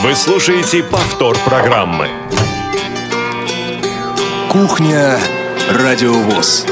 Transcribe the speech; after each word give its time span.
Вы 0.00 0.14
слушаете 0.16 0.82
повтор 0.82 1.36
программы. 1.44 2.08
Кухня 4.50 5.18
Радиовоз. 5.70 6.66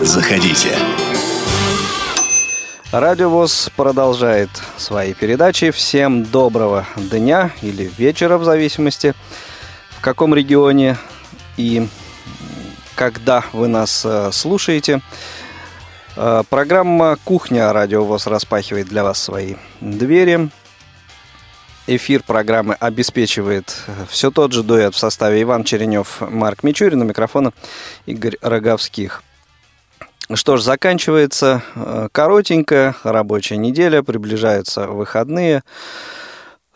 Заходите. 0.00 0.70
Радиовоз 2.90 3.70
продолжает 3.76 4.50
свои 4.76 5.14
передачи. 5.14 5.70
Всем 5.70 6.24
доброго 6.24 6.86
дня 6.96 7.52
или 7.62 7.90
вечера, 7.96 8.38
в 8.38 8.44
зависимости, 8.44 9.14
в 9.90 10.00
каком 10.00 10.34
регионе 10.34 10.96
и 11.56 11.86
когда 12.96 13.44
вы 13.52 13.68
нас 13.68 14.02
э, 14.04 14.30
слушаете. 14.32 15.00
Э, 16.16 16.42
программа 16.48 17.16
«Кухня» 17.24 17.72
Радиовоз 17.72 18.26
распахивает 18.26 18.88
для 18.88 19.04
вас 19.04 19.22
свои 19.22 19.54
двери. 19.80 20.50
Эфир 21.88 22.22
программы 22.22 22.74
обеспечивает 22.74 23.76
все 24.08 24.30
тот 24.30 24.52
же 24.52 24.62
дуэт 24.62 24.94
в 24.94 24.98
составе 24.98 25.42
Иван 25.42 25.64
Черенев, 25.64 26.20
Марк 26.20 26.62
Мичурин, 26.62 27.02
у 27.02 27.04
микрофона 27.04 27.52
Игорь 28.06 28.36
Роговских. 28.40 29.24
Что 30.32 30.56
ж, 30.56 30.62
заканчивается 30.62 31.62
э, 31.74 32.08
коротенькая 32.12 32.94
рабочая 33.02 33.56
неделя, 33.56 34.02
приближаются 34.02 34.86
выходные. 34.86 35.62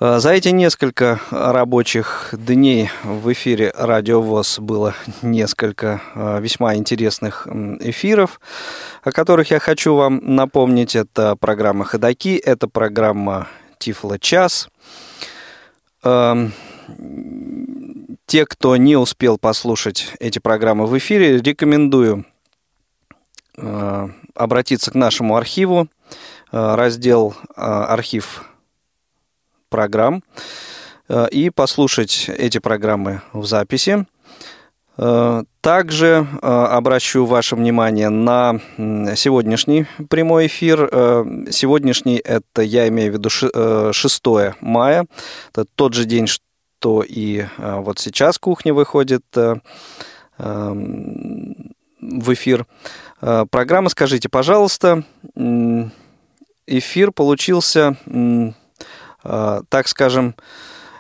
Э, 0.00 0.18
за 0.18 0.32
эти 0.32 0.48
несколько 0.48 1.20
рабочих 1.30 2.30
дней 2.32 2.90
в 3.04 3.32
эфире 3.32 3.72
Радио 3.76 4.20
ВОЗ 4.20 4.58
было 4.58 4.94
несколько 5.22 6.02
э, 6.16 6.40
весьма 6.40 6.74
интересных 6.74 7.46
эфиров, 7.80 8.40
о 9.04 9.12
которых 9.12 9.52
я 9.52 9.60
хочу 9.60 9.94
вам 9.94 10.20
напомнить. 10.22 10.96
Это 10.96 11.36
программа 11.36 11.84
«Ходоки», 11.84 12.36
это 12.36 12.66
программа 12.66 13.46
«Тифло 13.78 14.18
час». 14.18 14.68
Эм, 16.02 16.52
те, 18.26 18.46
кто 18.46 18.76
не 18.76 18.96
успел 18.96 19.38
послушать 19.38 20.12
эти 20.20 20.38
программы 20.38 20.86
в 20.86 20.96
эфире, 20.98 21.38
рекомендую 21.38 22.24
э, 23.56 24.08
обратиться 24.34 24.90
к 24.90 24.94
нашему 24.94 25.36
архиву, 25.36 25.88
раздел 26.52 27.34
«Архив 27.56 28.44
программ 29.68 30.22
э, 31.08 31.28
и 31.30 31.50
послушать 31.50 32.28
эти 32.28 32.58
программы 32.58 33.22
в 33.32 33.44
записи. 33.46 34.06
Э, 34.98 35.44
также 35.60 36.26
э, 36.42 36.46
обращу 36.46 37.26
ваше 37.26 37.56
внимание 37.56 38.08
на 38.08 38.60
сегодняшний 39.16 39.86
прямой 40.08 40.46
эфир. 40.46 40.88
Сегодняшний 41.50 42.16
это 42.16 42.62
я 42.62 42.88
имею 42.88 43.12
в 43.12 43.14
виду 43.14 43.30
6 43.30 44.22
мая. 44.60 45.06
Это 45.52 45.66
тот 45.74 45.94
же 45.94 46.04
день, 46.04 46.26
что 46.26 47.04
и 47.06 47.46
вот 47.58 47.98
сейчас 47.98 48.38
кухня 48.38 48.72
выходит 48.74 49.24
в 49.34 49.60
эфир. 52.00 52.66
Программа 53.20 53.88
«Скажите, 53.88 54.28
пожалуйста». 54.28 55.02
Эфир 56.68 57.12
получился 57.12 57.96
Э, 59.28 59.62
так 59.68 59.88
скажем, 59.88 60.34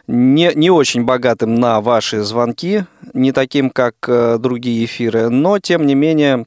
не, 0.06 0.52
не 0.54 0.70
очень 0.70 1.04
богатым 1.04 1.54
на 1.56 1.80
ваши 1.80 2.22
звонки, 2.22 2.84
не 3.12 3.32
таким, 3.32 3.70
как 3.70 3.94
э, 4.08 4.38
другие 4.38 4.84
эфиры, 4.84 5.28
но, 5.28 5.58
тем 5.58 5.86
не 5.86 5.94
менее, 5.94 6.46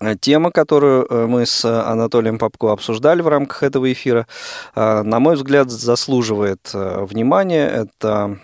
э, 0.00 0.16
тема, 0.20 0.50
которую 0.50 1.28
мы 1.28 1.46
с 1.46 1.64
Анатолием 1.64 2.38
Попко 2.38 2.72
обсуждали 2.72 3.22
в 3.22 3.28
рамках 3.28 3.62
этого 3.62 3.92
эфира, 3.92 4.26
на 4.74 5.20
мой 5.20 5.36
взгляд, 5.36 5.70
заслуживает 5.70 6.70
внимания. 6.72 7.68
Это 7.68 8.38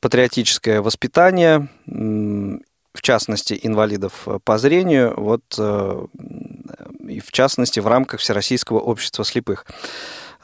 патриотическое 0.00 0.82
воспитание, 0.82 1.68
в 1.86 3.02
частности, 3.02 3.58
инвалидов 3.62 4.28
по 4.44 4.58
зрению, 4.58 5.14
вот, 5.16 5.42
и 7.08 7.20
в 7.20 7.32
частности, 7.32 7.80
в 7.80 7.86
рамках 7.86 8.20
Всероссийского 8.20 8.78
общества 8.78 9.24
слепых. 9.24 9.66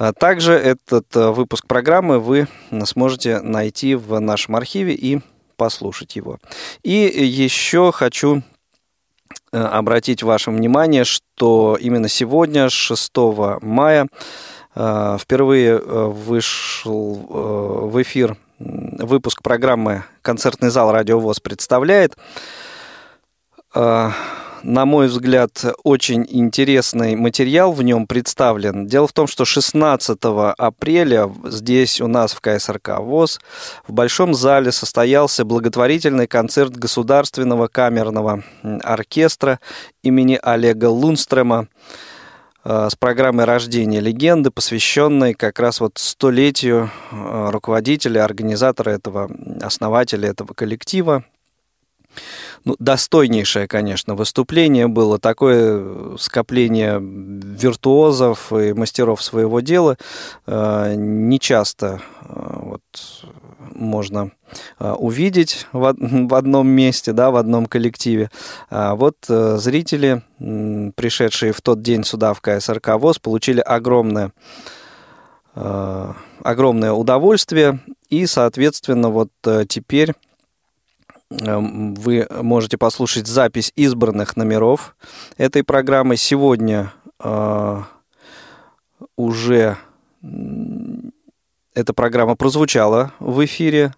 А 0.02 0.12
также 0.12 0.54
этот 0.54 1.14
э, 1.14 1.30
выпуск 1.30 1.68
программы 1.68 2.18
вы 2.18 2.48
сможете 2.86 3.38
найти 3.38 3.94
в 3.94 4.18
нашем 4.18 4.56
архиве 4.56 4.94
и 4.94 5.20
послушать 5.56 6.16
его. 6.16 6.38
И 6.82 6.90
еще 6.90 7.92
хочу 7.92 8.42
э, 9.52 9.58
обратить 9.60 10.24
ваше 10.24 10.50
внимание, 10.50 11.04
что 11.04 11.78
именно 11.80 12.08
сегодня, 12.08 12.68
6 12.68 13.12
мая, 13.60 14.08
э, 14.74 15.18
впервые 15.20 15.78
вышел 15.78 17.14
в 17.88 18.02
эфир 18.02 18.36
выпуск 18.58 19.40
программы 19.40 20.02
«Концертный 20.20 20.70
зал 20.70 20.90
Радиовоз» 20.90 21.38
представляет 21.38 22.16
на 24.62 24.86
мой 24.86 25.08
взгляд, 25.08 25.64
очень 25.82 26.26
интересный 26.28 27.16
материал 27.16 27.72
в 27.72 27.82
нем 27.82 28.06
представлен. 28.06 28.86
Дело 28.86 29.06
в 29.06 29.12
том, 29.12 29.26
что 29.26 29.44
16 29.44 30.18
апреля 30.58 31.32
здесь 31.44 32.00
у 32.00 32.06
нас 32.06 32.32
в 32.32 32.40
КСРК 32.40 32.98
ВОЗ 32.98 33.40
в 33.86 33.92
Большом 33.92 34.34
зале 34.34 34.72
состоялся 34.72 35.44
благотворительный 35.44 36.26
концерт 36.26 36.76
Государственного 36.76 37.68
камерного 37.68 38.44
оркестра 38.82 39.60
имени 40.02 40.38
Олега 40.42 40.86
Лунстрема 40.86 41.68
э, 42.64 42.88
с 42.90 42.94
программой 42.94 43.44
рождения 43.44 44.00
легенды, 44.00 44.50
посвященной 44.50 45.34
как 45.34 45.58
раз 45.58 45.80
вот 45.80 45.98
столетию 45.98 46.90
э, 47.10 47.50
руководителя, 47.50 48.24
организатора 48.24 48.90
этого, 48.90 49.30
основателя 49.60 50.28
этого 50.28 50.54
коллектива 50.54 51.24
ну, 52.64 52.76
достойнейшее, 52.78 53.66
конечно, 53.66 54.14
выступление 54.14 54.86
было. 54.86 55.18
Такое 55.18 56.16
скопление 56.16 56.98
виртуозов 57.00 58.52
и 58.52 58.72
мастеров 58.72 59.22
своего 59.22 59.60
дела 59.60 59.96
э, 60.46 60.94
не 60.96 61.40
часто 61.40 62.00
э, 62.22 62.58
вот, 62.60 62.82
можно 63.74 64.30
э, 64.78 64.92
увидеть 64.92 65.66
в, 65.72 65.94
в 65.98 66.34
одном 66.34 66.68
месте, 66.68 67.12
да, 67.12 67.30
в 67.30 67.36
одном 67.36 67.66
коллективе. 67.66 68.30
А 68.70 68.94
вот 68.94 69.16
зрители, 69.26 70.22
пришедшие 70.38 71.52
в 71.52 71.60
тот 71.60 71.82
день 71.82 72.04
сюда 72.04 72.32
в 72.32 72.40
КСРК 72.40 72.90
ВОЗ, 72.98 73.18
получили 73.18 73.60
огромное 73.60 74.32
огромное 75.54 76.92
удовольствие 76.92 77.80
и, 78.08 78.24
соответственно, 78.24 79.10
вот 79.10 79.28
теперь 79.68 80.14
вы 81.40 82.26
можете 82.30 82.78
послушать 82.78 83.26
запись 83.26 83.72
избранных 83.76 84.36
номеров 84.36 84.96
этой 85.36 85.64
программы. 85.64 86.16
Сегодня 86.16 86.92
э, 87.22 87.82
уже 89.16 89.76
эта 91.74 91.94
программа 91.94 92.36
прозвучала 92.36 93.12
в 93.18 93.44
эфире. 93.44 93.94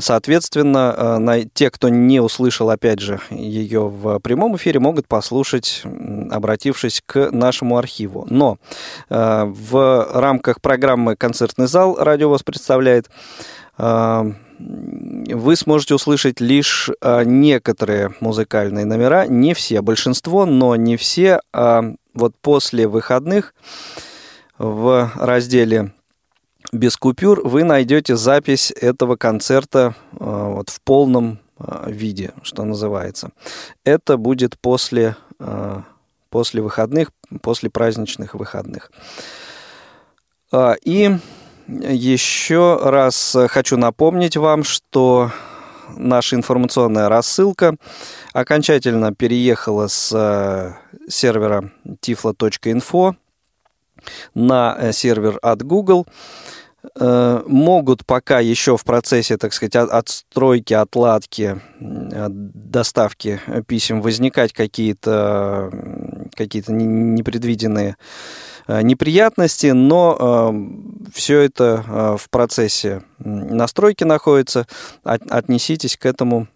Соответственно, 0.00 1.22
э, 1.28 1.44
те, 1.54 1.70
кто 1.70 1.88
не 1.88 2.18
услышал, 2.18 2.68
опять 2.68 2.98
же, 2.98 3.20
ее 3.30 3.88
в 3.88 4.18
прямом 4.18 4.56
эфире, 4.56 4.80
могут 4.80 5.06
послушать, 5.06 5.84
обратившись 6.30 7.00
к 7.06 7.30
нашему 7.30 7.78
архиву. 7.78 8.26
Но 8.28 8.58
э, 9.08 9.44
в 9.46 10.08
рамках 10.14 10.60
программы 10.60 11.14
«Концертный 11.14 11.68
зал» 11.68 11.96
радио 11.96 12.28
вас 12.28 12.42
представляет 12.42 13.08
вы 13.78 15.56
сможете 15.56 15.94
услышать 15.94 16.40
лишь 16.40 16.90
а, 17.00 17.24
некоторые 17.24 18.14
музыкальные 18.20 18.84
номера, 18.84 19.26
не 19.26 19.54
все, 19.54 19.82
большинство, 19.82 20.46
но 20.46 20.76
не 20.76 20.96
все. 20.96 21.40
А 21.52 21.82
вот 22.14 22.34
после 22.40 22.86
выходных 22.86 23.54
в 24.58 25.10
разделе 25.16 25.92
без 26.72 26.96
купюр 26.96 27.46
вы 27.46 27.64
найдете 27.64 28.16
запись 28.16 28.70
этого 28.70 29.16
концерта 29.16 29.94
а, 30.18 30.50
вот 30.50 30.70
в 30.70 30.80
полном 30.82 31.38
виде, 31.86 32.32
что 32.42 32.64
называется. 32.64 33.30
Это 33.84 34.16
будет 34.16 34.58
после, 34.58 35.14
после 36.28 36.60
выходных, 36.60 37.12
после 37.40 37.70
праздничных 37.70 38.34
выходных. 38.34 38.90
И 40.84 41.16
еще 41.68 42.78
раз 42.82 43.36
хочу 43.48 43.76
напомнить 43.76 44.36
вам, 44.36 44.64
что 44.64 45.30
наша 45.96 46.36
информационная 46.36 47.08
рассылка 47.08 47.76
окончательно 48.32 49.14
переехала 49.14 49.88
с 49.88 50.12
э, 50.14 50.72
сервера 51.08 51.70
tiflo.info 51.86 53.14
на 54.34 54.76
э, 54.78 54.92
сервер 54.92 55.38
от 55.42 55.62
Google. 55.62 56.06
Э, 56.98 57.42
могут 57.46 58.04
пока 58.04 58.40
еще 58.40 58.76
в 58.76 58.84
процессе, 58.84 59.36
так 59.36 59.52
сказать, 59.52 59.76
отстройки, 59.76 60.74
отладки, 60.74 61.60
доставки 61.78 63.40
писем 63.66 64.02
возникать 64.02 64.52
какие-то 64.52 65.70
какие 66.34 66.64
непредвиденные 66.68 67.96
неприятности, 68.68 69.68
но 69.68 70.54
все 71.12 71.40
это 71.40 72.16
в 72.18 72.30
процессе 72.30 73.02
настройки 73.18 74.04
находится. 74.04 74.66
Отнеситесь 75.04 75.96
к 75.96 76.06
этому 76.06 76.48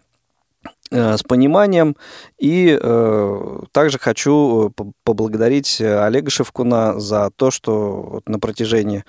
с 0.89 1.21
пониманием. 1.23 1.97
И 2.39 2.77
э, 2.81 3.59
также 3.73 3.99
хочу 3.99 4.71
поблагодарить 5.03 5.81
Олега 5.81 6.29
Шевкуна 6.29 6.97
за 6.97 7.29
то, 7.35 7.51
что 7.51 8.09
вот 8.09 8.29
на 8.29 8.39
протяжении 8.39 9.03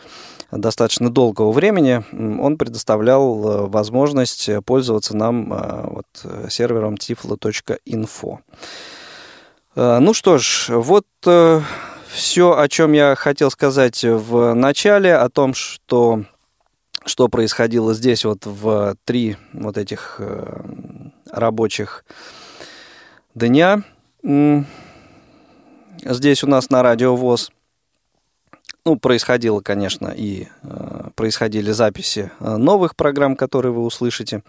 достаточно 0.51 1.11
долгого 1.11 1.53
времени 1.53 2.03
он 2.13 2.57
предоставлял 2.57 3.69
возможность 3.69 4.49
пользоваться 4.65 5.17
нам 5.17 5.53
э, 5.53 5.87
вот, 5.91 6.51
сервером 6.51 6.95
tiflo.info. 6.95 8.39
Э, 9.77 9.99
ну 10.01 10.15
что 10.15 10.39
ж, 10.39 10.69
вот 10.71 11.07
э, 11.27 11.61
все, 12.11 12.57
о 12.59 12.69
чем 12.69 12.93
я 12.93 13.15
хотел 13.15 13.51
сказать 13.51 14.03
в 14.03 14.55
начале, 14.55 15.15
о 15.15 15.29
том, 15.29 15.55
что, 15.55 16.25
что 17.05 17.29
происходило 17.29 17.95
здесь 17.95 18.25
вот 18.25 18.47
в 18.47 18.97
три 19.05 19.37
вот 19.53 19.77
этих 19.77 20.17
э, 20.19 20.61
рабочих 21.31 22.05
дня. 23.35 23.83
Здесь 26.05 26.45
у 26.45 26.47
нас 26.47 26.71
на 26.71 26.83
радио 26.83 27.17
ВОЗ. 27.17 27.51
Ну, 28.85 28.97
происходило, 28.97 29.61
конечно, 29.61 30.09
и 30.09 30.49
э, 30.63 31.11
происходили 31.15 31.73
записи 31.73 32.31
новых 32.41 32.97
программ, 32.97 33.37
которые 33.37 33.73
вы 33.73 33.85
услышите 33.85 34.43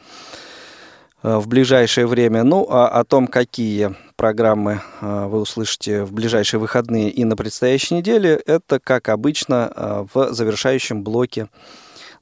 в 1.23 1.47
ближайшее 1.47 2.07
время. 2.07 2.43
Ну, 2.43 2.65
а 2.69 2.87
о 2.87 3.03
том, 3.03 3.27
какие 3.27 3.95
программы 4.15 4.81
э, 5.01 5.25
вы 5.27 5.41
услышите 5.41 6.03
в 6.03 6.11
ближайшие 6.11 6.59
выходные 6.59 7.09
и 7.09 7.23
на 7.23 7.35
предстоящей 7.35 7.95
неделе, 7.95 8.35
это, 8.45 8.79
как 8.79 9.09
обычно, 9.09 9.71
э, 9.73 10.05
в 10.13 10.33
завершающем 10.33 11.03
блоке 11.03 11.47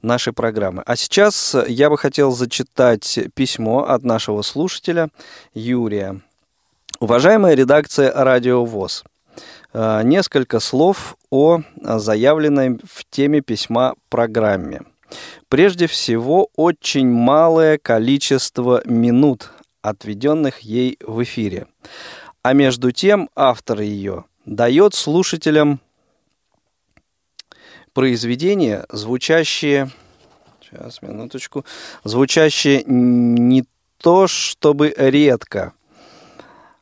нашей 0.00 0.32
программы. 0.32 0.82
А 0.86 0.96
сейчас 0.96 1.56
я 1.66 1.90
бы 1.90 1.98
хотел 1.98 2.30
зачитать 2.30 3.18
письмо 3.34 3.84
от 3.84 4.04
нашего 4.04 4.42
слушателя 4.42 5.08
Юрия. 5.54 6.20
Уважаемая 7.00 7.54
редакция 7.54 8.12
«Радио 8.12 8.64
ВОЗ», 8.64 9.04
э, 9.72 10.02
несколько 10.04 10.60
слов 10.60 11.16
о 11.30 11.60
заявленной 11.80 12.78
в 12.84 13.04
теме 13.10 13.40
письма 13.40 13.94
программе. 14.08 14.82
Прежде 15.48 15.86
всего, 15.86 16.50
очень 16.56 17.08
малое 17.08 17.78
количество 17.78 18.82
минут 18.84 19.50
отведенных 19.82 20.60
ей 20.60 20.98
в 21.00 21.22
эфире. 21.22 21.66
А 22.42 22.52
между 22.52 22.92
тем 22.92 23.28
автор 23.34 23.80
ее 23.80 24.24
дает 24.44 24.94
слушателям 24.94 25.80
произведения, 27.92 28.86
звучащие... 28.90 29.90
Сейчас, 30.62 31.00
минуточку. 31.00 31.64
Звучащие 32.04 32.84
не 32.84 33.64
то 33.96 34.26
чтобы 34.28 34.94
редко, 34.96 35.72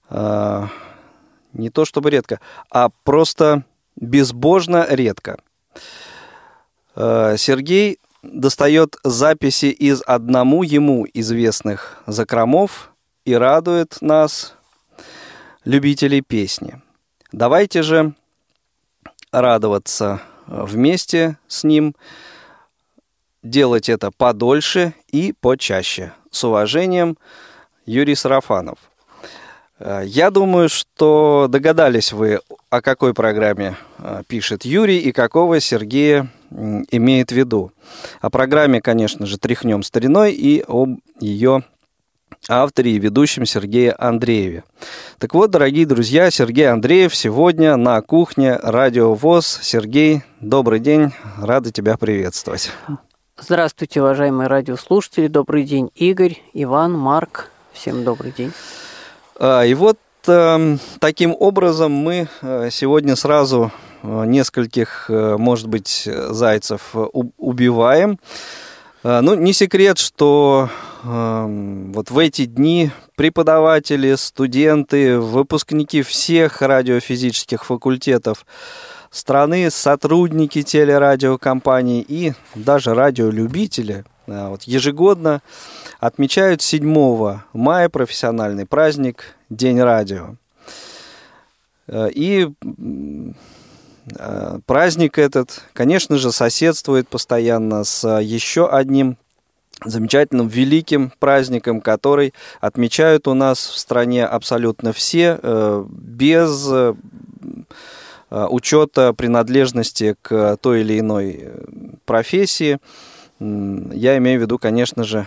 а, 0.08 0.68
не 1.52 1.70
то 1.70 1.84
чтобы 1.84 2.10
редко, 2.10 2.40
а 2.70 2.90
просто 3.04 3.64
безбожно 3.94 4.86
редко. 4.90 5.38
А, 6.94 7.36
Сергей 7.36 7.98
достает 8.32 8.96
записи 9.04 9.66
из 9.66 10.02
одному 10.06 10.62
ему 10.62 11.06
известных 11.12 12.02
закромов 12.06 12.92
и 13.24 13.34
радует 13.34 13.96
нас, 14.00 14.54
любителей 15.64 16.22
песни. 16.22 16.80
Давайте 17.32 17.82
же 17.82 18.14
радоваться 19.32 20.20
вместе 20.46 21.38
с 21.48 21.64
ним, 21.64 21.94
делать 23.42 23.88
это 23.88 24.10
подольше 24.10 24.94
и 25.10 25.34
почаще. 25.40 26.12
С 26.30 26.44
уважением, 26.44 27.16
Юрий 27.84 28.14
Сарафанов. 28.14 28.78
Я 29.78 30.30
думаю, 30.30 30.68
что 30.68 31.48
догадались 31.50 32.12
вы, 32.12 32.40
о 32.70 32.80
какой 32.80 33.12
программе 33.12 33.76
э, 33.98 34.22
пишет 34.26 34.64
Юрий 34.64 34.98
и 34.98 35.12
какого 35.12 35.60
Сергея 35.60 36.28
имеет 36.50 37.30
в 37.30 37.34
виду. 37.34 37.72
О 38.20 38.30
программе, 38.30 38.80
конечно 38.80 39.26
же, 39.26 39.38
«Тряхнем 39.38 39.82
стариной» 39.82 40.32
и 40.32 40.64
об 40.66 40.98
ее 41.20 41.64
авторе 42.48 42.92
и 42.92 42.98
ведущем 42.98 43.46
Сергее 43.46 43.92
Андрееве. 43.92 44.64
Так 45.18 45.34
вот, 45.34 45.50
дорогие 45.50 45.86
друзья, 45.86 46.30
Сергей 46.30 46.70
Андреев 46.70 47.14
сегодня 47.14 47.76
на 47.76 48.00
кухне 48.02 48.56
Радио 48.56 49.14
ВОЗ. 49.14 49.60
Сергей, 49.62 50.22
добрый 50.40 50.80
день, 50.80 51.12
рады 51.38 51.72
тебя 51.72 51.96
приветствовать. 51.96 52.70
Здравствуйте, 53.38 54.00
уважаемые 54.00 54.48
радиослушатели, 54.48 55.26
добрый 55.26 55.64
день, 55.64 55.90
Игорь, 55.94 56.40
Иван, 56.54 56.92
Марк, 56.92 57.50
всем 57.72 58.02
добрый 58.02 58.32
день. 58.32 58.52
А, 59.38 59.62
и 59.62 59.74
вот 59.74 59.98
эм, 60.26 60.78
таким 61.00 61.36
образом 61.38 61.92
мы 61.92 62.28
э, 62.40 62.68
сегодня 62.70 63.14
сразу 63.14 63.72
нескольких, 64.02 65.06
э, 65.08 65.36
может 65.38 65.68
быть, 65.68 66.08
зайцев 66.30 66.94
убиваем. 67.36 68.18
Ну, 69.02 69.34
не 69.34 69.52
секрет, 69.52 69.98
что 69.98 70.68
эм, 71.04 71.92
вот 71.92 72.10
в 72.10 72.18
эти 72.18 72.44
дни 72.44 72.90
преподаватели, 73.14 74.16
студенты, 74.16 75.20
выпускники 75.20 76.02
всех 76.02 76.60
радиофизических 76.60 77.64
факультетов 77.64 78.44
страны, 79.10 79.70
сотрудники 79.70 80.62
телерадиокомпаний 80.62 82.00
и 82.00 82.32
даже 82.56 82.94
радиолюбители 82.94 84.04
вот 84.26 84.62
ежегодно 84.64 85.40
отмечают 86.00 86.62
7 86.62 87.40
мая 87.52 87.88
профессиональный 87.88 88.66
праздник 88.66 89.36
День 89.50 89.80
радио. 89.80 90.34
Э, 91.86 92.08
и 92.10 92.46
э, 92.46 93.32
праздник 94.66 95.18
этот, 95.18 95.62
конечно 95.72 96.18
же, 96.18 96.32
соседствует 96.32 97.08
постоянно 97.08 97.84
с 97.84 98.06
еще 98.20 98.68
одним 98.68 99.16
замечательным 99.84 100.48
великим 100.48 101.12
праздником, 101.18 101.80
который 101.80 102.32
отмечают 102.60 103.28
у 103.28 103.34
нас 103.34 103.58
в 103.58 103.78
стране 103.78 104.24
абсолютно 104.24 104.92
все, 104.92 105.38
э, 105.42 105.84
без 105.88 106.68
учета 108.30 109.12
принадлежности 109.12 110.16
к 110.20 110.56
той 110.56 110.80
или 110.80 110.98
иной 110.98 111.44
профессии. 112.04 112.78
Я 113.38 114.18
имею 114.18 114.40
в 114.40 114.42
виду, 114.42 114.58
конечно 114.58 115.04
же, 115.04 115.26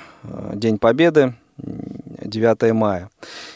День 0.54 0.78
Победы, 0.78 1.34
9 2.30 2.74
мая. 2.74 3.10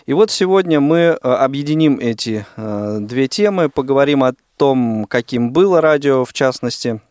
И 0.05 0.13
вот 0.13 0.31
сегодня 0.31 0.79
мы 0.79 0.97
э, 0.97 1.13
объединим 1.15 1.99
эти 1.99 2.45
э, 2.55 2.97
две 3.01 3.27
темы, 3.27 3.69
поговорим 3.69 4.23
о 4.23 4.33
том, 4.57 5.05
каким 5.05 5.51
было 5.51 5.81
радио, 5.81 6.25
в 6.25 6.33
частности, 6.33 7.01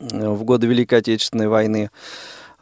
э, 0.00 0.28
в 0.28 0.44
годы 0.44 0.66
Великой 0.66 1.00
Отечественной 1.00 1.48
войны, 1.48 1.90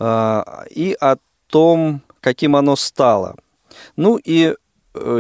и 0.01 0.97
о 1.01 1.17
том, 1.47 2.03
каким 2.21 2.57
оно 2.57 2.75
стало. 2.75 3.37
Ну 3.97 4.19
и 4.23 4.57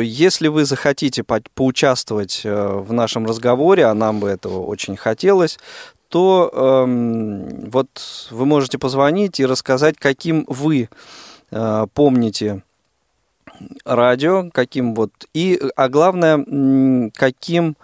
если 0.03 0.49
вы 0.49 0.65
захотите 0.65 1.23
по 1.23 1.41
поучаствовать 1.55 2.41
в 2.45 2.93
нашем 2.93 3.25
разговоре, 3.25 3.87
а 3.87 3.95
нам 3.95 4.19
бы 4.19 4.29
этого 4.29 4.65
очень 4.65 4.97
хотелось, 4.97 5.59
то 6.15 6.49
эм, 6.53 7.69
вот 7.71 8.29
вы 8.31 8.47
можете 8.47 8.79
позвонить 8.79 9.41
и 9.41 9.47
рассказать, 9.47 9.97
каким 9.99 10.45
вы 10.47 10.89
э, 11.51 11.87
помните 11.93 12.63
радио, 13.85 14.51
каким 14.53 14.95
вот 14.95 15.11
и, 15.33 15.61
а 15.77 15.89
главное, 15.89 17.11
каким 17.15 17.77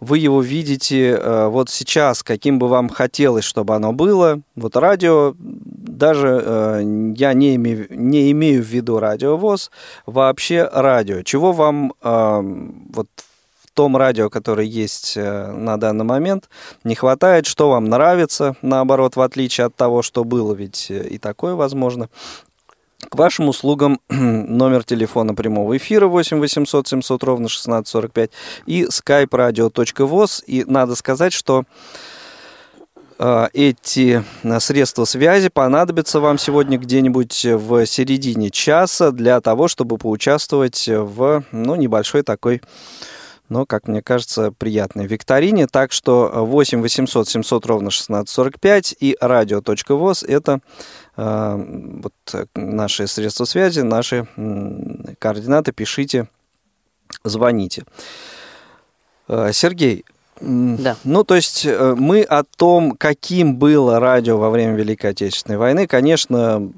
вы 0.00 0.18
его 0.18 0.40
видите 0.40 1.10
э, 1.10 1.48
вот 1.48 1.70
сейчас, 1.70 2.22
каким 2.22 2.58
бы 2.58 2.68
вам 2.68 2.88
хотелось, 2.88 3.44
чтобы 3.44 3.74
оно 3.74 3.92
было. 3.92 4.40
Вот 4.54 4.76
радио, 4.76 5.34
даже 5.38 6.40
э, 6.44 7.12
я 7.16 7.32
не 7.32 7.56
имею, 7.56 7.86
не 7.90 8.30
имею 8.30 8.62
в 8.62 8.66
виду 8.66 9.00
радиовоз, 9.00 9.70
вообще 10.06 10.68
радио. 10.72 11.22
Чего 11.22 11.52
вам 11.52 11.94
э, 12.00 12.40
вот 12.90 13.08
в 13.64 13.72
том 13.72 13.96
радио, 13.96 14.28
которое 14.28 14.66
есть 14.66 15.16
на 15.16 15.76
данный 15.76 16.04
момент, 16.04 16.48
не 16.82 16.96
хватает, 16.96 17.46
что 17.46 17.70
вам 17.70 17.84
нравится, 17.84 18.56
наоборот, 18.60 19.14
в 19.14 19.20
отличие 19.20 19.66
от 19.66 19.76
того, 19.76 20.02
что 20.02 20.24
было, 20.24 20.52
ведь 20.52 20.90
и 20.90 21.16
такое 21.18 21.54
возможно. 21.54 22.08
К 23.06 23.14
вашим 23.14 23.48
услугам 23.48 24.00
номер 24.08 24.82
телефона 24.82 25.32
прямого 25.32 25.76
эфира 25.76 26.08
8 26.08 26.40
800 26.40 26.88
700 26.88 27.22
ровно 27.22 27.46
1645 27.46 28.30
и 28.66 28.84
skype 28.84 29.28
radio.voz. 29.28 30.42
И 30.46 30.64
надо 30.64 30.96
сказать, 30.96 31.32
что 31.32 31.62
э, 33.20 33.48
эти 33.52 34.24
средства 34.58 35.04
связи 35.04 35.48
понадобятся 35.48 36.18
вам 36.18 36.38
сегодня 36.38 36.76
где-нибудь 36.76 37.44
в 37.44 37.86
середине 37.86 38.50
часа 38.50 39.12
для 39.12 39.40
того, 39.40 39.68
чтобы 39.68 39.96
поучаствовать 39.96 40.88
в 40.88 41.44
ну, 41.52 41.76
небольшой 41.76 42.22
такой 42.22 42.60
но, 43.48 43.64
как 43.66 43.88
мне 43.88 44.02
кажется, 44.02 44.52
приятной 44.52 45.06
викторине. 45.06 45.66
Так 45.66 45.92
что 45.92 46.30
8 46.34 46.82
800 46.82 47.28
700 47.28 47.66
ровно 47.66 47.88
1645 47.88 48.96
и 49.00 49.16
радио.воз– 49.20 50.22
это 50.28 50.54
э, 50.54 50.58
вот 51.18 52.12
наши 52.54 53.08
средства 53.08 53.44
связи, 53.44 53.80
наши 53.80 54.28
э, 54.36 55.14
координаты. 55.18 55.72
Пишите, 55.72 56.28
звоните. 57.24 57.84
Э, 59.28 59.50
Сергей, 59.52 60.04
да. 60.40 60.96
Ну, 61.04 61.24
то 61.24 61.34
есть 61.34 61.66
э, 61.66 61.94
мы 61.98 62.22
о 62.22 62.44
том, 62.44 62.92
каким 62.92 63.56
было 63.56 63.98
радио 63.98 64.38
во 64.38 64.50
время 64.50 64.74
Великой 64.74 65.10
Отечественной 65.10 65.58
войны, 65.58 65.86
конечно, 65.86 66.70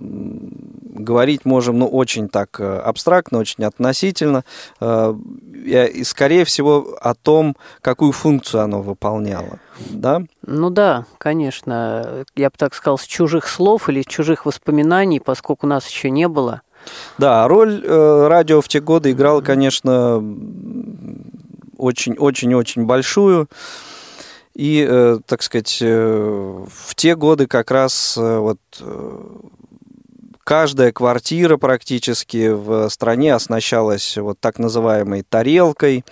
говорить 1.04 1.44
можем, 1.44 1.78
ну, 1.78 1.86
очень 1.86 2.28
так 2.28 2.60
э, 2.60 2.78
абстрактно, 2.78 3.38
очень 3.38 3.64
относительно. 3.64 4.44
И, 4.80 6.04
скорее 6.04 6.44
всего, 6.44 6.96
о 7.00 7.14
том, 7.14 7.56
какую 7.82 8.12
функцию 8.12 8.62
оно 8.62 8.80
выполняло. 8.80 9.58
Да? 9.90 10.22
Ну 10.46 10.70
да, 10.70 11.04
конечно. 11.18 12.24
Я 12.34 12.48
бы 12.48 12.54
так 12.56 12.74
сказал, 12.74 12.98
с 12.98 13.04
чужих 13.04 13.46
слов 13.46 13.88
или 13.88 14.02
чужих 14.02 14.46
воспоминаний, 14.46 15.20
поскольку 15.20 15.66
нас 15.66 15.86
еще 15.86 16.10
не 16.10 16.28
было. 16.28 16.62
Да, 17.18 17.46
роль 17.46 17.84
радио 17.86 18.62
в 18.62 18.68
те 18.68 18.80
годы 18.80 19.12
играла, 19.12 19.42
конечно, 19.42 20.22
очень-очень-очень 21.76 22.84
большую. 22.86 23.48
И, 24.54 24.86
э, 24.88 25.18
так 25.26 25.42
сказать, 25.42 25.78
э, 25.80 26.64
в 26.68 26.94
те 26.94 27.14
годы 27.14 27.46
как 27.46 27.70
раз 27.70 28.16
э, 28.18 28.38
вот 28.38 28.58
каждая 30.50 30.90
квартира 30.90 31.58
практически 31.58 32.48
в 32.48 32.88
стране 32.88 33.34
оснащалась 33.34 34.16
вот 34.16 34.40
так 34.40 34.58
называемой 34.58 35.22
тарелкой, 35.22 36.04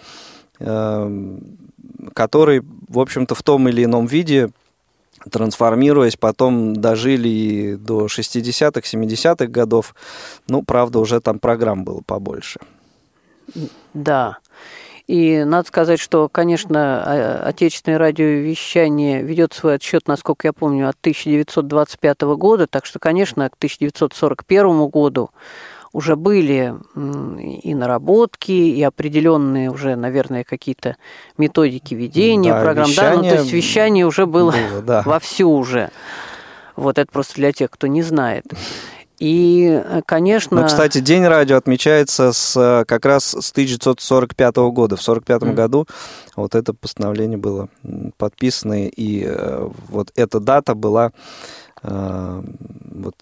который, 0.56 2.62
в 2.88 3.00
общем-то, 3.00 3.34
в 3.34 3.42
том 3.42 3.68
или 3.68 3.82
ином 3.82 4.06
виде 4.06 4.50
трансформируясь, 5.28 6.14
потом 6.14 6.76
дожили 6.76 7.28
и 7.28 7.74
до 7.74 8.06
60-х, 8.06 8.80
70-х 8.80 9.48
годов. 9.48 9.96
Ну, 10.46 10.62
правда, 10.62 11.00
уже 11.00 11.20
там 11.20 11.40
программ 11.40 11.82
было 11.82 12.00
побольше. 12.06 12.60
Да. 13.92 14.38
И 15.08 15.42
надо 15.42 15.66
сказать, 15.66 15.98
что, 15.98 16.28
конечно, 16.28 17.42
отечественное 17.42 17.98
радиовещание 17.98 19.22
ведет 19.22 19.54
свой 19.54 19.76
отсчет, 19.76 20.06
насколько 20.06 20.46
я 20.46 20.52
помню, 20.52 20.86
от 20.86 20.96
1925 21.00 22.20
года, 22.36 22.66
так 22.66 22.84
что, 22.84 22.98
конечно, 22.98 23.48
к 23.48 23.54
1941 23.54 24.86
году 24.88 25.30
уже 25.94 26.14
были 26.14 26.74
и 27.62 27.74
наработки, 27.74 28.52
и 28.52 28.82
определенные 28.82 29.70
уже, 29.70 29.96
наверное, 29.96 30.44
какие-то 30.44 30.96
методики 31.38 31.94
ведения 31.94 32.52
да, 32.52 32.60
программ. 32.60 32.90
Да, 32.94 33.14
ну, 33.14 33.22
то 33.22 33.36
есть 33.36 33.52
вещание 33.52 34.04
уже 34.04 34.26
было, 34.26 34.52
было 34.52 34.82
да. 34.82 35.02
вовсю 35.06 35.50
уже. 35.50 35.90
Вот 36.76 36.98
это 36.98 37.10
просто 37.10 37.36
для 37.36 37.52
тех, 37.52 37.70
кто 37.70 37.86
не 37.86 38.02
знает. 38.02 38.44
И, 39.18 39.82
конечно... 40.06 40.60
Ну, 40.60 40.66
кстати, 40.66 41.00
День 41.00 41.26
радио 41.26 41.56
отмечается 41.56 42.32
с, 42.32 42.84
как 42.86 43.04
раз 43.04 43.24
с 43.24 43.50
1945 43.50 44.56
года. 44.56 44.96
В 44.96 45.00
1945 45.00 45.42
mm. 45.42 45.54
году 45.54 45.86
вот 46.36 46.54
это 46.54 46.72
постановление 46.72 47.38
было 47.38 47.68
подписано, 48.16 48.86
и 48.86 49.24
э, 49.26 49.68
вот 49.88 50.12
эта 50.14 50.38
дата 50.38 50.74
была 50.74 51.10
э, 51.82 52.42
вот, 52.92 53.14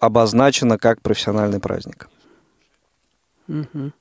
обозначена 0.00 0.78
как 0.78 1.00
профессиональный 1.00 1.60
праздник. 1.60 2.08
Mm-hmm. 3.48 3.92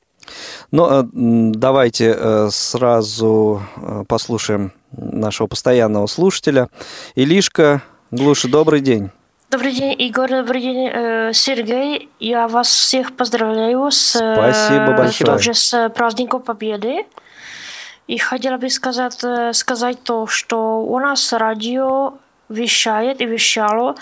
Ну, 0.71 1.51
давайте 1.53 2.49
сразу 2.51 3.61
послушаем 4.07 4.71
нашего 4.91 5.47
постоянного 5.47 6.05
слушателя. 6.05 6.69
Илишка 7.15 7.81
Глуши, 8.11 8.49
добрый 8.49 8.81
день. 8.81 9.09
Добрый 9.51 9.73
день, 9.73 9.93
Игорь, 9.99 10.29
добрый 10.29 10.61
день, 10.61 10.89
э, 10.93 11.33
Сергей. 11.33 12.09
Я 12.21 12.47
вас 12.47 12.69
всех 12.69 13.17
поздравляю 13.17 13.91
с, 13.91 14.15
э, 14.15 14.35
Спасибо 14.35 14.95
большое. 14.95 15.29
тоже 15.29 15.53
с 15.53 15.89
праздником 15.89 16.41
Победы. 16.41 17.05
И 18.07 18.17
хотела 18.17 18.55
бы 18.55 18.69
сказать, 18.69 19.21
э, 19.25 19.51
сказать 19.51 20.01
то, 20.03 20.25
что 20.25 20.79
у 20.79 20.97
нас 20.99 21.33
радио 21.33 22.13
вещает 22.47 23.19
и 23.19 23.25
вещало. 23.25 23.95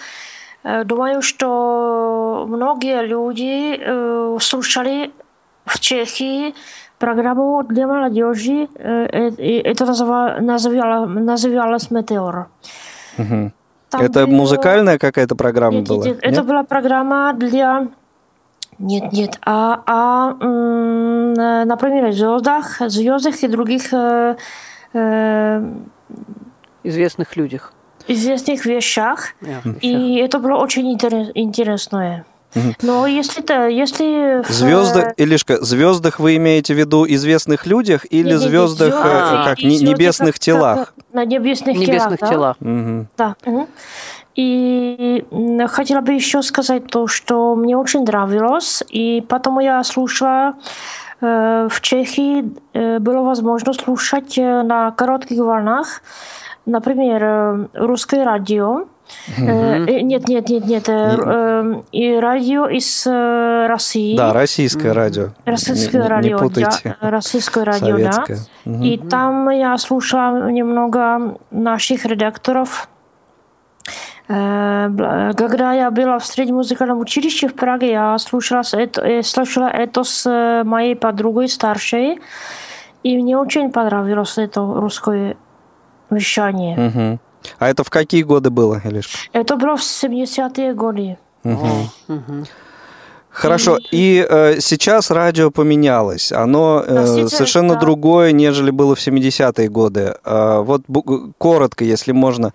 Думаю, 0.63 1.24
что 1.24 2.46
многие 2.48 3.08
люди 3.08 4.39
слушали 4.39 5.12
в 5.65 5.79
Чехии 5.79 6.53
программу 7.00 7.63
для 7.63 7.88
молодежи. 7.88 8.68
Это 8.75 9.86
называлось 9.86 11.91
«Метеор». 11.91 12.50
Угу. 13.18 13.51
Там 13.89 14.01
это 14.01 14.25
было... 14.25 14.36
музыкальная 14.36 14.98
какая-то 14.98 15.36
программа 15.36 15.77
нет, 15.77 15.88
была? 15.88 16.05
Нет, 16.05 16.15
нет, 16.15 16.24
это 16.24 16.43
была 16.43 16.63
программа 16.63 17.34
для... 17.34 17.88
Нет, 18.77 19.12
нет, 19.12 19.39
а, 19.46 19.84
а 19.86 20.34
например, 21.65 22.05
о 22.05 22.12
звездах, 22.12 22.81
звездах 22.88 23.43
и 23.43 23.48
других... 23.48 23.93
Э, 23.93 24.38
э, 24.93 25.63
известных 26.84 27.36
людях. 27.36 27.74
Известных 28.08 28.65
вещах. 28.65 29.34
Yeah. 29.41 29.79
И 29.81 30.15
это 30.15 30.39
было 30.39 30.55
очень 30.55 30.91
интерес, 30.91 31.29
интересное. 31.36 32.25
Но 32.82 33.06
если 33.06 33.41
то, 33.41 33.68
если 33.68 34.44
звезды, 34.51 35.13
Илишка, 35.18 35.63
звездах 35.63 36.20
вы 36.20 36.36
имеете 36.38 36.74
в 36.74 36.77
виду 36.77 37.06
известных 37.08 37.65
людях 37.65 38.06
или 38.10 38.32
нет, 38.32 38.39
звездах 38.39 38.88
нет, 38.88 39.03
звезды, 39.03 39.44
как 39.46 39.60
и 39.60 39.77
небесных 39.77 40.36
как, 40.36 40.39
телах? 40.39 40.77
Как, 40.77 40.94
на 41.13 41.25
небесных, 41.25 41.77
небесных 41.77 42.20
телах. 42.20 42.58
Да. 42.60 42.70
Угу. 42.70 43.08
да. 43.18 43.36
Угу. 43.46 43.68
И 44.36 45.25
хотела 45.68 46.01
бы 46.01 46.13
еще 46.13 46.41
сказать 46.41 46.88
то, 46.88 47.08
что 47.08 47.56
мне 47.56 47.75
очень 47.75 48.03
нравилось, 48.03 48.84
и 48.89 49.24
потом 49.27 49.60
я 49.60 49.84
слушала 49.84 50.56
э, 51.20 51.68
в 51.70 51.82
Чехии 51.82 52.50
э, 52.74 53.00
было 53.00 53.22
возможно 53.22 53.74
слушать 53.74 54.38
э, 54.38 54.62
на 54.63 54.91
коротких 54.91 55.39
волнах, 55.39 56.01
например, 56.65 57.70
русское 57.74 58.24
радио. 58.24 58.86
Mm-hmm. 59.37 60.01
Нет, 60.01 60.27
нет, 60.27 60.49
нет, 60.49 60.65
нет. 60.65 60.89
Mm-hmm. 60.89 61.85
И 61.91 62.15
радио 62.15 62.67
из 62.67 63.05
России. 63.05 64.17
Да, 64.17 64.33
российское 64.33 64.91
радио. 64.91 65.29
Российское 65.45 66.07
радио, 66.07 66.37
не 66.37 66.41
путайте. 66.41 66.95
да. 67.01 67.09
Российское 67.09 67.63
радио, 67.63 67.97
Советское. 67.97 68.37
да. 68.65 68.85
И 68.85 68.97
там 68.97 69.49
я 69.49 69.77
слушала 69.77 70.49
немного 70.49 71.37
наших 71.51 72.05
редакторов. 72.05 72.89
Когда 74.27 75.73
я 75.73 75.89
была 75.89 76.19
в 76.19 76.25
среднем 76.25 76.55
музыкальном 76.57 76.99
училище 76.99 77.47
в 77.47 77.55
Праге, 77.55 77.89
я 77.89 78.17
слушала 78.19 78.61
это, 78.73 79.23
слушала 79.23 79.67
это 79.67 80.03
с 80.03 80.63
моей 80.63 80.95
подругой 80.95 81.49
старшей. 81.49 82.19
И 83.01 83.17
мне 83.17 83.37
очень 83.37 83.71
понравилось 83.71 84.37
это 84.37 84.61
русское 84.61 85.35
вещание. 86.11 86.77
Mm-hmm. 86.77 87.19
А 87.58 87.70
это 87.70 87.84
в 87.84 87.89
какие 87.89 88.24
годы 88.24 88.50
было, 88.50 88.82
Илишка? 88.84 89.18
Это 89.34 89.56
было 89.56 89.77
в 89.77 89.82
70-е 89.82 90.74
годы. 90.74 91.18
Угу. 91.44 92.46
Хорошо, 93.32 93.77
и 93.91 94.25
э, 94.27 94.60
сейчас 94.60 95.12
радио 95.12 95.51
поменялось. 95.51 96.32
Оно 96.32 96.84
э, 96.86 97.27
совершенно 97.27 97.75
да. 97.75 97.79
другое, 97.79 98.32
нежели 98.32 98.72
было 98.72 98.96
в 98.96 99.00
70-е 99.00 99.70
годы. 99.70 100.15
Э, 100.25 100.62
вот 100.62 100.82
коротко, 101.38 101.86
если 101.86 102.12
можно, 102.12 102.53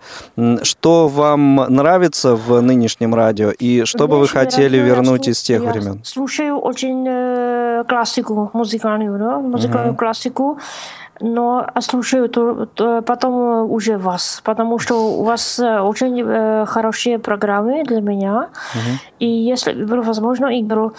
что 0.63 1.07
вам 1.07 1.55
нравится 1.69 2.35
в 2.35 2.61
нынешнем 2.61 3.15
радио 3.15 3.51
и 3.51 3.85
что 3.85 4.07
бы 4.07 4.19
вы 4.19 4.27
хотели 4.27 4.77
вернуть 4.77 5.27
из 5.27 5.41
тех 5.41 5.63
я 5.63 5.71
времен? 5.71 6.01
Слушаю 6.03 6.57
очень 6.57 7.05
э, 7.07 7.83
классику, 7.87 8.51
музыкальную, 8.53 9.17
да? 9.17 9.39
музыкальную 9.39 9.93
угу. 9.93 9.99
классику 9.99 10.59
но 11.19 11.67
слушаю 11.79 12.29
то, 12.29 12.65
то 12.65 13.01
потом 13.01 13.71
уже 13.71 13.97
вас, 13.97 14.41
потому 14.43 14.79
что 14.79 15.19
у 15.19 15.23
вас 15.23 15.59
э, 15.59 15.79
очень 15.79 16.21
э, 16.21 16.65
хорошие 16.65 17.19
программы 17.19 17.83
для 17.83 18.01
меня. 18.01 18.49
Uh-huh. 18.73 18.99
И 19.19 19.27
если 19.27 19.73
было 19.73 20.01
возможно, 20.01 20.59
игру, 20.59 20.91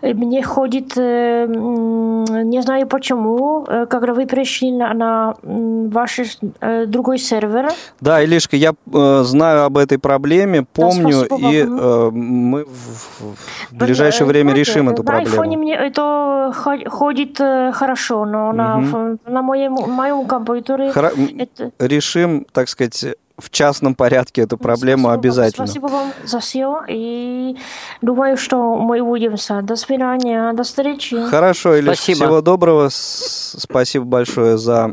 э, 0.00 0.14
мне 0.14 0.42
ходит, 0.42 0.96
э, 0.96 1.46
не 1.46 2.62
знаю 2.62 2.86
почему, 2.86 3.66
э, 3.68 3.86
когда 3.86 4.14
вы 4.14 4.26
пришли 4.26 4.72
на, 4.72 4.94
на 4.94 5.34
ваш 5.42 6.20
э, 6.60 6.86
другой 6.86 7.18
сервер. 7.18 7.68
Да, 8.00 8.24
Илишка, 8.24 8.56
я 8.56 8.72
э, 8.72 9.22
знаю 9.24 9.64
об 9.64 9.76
этой 9.76 9.98
проблеме, 9.98 10.64
помню, 10.72 11.26
да, 11.28 11.36
и 11.36 11.62
э, 11.62 12.10
мы 12.10 12.64
в, 12.64 13.74
ближайшее 13.76 14.26
время 14.26 14.54
решим 14.54 14.88
эту 14.88 15.04
проблему. 15.04 15.36
На 15.36 15.42
айфоне 15.42 15.56
мне 15.58 15.74
это 15.74 16.52
ходит 16.54 17.40
э, 17.40 17.72
хорошо, 17.72 18.24
но 18.24 18.50
uh-huh. 18.50 19.18
на, 19.26 19.30
на 19.30 19.42
мой 19.42 19.57
моем, 19.58 19.90
моем 19.90 20.26
компьютере... 20.26 20.92
Хра... 20.92 21.10
Это... 21.38 21.72
Решим, 21.78 22.46
так 22.52 22.68
сказать, 22.68 23.04
в 23.38 23.50
частном 23.50 23.94
порядке 23.94 24.42
эту 24.42 24.56
проблему 24.58 25.04
спасибо 25.08 25.14
обязательно. 25.14 25.66
Спасибо 25.66 25.86
вам 25.86 26.12
за 26.24 26.40
все. 26.40 26.82
И 26.88 27.56
думаю, 28.02 28.36
что 28.36 28.76
мы 28.76 29.00
увидимся. 29.00 29.62
До 29.62 29.76
свидания. 29.76 30.52
До 30.52 30.64
встречи. 30.64 31.22
Хорошо, 31.26 31.78
Илья. 31.78 31.94
Спасибо. 31.94 32.16
Всего 32.16 32.40
доброго. 32.40 32.88
Спасибо 32.90 34.04
большое 34.04 34.58
за 34.58 34.92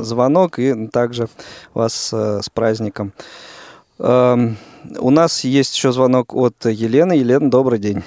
звонок 0.00 0.58
и 0.58 0.88
также 0.88 1.28
вас 1.74 2.10
э, 2.12 2.40
с 2.42 2.48
праздником. 2.48 3.12
Эм, 3.98 4.56
У 4.98 5.10
нас 5.10 5.44
есть 5.44 5.76
еще 5.76 5.92
звонок 5.92 6.34
от 6.34 6.64
Елены. 6.64 7.12
Елена, 7.12 7.50
добрый 7.50 7.78
день. 7.78 8.02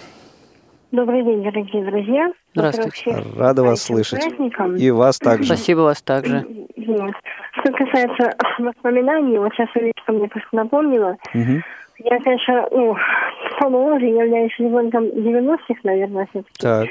Добрый 0.91 1.23
день, 1.23 1.43
дорогие 1.43 1.85
друзья. 1.85 2.31
Здравствуйте. 2.55 2.91
Всех 2.91 3.37
Рада 3.37 3.61
вас 3.63 3.83
слышать. 3.83 4.21
праздником. 4.25 4.75
И 4.75 4.89
вас 4.89 5.19
также. 5.19 5.45
Спасибо 5.45 5.81
вас 5.81 6.01
также. 6.01 6.45
Вот. 6.77 7.13
Что 7.59 7.73
касается 7.73 8.35
воспоминаний, 8.57 9.37
вот 9.37 9.53
сейчас 9.53 9.69
Олечка 9.75 10.11
мне 10.11 10.27
просто 10.27 10.49
напомнила. 10.55 11.15
Мгм. 11.33 11.63
Я, 11.99 12.19
конечно, 12.21 12.67
ну, 12.71 12.95
помоложе, 13.59 14.05
являюсь 14.05 14.57
ребенком 14.57 15.03
90-х, 15.05 15.79
наверное, 15.83 16.27
все-таки. 16.31 16.57
Так. 16.59 16.87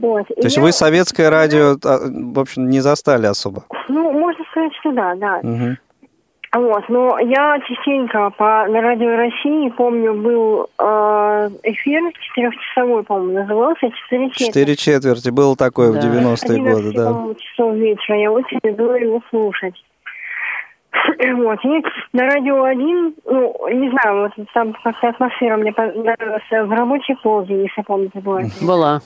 Вот. 0.00 0.26
То 0.26 0.42
есть 0.42 0.58
вы 0.58 0.72
советское 0.72 1.30
радио, 1.30 1.76
а, 1.84 1.98
в 2.34 2.38
общем, 2.38 2.68
не 2.68 2.80
застали 2.80 3.26
особо? 3.26 3.64
Ну, 3.88 4.12
можно 4.12 4.44
сказать, 4.50 4.72
что 4.80 4.92
да, 4.92 5.14
да. 5.14 5.40
Мгм. 5.42 5.78
Вот, 6.54 6.88
но 6.88 7.18
я 7.18 7.58
частенько 7.66 8.30
по, 8.30 8.66
на 8.68 8.80
радио 8.80 9.16
России, 9.16 9.68
помню, 9.68 10.14
был 10.14 10.66
э, 10.78 11.50
эфир 11.62 12.02
четырехчасовой, 12.20 13.02
по-моему, 13.02 13.40
назывался 13.40 13.90
«Четыре 13.90 14.30
четверти». 14.30 14.46
Четыре 14.46 14.76
четверти. 14.76 15.28
Было 15.28 15.56
такое 15.56 15.92
в 15.92 15.96
Да. 15.96 16.00
90-е 16.00 16.58
годы, 16.58 16.88
11, 16.88 16.94
да. 16.94 17.34
часов 17.38 17.74
вечера. 17.74 18.18
Я 18.18 18.32
очень 18.32 18.58
люблю 18.62 18.94
его 18.94 19.22
слушать. 19.30 19.74
Вот. 21.18 21.58
И 21.64 21.84
на 22.14 22.24
радио 22.24 22.64
один, 22.64 23.14
ну, 23.26 23.54
не 23.70 23.90
знаю, 23.90 24.30
вот 24.36 24.46
там 24.54 24.74
как-то 24.82 25.08
атмосфера 25.08 25.56
мне 25.58 25.72
понравилась 25.72 26.42
в 26.50 26.70
рабочей 26.70 27.14
полдень, 27.22 27.62
если 27.62 27.82
помните, 27.82 28.20
была. 28.20 28.42
Была. 28.62 29.00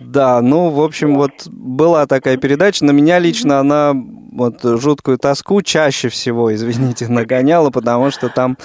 Да, 0.00 0.40
ну, 0.40 0.70
в 0.70 0.80
общем, 0.80 1.14
вот 1.14 1.46
была 1.46 2.06
такая 2.06 2.36
передача. 2.36 2.84
На 2.84 2.90
меня 2.90 3.18
лично 3.18 3.60
она 3.60 3.92
вот 4.32 4.62
жуткую 4.62 5.18
тоску 5.18 5.60
чаще 5.62 6.08
всего, 6.08 6.52
извините, 6.54 7.06
нагоняла, 7.08 7.70
потому 7.70 8.10
что 8.10 8.28
там, 8.28 8.56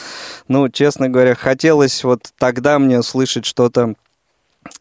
ну, 0.47 0.69
честно 0.69 1.09
говоря, 1.09 1.35
хотелось 1.35 2.03
вот 2.03 2.21
тогда 2.37 2.79
мне 2.79 2.99
услышать 2.99 3.45
что-то, 3.45 3.93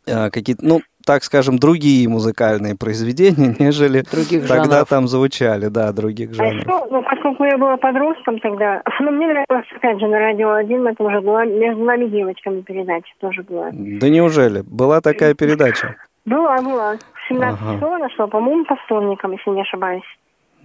э, 0.06 0.30
какие-то, 0.30 0.64
ну, 0.64 0.80
так 1.06 1.22
скажем, 1.24 1.58
другие 1.58 2.08
музыкальные 2.08 2.76
произведения, 2.76 3.54
нежели 3.58 4.02
Других 4.10 4.46
тогда 4.46 4.64
жанров. 4.64 4.88
там 4.88 5.08
звучали, 5.08 5.66
да, 5.68 5.92
других 5.92 6.30
А 6.30 6.34
жанров. 6.34 6.54
еще, 6.60 6.86
ну, 6.90 7.02
поскольку 7.02 7.44
я 7.44 7.58
была 7.58 7.76
подростком 7.76 8.38
тогда, 8.40 8.82
ну, 9.00 9.10
мне 9.10 9.26
нравилось, 9.26 9.66
опять 9.76 9.98
же, 10.00 10.06
на 10.06 10.18
радио 10.18 10.52
один, 10.52 10.86
это 10.86 11.02
уже 11.02 11.20
была 11.20 11.44
между 11.44 11.82
нами 11.84 12.06
девочками 12.08 12.60
передача 12.62 13.12
тоже 13.20 13.42
была. 13.42 13.70
Да 13.72 14.08
неужели? 14.08 14.62
Была 14.66 15.00
такая 15.00 15.34
передача? 15.34 15.96
Была, 16.24 16.56
была. 16.62 16.96
17 17.28 17.60
Ага. 17.60 17.74
часов 17.74 17.98
нашла, 18.00 18.26
по-моему, 18.26 18.64
по 18.64 18.76
вторникам, 18.76 19.32
если 19.32 19.50
не 19.50 19.62
ошибаюсь. 19.62 20.02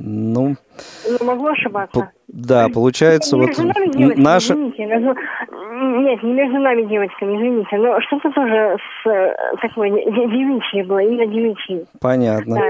Ну, 0.02 0.56
Ну, 1.10 1.26
могло 1.26 1.50
ошибаться. 1.50 2.00
п- 2.00 2.10
да, 2.30 2.70
получается, 2.74 3.36
Не 3.36 3.42
вот 3.42 3.48
между 3.50 3.64
нами 3.68 3.92
девочками, 3.92 4.24
наша... 4.24 4.54
извините, 4.54 4.86
между- 4.86 5.16
Нет, 6.00 6.24
не 6.24 6.34
между 6.34 6.60
нами 6.60 6.84
девочками, 6.84 7.36
извините, 7.38 7.78
но 7.78 8.00
что-то 8.02 8.32
тоже 8.32 8.78
с 9.04 9.36
такой 9.62 9.90
де- 9.92 10.06
девичьей 10.06 10.84
было, 10.84 11.00
именно 11.00 11.26
девичьей. 11.26 11.86
Понятно. 12.00 12.56
Да, 12.56 12.70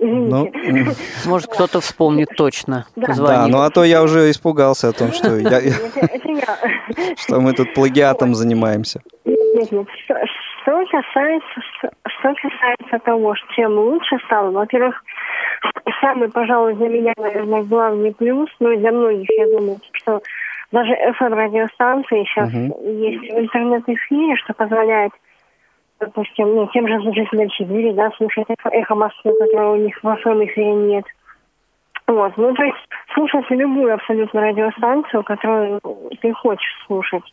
Ну, 0.00 0.46
извините. 0.52 0.96
Может, 1.26 1.46
кто-то 1.52 1.80
вспомнит 1.80 2.28
точно. 2.36 2.86
Да. 2.96 3.14
да, 3.16 3.46
ну 3.46 3.58
а 3.60 3.70
то 3.70 3.84
я 3.84 4.02
уже 4.02 4.28
испугался 4.30 4.88
о 4.88 4.92
том, 4.92 5.12
что, 5.12 5.28
я- 5.36 5.60
Это, 5.60 6.00
это 6.00 6.28
я. 6.28 7.14
что 7.16 7.40
мы 7.40 7.52
тут 7.52 7.72
плагиатом 7.74 8.34
занимаемся. 8.34 9.00
Нет, 9.24 9.70
нет. 9.70 9.86
Что, 10.04 10.14
что 10.62 10.84
касается, 10.90 11.60
что, 11.78 11.90
что 12.24 12.34
касается 12.34 12.98
того, 13.04 13.34
что 13.34 13.46
чем 13.54 13.72
лучше 13.78 14.18
стало, 14.24 14.50
во-первых, 14.50 15.02
самый, 16.00 16.30
пожалуй, 16.30 16.74
для 16.74 16.88
меня, 16.88 17.12
наверное, 17.16 17.62
главный 17.62 18.14
плюс, 18.14 18.48
ну 18.60 18.70
и 18.70 18.78
для 18.78 18.92
многих, 18.92 19.28
я 19.36 19.46
думаю, 19.46 19.78
что 19.92 20.22
даже 20.72 20.92
FM-радиостанции 20.92 22.24
сейчас 22.24 22.52
есть 22.52 23.32
в 23.32 23.38
интернет-эфире, 23.38 24.36
что 24.36 24.54
позволяет, 24.54 25.12
допустим, 26.00 26.54
ну, 26.54 26.66
тем 26.68 26.88
же 26.88 27.00
жителям 27.12 27.50
Сибири, 27.50 27.92
да, 27.92 28.10
слушать 28.16 28.46
эхо, 28.48 28.70
эхо 28.70 28.94
Москвы, 28.94 29.34
которого 29.38 29.74
у 29.74 29.76
них 29.76 29.96
в 30.02 30.06
FM-эфире 30.06 30.74
нет. 30.74 31.04
Вот, 32.06 32.36
ну, 32.36 32.54
то 32.54 32.62
есть 32.64 32.78
слушать 33.14 33.50
любую 33.50 33.94
абсолютно 33.94 34.40
радиостанцию, 34.40 35.22
которую 35.22 35.80
ты 36.20 36.32
хочешь 36.32 36.84
слушать. 36.86 37.24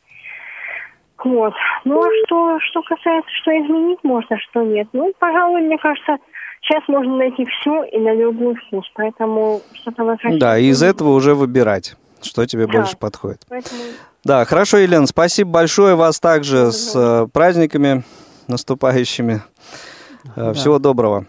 Вот. 1.25 1.53
Ну 1.86 2.01
а 2.01 2.10
что, 2.25 2.60
что 2.69 2.81
касается, 2.84 3.29
что 3.41 3.51
изменить 3.51 3.99
можно, 4.03 4.38
что 4.39 4.63
нет. 4.63 4.88
Ну, 4.93 5.13
пожалуй, 5.19 5.62
мне 5.62 5.77
кажется, 5.77 6.17
сейчас 6.62 6.88
можно 6.88 7.17
найти 7.17 7.45
все 7.45 7.84
и 7.84 7.99
на 7.99 8.13
любой 8.13 8.55
вкус. 8.55 8.86
Поэтому 8.95 9.62
что-то 9.73 10.03
возвращать. 10.03 10.39
Да, 10.39 10.57
и 10.57 10.65
из 10.67 10.81
этого 10.84 11.10
уже 11.10 11.36
выбирать, 11.36 11.95
что 12.21 12.45
тебе 12.45 12.65
Да. 12.67 12.73
больше 12.73 12.97
подходит. 12.97 13.41
Поэтому 13.49 13.81
Да, 14.23 14.45
хорошо, 14.45 14.77
Елена, 14.77 15.07
спасибо 15.07 15.49
большое 15.51 15.95
вас 15.95 16.19
также 16.19 16.71
с 16.71 16.93
э, 16.95 17.27
праздниками 17.34 18.03
наступающими. 18.47 19.41
Э, 20.36 20.53
Всего 20.53 20.77
доброго. 20.79 21.25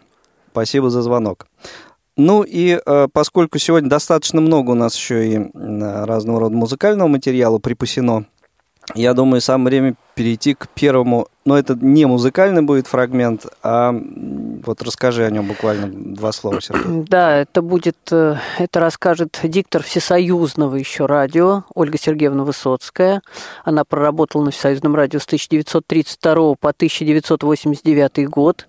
Спасибо 0.51 0.91
за 0.91 1.01
звонок. 1.01 1.47
Ну 2.19 2.43
и 2.43 2.79
э, 2.85 3.09
поскольку 3.11 3.59
сегодня 3.59 3.89
достаточно 3.89 4.43
много 4.43 4.73
у 4.73 4.75
нас 4.75 4.95
еще 4.95 5.27
и 5.27 5.37
м, 5.37 5.51
разного 6.05 6.41
рода 6.41 6.55
музыкального 6.55 7.09
материала 7.09 7.59
припасено, 7.59 8.27
я 8.95 9.15
думаю, 9.15 9.41
самое 9.41 9.69
время 9.69 9.95
перейти 10.15 10.55
к 10.55 10.69
первому, 10.69 11.29
но 11.45 11.59
это 11.59 11.75
не 11.81 12.05
музыкальный 12.07 12.63
будет 12.63 12.87
фрагмент, 12.87 13.47
а 13.63 13.95
вот 14.65 14.83
расскажи 14.83 15.25
о 15.25 15.31
нем 15.31 15.47
буквально 15.47 15.89
два 15.89 16.33
слова, 16.33 16.61
Сергей. 16.61 17.05
Да, 17.09 17.37
это 17.37 17.63
будет, 17.63 17.97
э, 18.11 18.37
это 18.59 18.81
расскажет 18.81 19.41
диктор 19.43 19.83
всесоюзного 19.83 20.77
еще 20.77 21.07
радио 21.07 21.65
Ольга 21.75 21.99
Сергеевна 21.99 22.45
Высоцкая. 22.45 23.23
Она 23.65 23.85
проработала 23.85 24.45
на 24.45 24.51
всесоюзном 24.51 24.95
радио 24.95 25.19
с 25.19 25.25
1932 25.25 26.55
по 26.55 26.69
1989 26.69 28.29
год. 28.29 28.69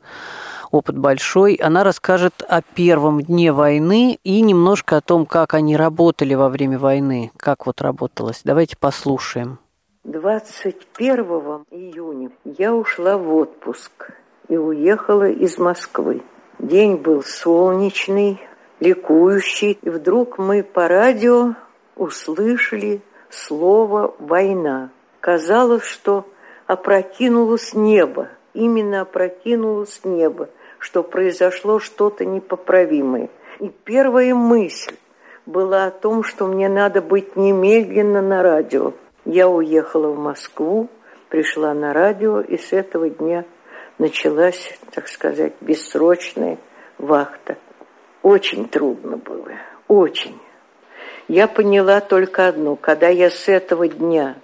Опыт 0.71 0.97
большой. 0.97 1.53
Она 1.55 1.83
расскажет 1.83 2.43
о 2.47 2.61
первом 2.61 3.21
дне 3.21 3.51
войны 3.51 4.17
и 4.23 4.41
немножко 4.41 4.97
о 4.97 5.01
том, 5.01 5.27
как 5.27 5.53
они 5.53 5.77
работали 5.77 6.33
во 6.33 6.49
время 6.49 6.79
войны, 6.79 7.31
как 7.37 7.67
вот 7.67 7.81
работалось. 7.81 8.41
Давайте 8.43 8.75
послушаем. 8.77 9.59
21 10.05 11.65
июня 11.71 12.31
я 12.43 12.73
ушла 12.73 13.17
в 13.17 13.33
отпуск 13.33 14.11
и 14.49 14.57
уехала 14.57 15.29
из 15.29 15.57
Москвы. 15.57 16.23
День 16.59 16.97
был 16.97 17.23
солнечный, 17.23 18.41
ликующий, 18.81 19.79
и 19.81 19.89
вдруг 19.89 20.37
мы 20.37 20.61
по 20.61 20.89
радио 20.89 21.53
услышали 21.95 23.01
слово 23.29 24.13
«война». 24.19 24.89
Казалось, 25.21 25.85
что 25.85 26.25
опрокинулось 26.67 27.73
небо, 27.73 28.27
именно 28.53 29.01
опрокинулось 29.01 30.01
небо, 30.03 30.49
что 30.79 31.01
произошло 31.01 31.79
что-то 31.79 32.25
непоправимое. 32.25 33.29
И 33.61 33.69
первая 33.85 34.35
мысль 34.35 34.97
была 35.45 35.85
о 35.85 35.91
том, 35.91 36.23
что 36.23 36.45
мне 36.47 36.67
надо 36.67 37.01
быть 37.01 37.37
немедленно 37.37 38.21
на 38.21 38.43
радио. 38.43 38.91
Я 39.25 39.47
уехала 39.47 40.07
в 40.07 40.19
Москву, 40.19 40.89
пришла 41.29 41.73
на 41.73 41.93
радио, 41.93 42.41
и 42.41 42.57
с 42.57 42.73
этого 42.73 43.09
дня 43.09 43.45
началась, 43.97 44.77
так 44.91 45.07
сказать, 45.07 45.53
бессрочная 45.61 46.57
вахта. 46.97 47.57
Очень 48.21 48.67
трудно 48.67 49.17
было, 49.17 49.51
очень. 49.87 50.39
Я 51.27 51.47
поняла 51.47 52.01
только 52.01 52.47
одно, 52.47 52.75
когда 52.75 53.07
я 53.07 53.29
с 53.29 53.47
этого 53.47 53.87
дня 53.87 54.35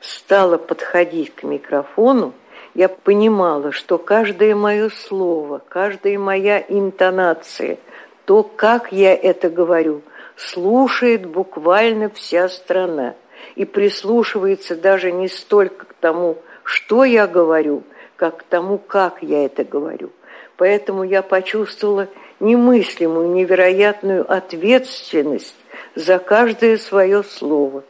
стала 0.00 0.56
подходить 0.56 1.34
к 1.34 1.42
микрофону, 1.42 2.32
я 2.74 2.88
понимала, 2.88 3.72
что 3.72 3.98
каждое 3.98 4.54
мое 4.54 4.88
слово, 4.90 5.60
каждая 5.68 6.16
моя 6.16 6.64
интонация, 6.68 7.78
то, 8.24 8.44
как 8.44 8.92
я 8.92 9.14
это 9.14 9.50
говорю, 9.50 10.02
слушает 10.36 11.26
буквально 11.26 12.08
вся 12.10 12.48
страна 12.48 13.14
и 13.54 13.64
прислушивается 13.64 14.76
даже 14.76 15.12
не 15.12 15.28
столько 15.28 15.86
к 15.86 15.94
тому, 15.94 16.38
что 16.64 17.04
я 17.04 17.26
говорю, 17.26 17.82
как 18.16 18.38
к 18.38 18.42
тому, 18.42 18.78
как 18.78 19.22
я 19.22 19.44
это 19.44 19.64
говорю. 19.64 20.10
Поэтому 20.56 21.04
я 21.04 21.22
почувствовала 21.22 22.08
немыслимую, 22.40 23.30
невероятную 23.30 24.30
ответственность 24.30 25.56
за 25.94 26.18
каждое 26.18 26.78
свое 26.78 27.22
слово 27.22 27.84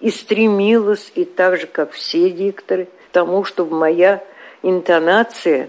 и 0.00 0.10
стремилась, 0.10 1.12
и 1.14 1.24
так 1.24 1.58
же, 1.58 1.66
как 1.66 1.92
все 1.92 2.30
дикторы, 2.30 2.86
к 2.86 3.12
тому, 3.12 3.44
чтобы 3.44 3.76
моя 3.76 4.22
интонация 4.62 5.68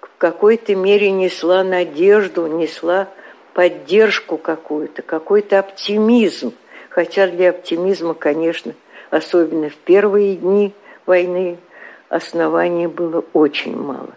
в 0.00 0.08
какой-то 0.18 0.74
мере 0.74 1.10
несла 1.10 1.64
надежду, 1.64 2.46
несла 2.46 3.08
поддержку 3.52 4.36
какую-то, 4.36 5.02
какой-то 5.02 5.58
оптимизм. 5.58 6.54
Хотя 6.94 7.26
для 7.26 7.50
оптимизма, 7.50 8.14
конечно, 8.14 8.72
особенно 9.10 9.68
в 9.68 9.74
первые 9.74 10.36
дни 10.36 10.72
войны, 11.06 11.58
оснований 12.08 12.86
было 12.86 13.24
очень 13.32 13.76
мало. 13.76 14.10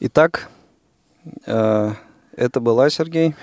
Итак, 0.00 0.50
э, 1.46 1.90
это 2.36 2.60
была, 2.60 2.90
Сергей? 2.90 3.34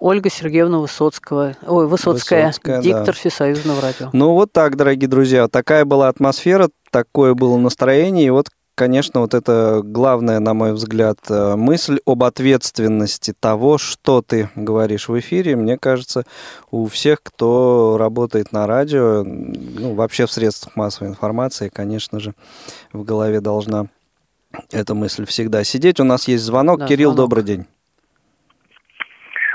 Ольга 0.00 0.30
Сергеевна 0.30 0.78
Высоцкого. 0.78 1.54
Ой, 1.66 1.86
Высоцкая, 1.86 2.46
Высоцкая 2.46 2.80
диктор 2.80 3.04
да. 3.04 3.12
Всесоюзного 3.12 3.82
радио. 3.82 4.08
Ну 4.14 4.32
вот 4.32 4.50
так, 4.50 4.76
дорогие 4.76 5.06
друзья, 5.06 5.48
такая 5.48 5.84
была 5.84 6.08
атмосфера, 6.08 6.70
такое 6.90 7.34
было 7.34 7.58
настроение, 7.58 8.28
и 8.28 8.30
вот 8.30 8.48
конечно, 8.74 9.20
вот 9.20 9.34
это 9.34 9.80
главная, 9.82 10.40
на 10.40 10.54
мой 10.54 10.72
взгляд, 10.72 11.18
э, 11.30 11.56
мысль 11.56 11.98
об 12.06 12.24
ответственности 12.24 13.34
того, 13.38 13.78
что 13.78 14.22
ты 14.22 14.48
говоришь 14.56 15.08
в 15.08 15.18
эфире. 15.18 15.56
Мне 15.56 15.78
кажется, 15.78 16.24
у 16.70 16.86
всех, 16.86 17.22
кто 17.22 17.96
работает 17.98 18.52
на 18.52 18.66
радио, 18.66 19.24
ну, 19.24 19.94
вообще 19.94 20.26
в 20.26 20.30
средствах 20.30 20.76
массовой 20.76 21.10
информации, 21.10 21.68
конечно 21.68 22.20
же, 22.20 22.34
в 22.92 23.04
голове 23.04 23.40
должна 23.40 23.86
эта 24.72 24.94
мысль 24.94 25.24
всегда 25.26 25.64
сидеть. 25.64 26.00
У 26.00 26.04
нас 26.04 26.28
есть 26.28 26.44
звонок. 26.44 26.80
Да, 26.80 26.86
Кирилл, 26.86 27.12
звонок. 27.12 27.30
добрый 27.30 27.44
день. 27.44 27.66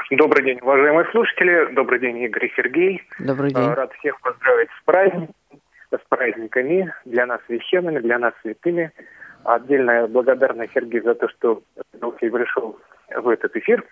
Добрый 0.09 0.45
день, 0.45 0.59
уважаемые 0.61 1.05
слушатели. 1.11 1.73
Добрый 1.73 1.99
день, 1.99 2.17
Игорь 2.19 2.45
и 2.45 2.53
Сергей. 2.55 3.01
Добрый 3.19 3.51
день. 3.51 3.67
Рад 3.67 3.91
всех 3.99 4.19
поздравить 4.21 4.69
с 4.69 4.85
праздником, 4.85 5.35
с 5.91 6.01
праздниками, 6.09 6.93
для 7.05 7.25
нас 7.25 7.39
священными, 7.47 7.99
для 7.99 8.19
нас 8.19 8.33
святыми. 8.41 8.91
Отдельная 9.43 10.07
благодарность 10.07 10.73
Сергею 10.73 11.03
за 11.03 11.15
то, 11.15 11.29
что 11.29 11.61
пришел 12.37 12.77
в 13.15 13.29
этот 13.29 13.55
эфир. 13.55 13.83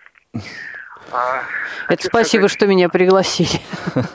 А, 1.12 1.42
Это 1.88 2.02
спасибо, 2.02 2.48
сказать, 2.48 2.50
что 2.50 2.66
меня 2.66 2.88
пригласили. 2.88 3.60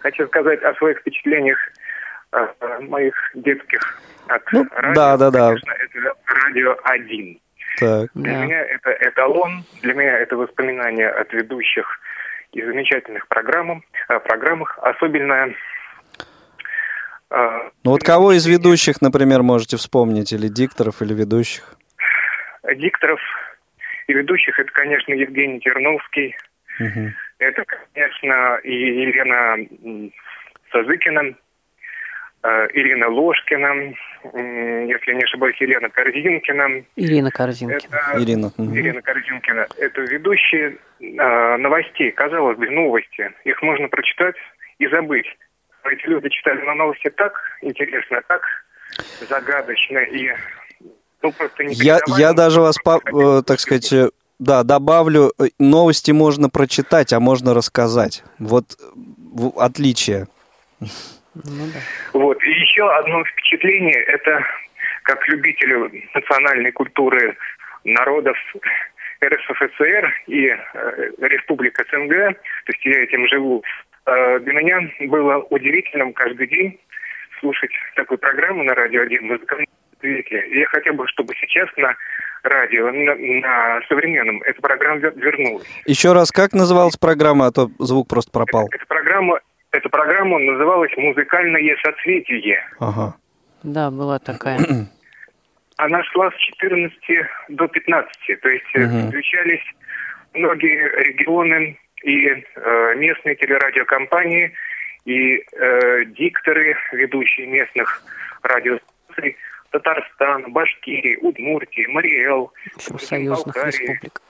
Хочу 0.00 0.26
сказать 0.26 0.62
о 0.62 0.74
своих 0.74 0.98
впечатлениях 1.00 1.58
моих 2.80 3.14
детских 3.34 4.00
от 4.28 4.42
ну, 4.52 4.66
радио. 4.72 4.94
Да, 4.94 5.16
да, 5.16 5.30
да. 5.30 5.48
Конечно, 5.48 5.72
это 5.72 6.14
радио 6.26 6.76
1. 6.84 7.40
Так. 7.78 8.10
Для 8.14 8.32
да. 8.32 8.44
меня 8.44 8.60
это 8.60 8.96
эталон, 9.00 9.64
для 9.82 9.94
меня 9.94 10.18
это 10.18 10.36
воспоминания 10.36 11.08
от 11.08 11.32
ведущих 11.32 11.86
и 12.52 12.62
замечательных 12.62 13.26
программ, 13.28 13.82
э, 14.08 14.20
программах, 14.20 14.78
особенно... 14.80 15.52
Ну 17.84 17.90
вот 17.90 18.02
кого 18.02 18.32
из 18.32 18.46
ведущих, 18.46 19.02
например, 19.02 19.42
можете 19.42 19.76
вспомнить, 19.76 20.32
или 20.32 20.48
дикторов, 20.48 21.02
или 21.02 21.14
ведущих? 21.14 21.76
Дикторов 22.76 23.20
и 24.06 24.12
ведущих 24.12 24.58
это, 24.58 24.70
конечно, 24.72 25.12
Евгений 25.12 25.60
Терновский, 25.60 26.36
угу. 26.78 27.10
это, 27.38 27.64
конечно, 27.92 28.58
и 28.62 28.72
Елена 28.72 30.10
Сазыкина, 30.70 31.34
Э, 32.44 32.68
Ирина 32.74 33.08
Ложкина, 33.08 33.94
если 34.86 35.14
не 35.14 35.22
ошибаюсь, 35.22 35.56
Елена 35.60 35.88
Корзинкина. 35.88 36.84
Ирина 36.94 37.30
Корзинкина. 37.30 37.96
Это, 37.96 38.22
Ирина. 38.22 38.52
Ирина 38.58 39.00
Корзинкина. 39.00 39.66
Это 39.78 40.00
ведущие 40.02 40.76
э, 41.00 41.56
новостей, 41.56 42.10
казалось 42.10 42.58
бы, 42.58 42.68
новости. 42.68 43.32
Их 43.44 43.62
можно 43.62 43.88
прочитать 43.88 44.34
и 44.78 44.86
забыть. 44.88 45.26
Эти 45.84 46.06
люди 46.06 46.28
читали 46.28 46.60
на 46.62 46.74
новости 46.74 47.10
так 47.10 47.32
интересно, 47.62 48.22
так 48.26 48.42
загадочно 49.28 49.98
и 49.98 50.30
ну, 51.22 51.32
просто 51.32 51.62
я, 51.62 52.00
я 52.18 52.34
даже 52.34 52.60
вас, 52.60 52.76
по, 52.76 53.00
э, 53.00 53.42
так 53.46 53.58
сказать, 53.58 53.90
э, 53.94 54.10
да, 54.38 54.62
добавлю, 54.62 55.32
э, 55.38 55.44
новости 55.58 56.10
можно 56.10 56.50
прочитать, 56.50 57.14
а 57.14 57.20
можно 57.20 57.54
рассказать. 57.54 58.22
Вот 58.38 58.64
отличие. 59.56 60.26
Ну. 60.80 61.66
Вот. 62.12 62.42
И 62.42 62.50
еще 62.50 62.88
одно 62.94 63.24
впечатление, 63.24 64.02
это 64.04 64.44
как 65.02 65.26
любителю 65.28 65.90
национальной 66.14 66.72
культуры 66.72 67.36
народов 67.84 68.36
РСФСР 69.24 70.14
и 70.26 70.46
э, 70.48 70.56
Республик 71.20 71.78
СНГ, 71.90 72.36
то 72.36 72.72
есть 72.72 72.84
я 72.84 73.02
этим 73.02 73.26
живу, 73.28 73.62
э, 73.62 73.64
для 74.06 74.52
меня 74.52 74.80
было 75.08 75.38
удивительным 75.50 76.12
каждый 76.12 76.46
день 76.46 76.78
слушать 77.40 77.70
такую 77.96 78.18
программу 78.18 78.62
на 78.64 78.74
радио 78.74 79.02
1 79.02 79.26
музыкальные 79.26 79.68
двигатели. 80.00 80.58
Я 80.58 80.66
хотел 80.66 80.94
бы, 80.94 81.06
чтобы 81.08 81.34
сейчас 81.36 81.68
на 81.76 81.94
радио, 82.42 82.90
на, 82.90 83.14
на 83.14 83.80
современном, 83.88 84.42
эта 84.42 84.60
программа 84.60 84.98
вернулась. 84.98 85.66
Еще 85.86 86.12
раз, 86.12 86.30
как 86.30 86.52
называлась 86.52 86.96
программа, 86.96 87.46
а 87.46 87.52
то 87.52 87.70
звук 87.78 88.08
просто 88.08 88.30
пропал? 88.30 88.66
Эта, 88.66 88.76
эта 88.76 88.86
программа 88.86 89.40
эта 89.74 89.88
программа 89.88 90.38
называлась 90.38 90.92
«Музыкальное 90.96 91.76
соцветие». 91.82 92.58
Ага. 92.78 93.16
Да, 93.64 93.90
была 93.90 94.20
такая. 94.20 94.58
Она 95.76 96.04
шла 96.04 96.30
с 96.30 96.36
14 96.36 96.96
до 97.48 97.66
15, 97.66 98.40
то 98.40 98.48
есть 98.48 98.76
угу. 98.76 99.08
включались 99.08 99.64
многие 100.32 100.88
регионы 101.08 101.76
и 102.04 102.28
э, 102.28 102.94
местные 102.96 103.34
телерадиокомпании, 103.36 104.52
и 105.04 105.36
э, 105.36 106.04
дикторы, 106.06 106.76
ведущие 106.92 107.46
местных 107.46 108.02
радиостанций, 108.42 109.36
Татарстан, 109.70 110.52
Башкирии, 110.52 111.16
Удмуртии, 111.16 111.86
Мариэл, 111.86 112.52
союзных 112.78 113.56
республик 113.56 114.20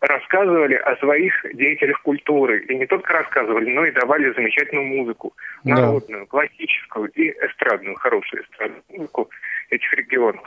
рассказывали 0.00 0.74
о 0.74 0.96
своих 0.96 1.34
деятелях 1.54 2.00
культуры. 2.02 2.64
И 2.64 2.74
не 2.74 2.86
только 2.86 3.12
рассказывали, 3.12 3.70
но 3.70 3.84
и 3.84 3.90
давали 3.90 4.32
замечательную 4.32 4.86
музыку. 4.86 5.34
Народную, 5.62 6.22
да. 6.22 6.26
классическую 6.26 7.08
и 7.10 7.30
эстрадную, 7.30 7.96
хорошую 7.96 8.42
эстрадную 8.44 8.82
музыку 8.88 9.30
этих 9.68 9.92
регионов. 9.92 10.42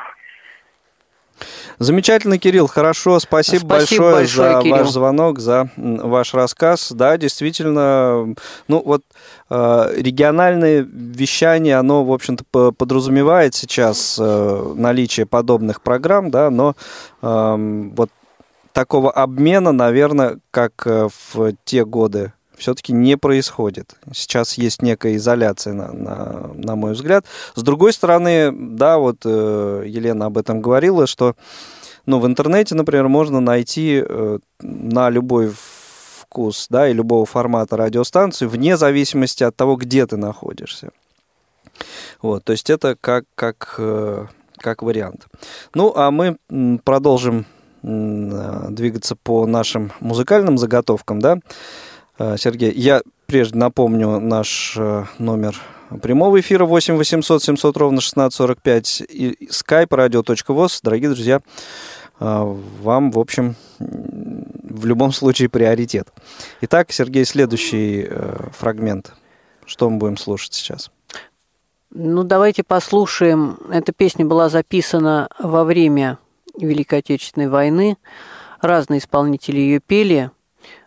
Замечательно, 1.79 2.37
Кирилл, 2.37 2.67
хорошо, 2.67 3.19
спасибо, 3.19 3.65
спасибо 3.65 4.03
большое, 4.03 4.13
большое 4.13 4.53
за 4.53 4.61
Кирилл. 4.61 4.77
ваш 4.77 4.89
звонок, 4.89 5.39
за 5.39 5.69
ваш 5.75 6.33
рассказ. 6.33 6.91
Да, 6.91 7.17
действительно, 7.17 8.33
ну 8.67 8.81
вот 8.85 9.01
э, 9.49 9.93
региональное 9.97 10.87
вещание, 10.89 11.77
оно, 11.77 12.03
в 12.03 12.11
общем-то, 12.11 12.71
подразумевает 12.71 13.55
сейчас 13.55 14.17
э, 14.19 14.73
наличие 14.75 15.25
подобных 15.25 15.81
программ, 15.81 16.31
да, 16.31 16.49
но 16.49 16.75
э, 17.21 17.89
вот 17.95 18.09
такого 18.71 19.11
обмена, 19.11 19.71
наверное, 19.71 20.39
как 20.51 20.85
э, 20.85 21.07
в 21.33 21.53
те 21.65 21.85
годы 21.85 22.33
все-таки 22.57 22.93
не 22.93 23.17
происходит. 23.17 23.95
Сейчас 24.13 24.57
есть 24.57 24.81
некая 24.81 25.15
изоляция, 25.15 25.73
на, 25.73 25.91
на, 25.91 26.51
на 26.55 26.75
мой 26.75 26.93
взгляд. 26.93 27.25
С 27.55 27.63
другой 27.63 27.93
стороны, 27.93 28.51
да, 28.51 28.97
вот 28.97 29.17
э, 29.25 29.83
Елена 29.87 30.27
об 30.27 30.37
этом 30.37 30.61
говорила, 30.61 31.07
что 31.07 31.35
ну, 32.05 32.19
в 32.19 32.27
интернете, 32.27 32.75
например, 32.75 33.07
можно 33.07 33.39
найти 33.39 34.03
э, 34.05 34.39
на 34.61 35.09
любой 35.09 35.53
вкус 36.19 36.67
да, 36.69 36.87
и 36.87 36.93
любого 36.93 37.25
формата 37.25 37.77
радиостанцию, 37.77 38.49
вне 38.49 38.77
зависимости 38.77 39.43
от 39.43 39.55
того, 39.55 39.75
где 39.75 40.05
ты 40.05 40.17
находишься. 40.17 40.91
Вот, 42.21 42.43
то 42.43 42.51
есть 42.51 42.69
это 42.69 42.95
как, 42.99 43.25
как, 43.35 43.79
как 44.57 44.83
вариант. 44.83 45.25
Ну, 45.73 45.91
а 45.95 46.11
мы 46.11 46.37
продолжим 46.83 47.45
Э, 47.83 48.67
двигаться 48.69 49.17
по 49.17 49.45
нашим 49.45 49.91
музыкальным 49.99 50.57
заготовкам, 50.57 51.19
да, 51.19 51.35
э, 51.35 51.39
Сергей, 52.17 52.71
я 52.73 53.01
прежде 53.25 53.57
напомню 53.57 54.19
наш 54.19 54.75
э, 54.77 55.05
номер 55.17 55.59
прямого 56.01 56.39
эфира 56.39 56.65
8 56.65 56.95
800 56.95 57.43
700 57.43 57.77
ровно 57.77 57.97
1645 57.97 59.01
и 59.09 59.47
skype 59.49 59.87
radio.voz. 59.87 60.79
Дорогие 60.83 61.09
друзья, 61.09 61.41
вам, 62.19 63.11
в 63.11 63.19
общем, 63.19 63.55
в 63.79 64.85
любом 64.85 65.11
случае 65.11 65.49
приоритет. 65.49 66.09
Итак, 66.61 66.91
Сергей, 66.91 67.25
следующий 67.25 68.09
фрагмент. 68.57 69.13
Что 69.65 69.89
мы 69.89 69.97
будем 69.97 70.17
слушать 70.17 70.53
сейчас? 70.53 70.91
Ну, 71.95 72.23
давайте 72.23 72.63
послушаем. 72.63 73.59
Эта 73.71 73.91
песня 73.91 74.25
была 74.25 74.49
записана 74.49 75.29
во 75.37 75.63
время 75.63 76.17
Великой 76.57 76.99
Отечественной 76.99 77.49
войны. 77.49 77.97
Разные 78.61 78.99
исполнители 78.99 79.59
ее 79.59 79.79
пели. 79.79 80.31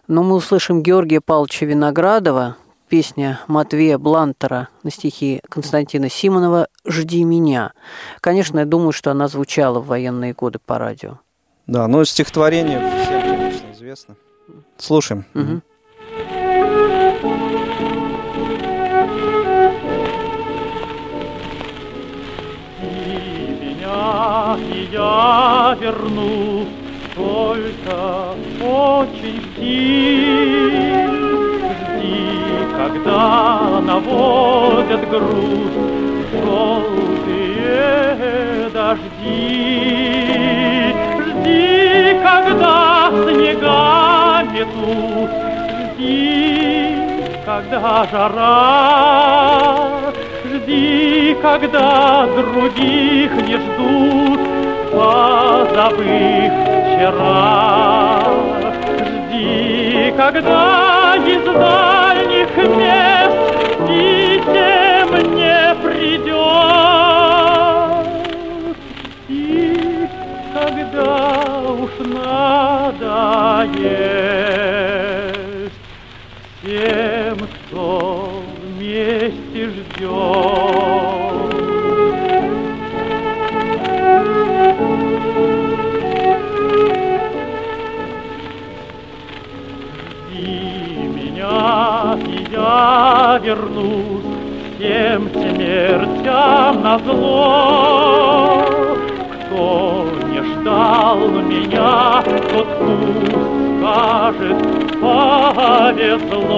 Но 0.09 0.23
мы 0.23 0.37
услышим 0.37 0.83
Георгия 0.83 1.21
Павловича 1.21 1.67
Виноградова, 1.67 2.57
песня 2.89 3.41
Матвея 3.49 3.99
Блантера 3.99 4.69
на 4.85 4.91
стихи 4.91 5.41
Константина 5.49 6.09
Симонова 6.09 6.69
«Жди 6.87 7.25
меня». 7.25 7.73
Конечно, 8.21 8.61
я 8.61 8.65
думаю, 8.65 8.93
что 8.93 9.11
она 9.11 9.27
звучала 9.27 9.81
в 9.81 9.87
военные 9.87 10.33
годы 10.33 10.61
по 10.65 10.79
радио. 10.79 11.19
Да, 11.67 11.89
но 11.89 12.05
стихотворение 12.05 12.79
всем, 12.79 13.21
конечно, 13.21 13.73
известно. 13.73 14.17
Слушаем. 14.79 15.25
Угу. 15.35 15.63
и 24.59 24.89
я 24.93 25.77
верну 25.81 26.67
только 27.15 28.35
очень 28.67 29.43
сильно. 29.57 30.57
когда 33.07 33.81
наводят 33.81 35.09
груз 35.09 35.73
желтые 36.33 37.57
дожди. 38.71 40.27
Жди, 41.27 42.21
когда 42.23 43.11
снега 43.11 44.43
метут, 44.53 45.31
жди, 45.95 46.95
когда 47.45 48.07
жара, 48.11 49.63
жди, 50.45 51.37
когда 51.41 52.27
других 52.27 53.31
не 53.47 53.57
ждут, 53.57 54.66
позабыв 54.93 56.53
вчера. 56.87 58.25
Жди, 59.01 60.13
когда 60.17 61.17
из 61.27 61.45
дальних 61.45 62.57
мест 62.77 63.39
писем 63.87 65.11
не 65.35 65.61
придет. 65.83 66.37
И 69.29 70.09
когда 70.55 71.13
уж 71.73 71.91
надоест 71.99 73.07
всем, 76.63 77.37
кто 77.39 78.43
вместе 78.63 79.63
ждет. 79.71 81.56
Я 92.51 93.41
вернусь 93.43 94.25
всем 94.77 95.31
смертям 95.31 96.83
на 96.83 96.99
зло. 96.99 98.65
Кто 99.33 100.07
не 100.29 100.41
ждал 100.43 101.19
меня, 101.29 102.23
тот 102.53 102.69
пусть 102.79 103.37
скажет, 103.79 104.59
повезло. 105.01 106.55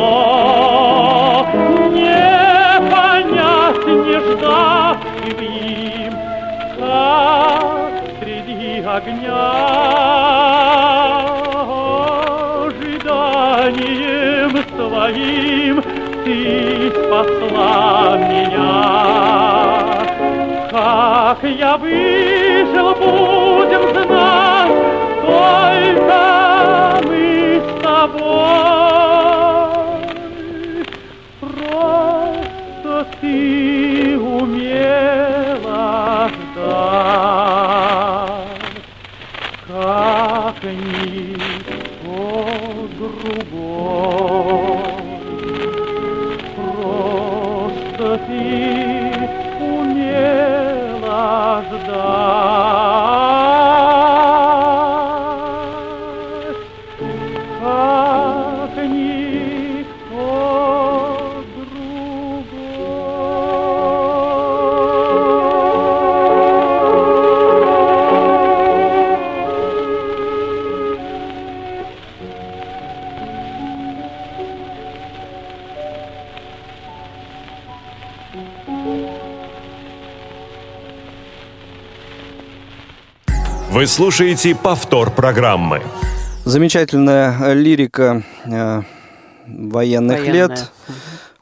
Не 1.93 2.81
понять, 2.91 3.87
не 3.87 4.19
ждать 4.19 4.99
им, 5.41 6.15
как 6.79 7.93
среди 8.21 8.73
огня. 8.81 10.08
Своим 15.09 15.83
ты 16.25 16.91
спасла 16.91 18.17
меня. 18.19 18.69
Как 20.71 21.43
я 21.43 21.77
выжил, 21.79 22.95
будем 22.95 23.89
знать, 24.05 24.73
только 25.27 27.01
мы 27.07 27.63
с 27.65 27.83
тобой. 27.83 28.98
Слушаете 83.89 84.55
повтор 84.55 85.11
программы. 85.11 85.81
Замечательная 86.45 87.55
лирика 87.55 88.23
э, 88.45 88.83
военных 89.47 90.19
Военная. 90.21 90.33
лет. 90.33 90.73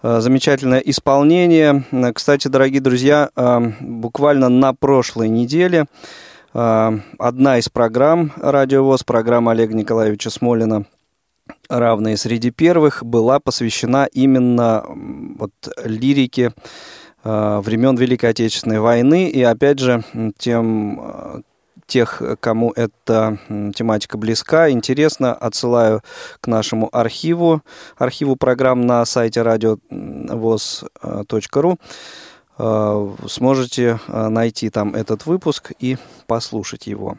Э, 0.03 0.21
замечательное 0.21 0.79
исполнение. 0.79 1.85
Э, 1.91 2.13
кстати, 2.13 2.49
дорогие 2.49 2.81
друзья, 2.81 3.31
э, 3.37 3.73
буквально 3.81 4.49
на 4.49 4.73
прошлой 4.75 5.29
неделе 5.29 5.87
э, 6.55 6.99
одна 7.19 7.59
из 7.59 7.69
программ 7.69 8.33
«Радиовоз», 8.37 9.03
программа 9.03 9.53
Олега 9.53 9.75
Николаевича 9.75 10.31
Смолина 10.31 10.87
«Равные 11.69 12.17
среди 12.17 12.51
первых», 12.53 13.05
была 13.05 13.41
посвящена 13.41 14.09
именно 14.13 14.85
вот, 14.87 15.53
лирике 15.85 16.53
э, 17.25 17.61
времен 17.65 17.97
Великой 17.97 18.31
Отечественной 18.31 18.79
войны 18.79 19.29
и, 19.29 19.43
опять 19.43 19.81
же, 19.81 20.05
тем 20.39 21.45
тех, 21.87 22.23
кому 22.41 22.73
эта 22.73 23.39
тематика 23.75 24.19
близка, 24.19 24.71
интересно, 24.71 25.35
отсылаю 25.35 26.03
к 26.41 26.47
нашему 26.47 26.89
архиву, 26.93 27.63
архиву 27.97 28.37
программ 28.37 28.87
на 28.87 29.05
сайте 29.05 29.43
радиовоз.ру. 29.43 29.89
Э, 32.59 33.15
сможете 33.29 34.01
э, 34.09 34.29
найти 34.29 34.71
там 34.71 34.95
этот 34.95 35.27
выпуск 35.27 35.73
и 35.79 35.99
послушать 36.27 36.87
его. 36.87 37.19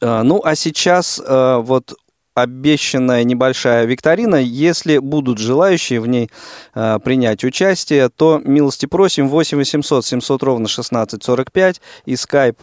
Э, 0.00 0.22
ну, 0.22 0.40
а 0.44 0.56
сейчас 0.56 1.20
вот 1.24 1.94
обещанная 2.34 3.24
небольшая 3.24 3.84
викторина. 3.86 4.36
Если 4.36 4.98
будут 4.98 5.38
желающие 5.38 6.00
в 6.00 6.06
ней 6.06 6.30
э, 6.74 6.98
принять 7.02 7.44
участие, 7.44 8.08
то 8.08 8.40
милости 8.44 8.86
просим 8.86 9.28
8 9.28 9.56
800 9.56 10.04
700 10.04 10.42
ровно 10.42 10.64
1645 10.64 11.80
и 12.06 12.14
skype 12.14 12.56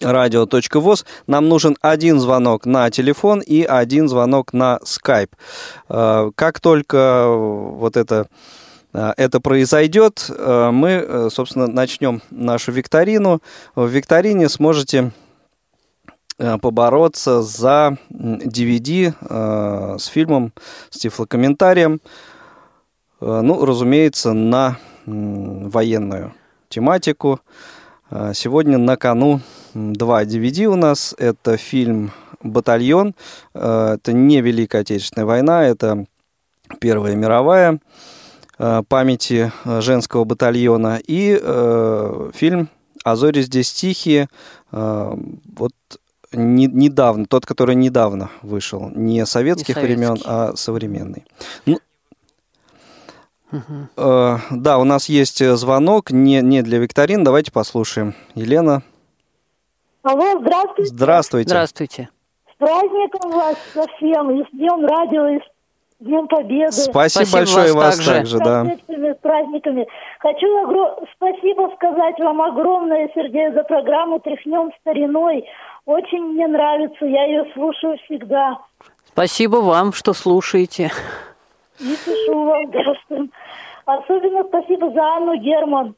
радио.воз. 0.00 1.04
Нам 1.26 1.48
нужен 1.48 1.76
один 1.80 2.20
звонок 2.20 2.66
на 2.66 2.90
телефон 2.90 3.40
и 3.40 3.62
один 3.62 4.08
звонок 4.08 4.52
на 4.52 4.78
Skype. 4.84 5.30
Э, 5.88 6.30
как 6.34 6.60
только 6.60 7.26
вот 7.28 7.96
это 7.96 8.26
э, 8.92 9.12
это 9.16 9.40
произойдет, 9.40 10.30
э, 10.30 10.70
мы, 10.72 11.28
собственно, 11.30 11.66
начнем 11.66 12.22
нашу 12.30 12.72
викторину. 12.72 13.40
В 13.74 13.86
викторине 13.86 14.48
сможете 14.48 15.12
побороться 16.62 17.42
за 17.42 17.98
DVD 18.08 19.12
с 19.98 20.06
фильмом, 20.06 20.54
с 20.88 20.96
тифлокомментарием. 20.96 22.00
Ну, 23.20 23.66
разумеется, 23.66 24.32
на 24.32 24.78
военную 25.04 26.32
тематику. 26.70 27.40
Сегодня 28.32 28.78
на 28.78 28.96
кону 28.96 29.42
два 29.74 30.24
DVD 30.24 30.66
у 30.66 30.76
нас. 30.76 31.14
Это 31.18 31.56
фильм 31.56 32.12
«Батальон». 32.42 33.14
Э, 33.54 33.94
это 33.94 34.12
не 34.12 34.40
Великая 34.40 34.80
Отечественная 34.80 35.26
война, 35.26 35.64
это 35.64 36.06
Первая 36.80 37.16
мировая 37.16 37.80
э, 38.58 38.82
памяти 38.88 39.52
э, 39.64 39.80
женского 39.80 40.24
батальона. 40.24 41.00
И 41.06 41.36
фильм 42.34 42.68
«А 43.04 43.16
зори 43.16 43.42
здесь 43.42 43.72
тихие». 43.72 44.28
Вот 44.70 45.72
не, 46.32 46.66
недавно, 46.66 47.26
тот, 47.26 47.44
который 47.44 47.74
недавно 47.74 48.30
вышел, 48.42 48.88
не 48.94 49.26
советских 49.26 49.76
не 49.76 49.82
времен, 49.82 50.18
а 50.24 50.54
современный. 50.54 51.24
Ну, 51.66 51.80
Угу. 53.52 53.88
Э, 53.96 54.38
да, 54.50 54.78
у 54.78 54.84
нас 54.84 55.08
есть 55.08 55.44
звонок, 55.56 56.12
не, 56.12 56.40
не 56.40 56.62
для 56.62 56.78
викторин. 56.78 57.24
Давайте 57.24 57.50
послушаем. 57.50 58.14
Елена. 58.36 58.84
Алло, 60.02 60.40
здравствуйте. 60.40 60.94
Здравствуйте. 60.94 61.48
Здравствуйте. 61.48 62.08
С 62.54 62.58
праздником 62.58 63.30
вас 63.32 63.56
со 63.74 63.86
всем, 63.96 64.30
и 64.30 64.44
с 64.44 64.50
Днем 64.52 64.86
Радио, 64.86 65.28
и 65.28 65.38
с 65.38 65.42
Днем 66.00 66.26
Победы. 66.26 66.72
Спасибо, 66.72 67.24
спасибо 67.24 67.38
большое 67.38 67.72
вас, 67.74 67.98
вас 67.98 68.06
также. 68.06 68.38
да. 68.38 68.64
С 68.64 69.18
праздниками. 69.20 69.86
Хочу 70.20 70.46
огр... 70.64 71.06
спасибо 71.16 71.70
сказать 71.76 72.18
вам 72.18 72.40
огромное, 72.40 73.10
Сергей, 73.14 73.52
за 73.52 73.62
программу 73.64 74.20
«Тряхнем 74.20 74.70
стариной». 74.80 75.44
Очень 75.84 76.32
мне 76.32 76.46
нравится, 76.46 77.04
я 77.04 77.24
ее 77.24 77.44
слушаю 77.52 77.98
всегда. 78.04 78.58
Спасибо 79.12 79.56
вам, 79.56 79.92
что 79.92 80.14
слушаете. 80.14 80.90
и 81.78 81.96
пишу 82.06 82.44
вам 82.44 82.70
даже. 82.70 83.28
Особенно 83.84 84.44
спасибо 84.44 84.90
за 84.92 85.16
Анну 85.16 85.36
Герман. 85.36 85.94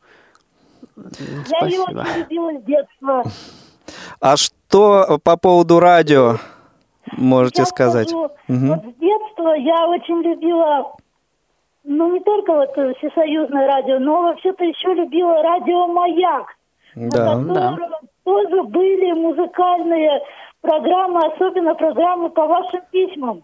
Я 0.97 1.67
ее 1.67 1.83
Спасибо. 1.83 2.01
очень 2.01 2.19
любила 2.19 2.53
с 2.59 2.65
детства. 2.65 3.23
А 4.23 4.37
что 4.37 5.19
по 5.25 5.37
поводу 5.37 5.81
радио 5.81 6.37
можете 7.19 7.63
Я 7.63 7.67
сказать? 7.67 8.09
скажу, 8.09 8.29
Мгм. 8.47 8.69
Вот 8.69 8.79
с 8.85 8.95
детства 9.01 9.53
я 9.55 9.89
очень 9.89 10.23
любила, 10.23 10.95
ну 11.83 12.13
не 12.13 12.21
только 12.21 12.53
вот 12.53 12.71
э, 12.79 12.95
всесоюзное 12.99 13.67
радио, 13.67 13.99
но 13.99 14.23
вообще-то 14.23 14.63
еще 14.65 14.95
любила 14.95 15.43
радио 15.43 15.89
«Маяк», 15.89 16.47
Да. 16.95 17.35
котором 17.35 17.81
тоже 18.23 18.63
были 18.63 19.13
музыкальные 19.13 20.21
программы, 20.61 21.21
особенно 21.27 21.75
программы 21.75 22.31
по 22.31 22.47
вашим 22.47 22.81
письмам. 22.93 23.43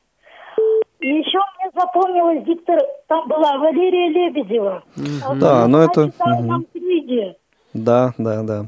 И 1.01 1.09
еще 1.09 1.39
мне 1.59 1.71
запомнилась 1.75 2.45
диктор, 2.45 2.81
там 3.09 3.27
была 3.27 3.59
Валерия 3.59 4.11
Лебедева. 4.11 4.83
А 5.27 5.35
Да, 5.35 5.61
вот 5.63 5.67
ну 5.71 5.79
это- 5.79 6.07
читала 6.13 6.35
мгм. 6.39 6.47
нам 6.47 6.65
книги. 6.73 7.35
Да, 7.75 8.13
да, 8.19 8.43
да. 8.43 8.67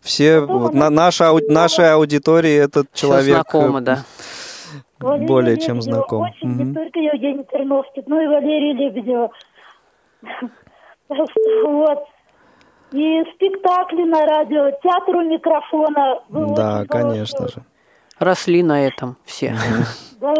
Все, 0.00 0.40
вот, 0.40 0.74
на, 0.74 0.90
наша, 0.90 1.28
ау- 1.30 1.40
нашей 1.48 1.92
аудитории 1.92 2.54
этот 2.56 2.88
Всё 2.92 3.08
человек 3.08 3.34
знакомо, 3.34 3.78
э, 3.78 3.82
да. 3.82 4.04
Валерия 5.00 5.26
более 5.26 5.56
чем 5.58 5.76
Лебедева 5.76 5.82
знаком. 5.96 6.22
Очень 6.22 6.48
Мгм. 6.48 6.68
не 6.68 6.74
только 6.74 6.98
Евгений 7.00 7.44
Терновский, 7.50 8.02
но 8.06 8.20
и 8.20 8.26
Валерия 8.26 8.72
Лебедева. 8.74 9.30
Вот. 11.08 11.98
И 12.92 13.22
спектакли 13.34 14.02
на 14.04 14.24
радио, 14.26 14.70
театр 14.82 15.16
у 15.16 15.22
микрофона. 15.22 16.20
был 16.28 16.54
Да, 16.54 16.84
конечно 16.88 17.48
же. 17.48 17.62
Росли 18.18 18.62
на 18.62 18.86
этом 18.86 19.16
все. 19.24 19.56
Да. 20.20 20.34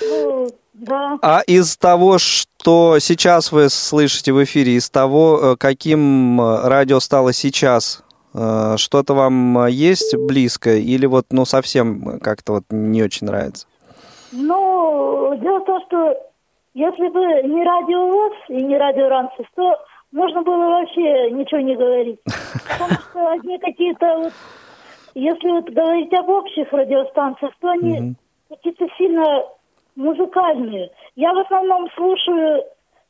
Ну, 0.00 0.48
да. 0.74 1.18
А 1.22 1.40
из 1.46 1.76
того, 1.76 2.18
что 2.18 2.98
сейчас 3.00 3.50
вы 3.50 3.68
слышите 3.68 4.32
в 4.32 4.42
эфире, 4.44 4.72
из 4.76 4.88
того, 4.88 5.40
э, 5.42 5.56
каким 5.56 6.40
э, 6.40 6.68
радио 6.68 7.00
стало 7.00 7.32
сейчас, 7.32 8.02
что-то 8.76 9.14
вам 9.14 9.58
э, 9.58 9.70
есть 9.70 10.14
близкое 10.16 10.78
или 10.78 11.06
вот, 11.06 11.26
ну, 11.30 11.44
совсем 11.44 12.18
как-то 12.20 12.52
вот 12.52 12.64
не 12.70 13.02
очень 13.02 13.26
нравится? 13.26 13.66
Ну, 14.32 15.34
дело 15.40 15.60
в 15.60 15.64
том, 15.64 15.80
что 15.86 16.16
если 16.74 17.08
бы 17.08 17.48
не 17.48 17.64
радио 17.64 18.06
ВОЗ 18.06 18.34
и 18.48 18.62
не 18.62 18.76
радио 18.76 19.08
Ранцев, 19.08 19.46
то 19.54 19.76
можно 20.12 20.42
было 20.42 20.80
вообще 20.80 21.30
ничего 21.30 21.60
не 21.60 21.74
говорить. 21.76 22.20
Потому 22.24 23.00
что 23.10 23.30
одни 23.30 23.58
какие-то 23.58 24.18
вот, 24.18 24.32
если 25.14 25.50
вот 25.50 25.70
говорить 25.70 26.12
об 26.12 26.28
общих 26.28 26.70
радиостанциях, 26.72 27.52
то 27.60 27.70
они 27.70 28.14
какие-то 28.50 28.86
сильно 28.98 29.44
музыкальные. 29.94 30.90
Я 31.14 31.32
в 31.32 31.38
основном 31.38 31.88
слушаю, 31.96 32.64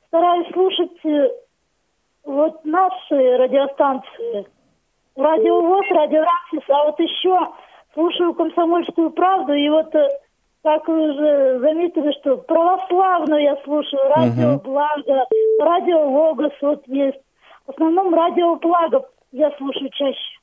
стараюсь 0.06 0.52
слушать 0.52 1.04
э, 1.04 1.28
вот 2.24 2.64
наши 2.64 3.36
радиостанции. 3.36 4.46
Радио 5.16 5.60
ВОЗ, 5.60 5.84
радио 5.90 6.20
Ранцев, 6.20 6.68
а 6.68 6.84
вот 6.84 7.00
еще 7.00 7.38
слушаю 7.94 8.34
«Комсомольскую 8.34 9.10
правду», 9.10 9.54
и 9.54 9.68
вот 9.70 9.94
э, 9.94 10.08
как 10.62 10.86
вы 10.88 11.12
уже 11.12 11.58
заметили, 11.60 12.12
что 12.20 12.36
православную 12.38 13.42
я 13.42 13.56
слушаю, 13.64 14.08
радио 14.14 14.52
Мгм. 14.52 14.58
Благо, 14.58 15.26
радио 15.60 16.10
Логос 16.10 16.52
вот 16.60 16.82
есть. 16.86 17.18
В 17.66 17.70
основном 17.70 18.14
радио 18.14 18.56
Благо 18.56 19.06
я 19.32 19.50
слушаю 19.58 19.88
чаще. 19.90 20.36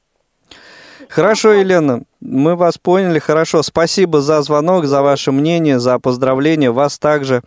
Хорошо, 1.09 1.51
Елена, 1.51 2.03
мы 2.21 2.55
вас 2.55 2.77
поняли. 2.77 3.19
Хорошо, 3.19 3.63
спасибо 3.63 4.21
за 4.21 4.41
звонок, 4.41 4.86
за 4.86 5.01
ваше 5.01 5.31
мнение, 5.31 5.79
за 5.79 5.99
поздравления. 5.99 6.71
Вас 6.71 6.97
также 6.97 7.41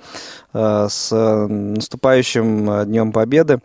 э, 0.52 0.86
с 0.88 1.12
э, 1.12 1.46
наступающим 1.46 2.70
э, 2.70 2.84
Днем 2.86 3.12
Победы, 3.12 3.58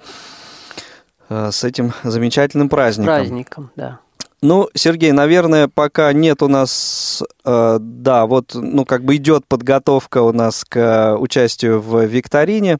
с 1.31 1.63
этим 1.63 1.93
замечательным 2.03 2.69
праздником. 2.69 3.15
Праздником, 3.15 3.71
да. 3.75 3.99
Ну, 4.43 4.69
Сергей, 4.73 5.11
наверное, 5.11 5.67
пока 5.67 6.11
нет 6.13 6.41
у 6.41 6.47
нас, 6.47 7.21
э, 7.45 7.77
да, 7.79 8.25
вот, 8.25 8.55
ну, 8.55 8.85
как 8.85 9.05
бы 9.05 9.17
идет 9.17 9.45
подготовка 9.47 10.23
у 10.23 10.31
нас 10.33 10.65
к 10.67 10.77
э, 10.77 11.15
участию 11.15 11.79
в 11.79 12.03
викторине. 12.05 12.79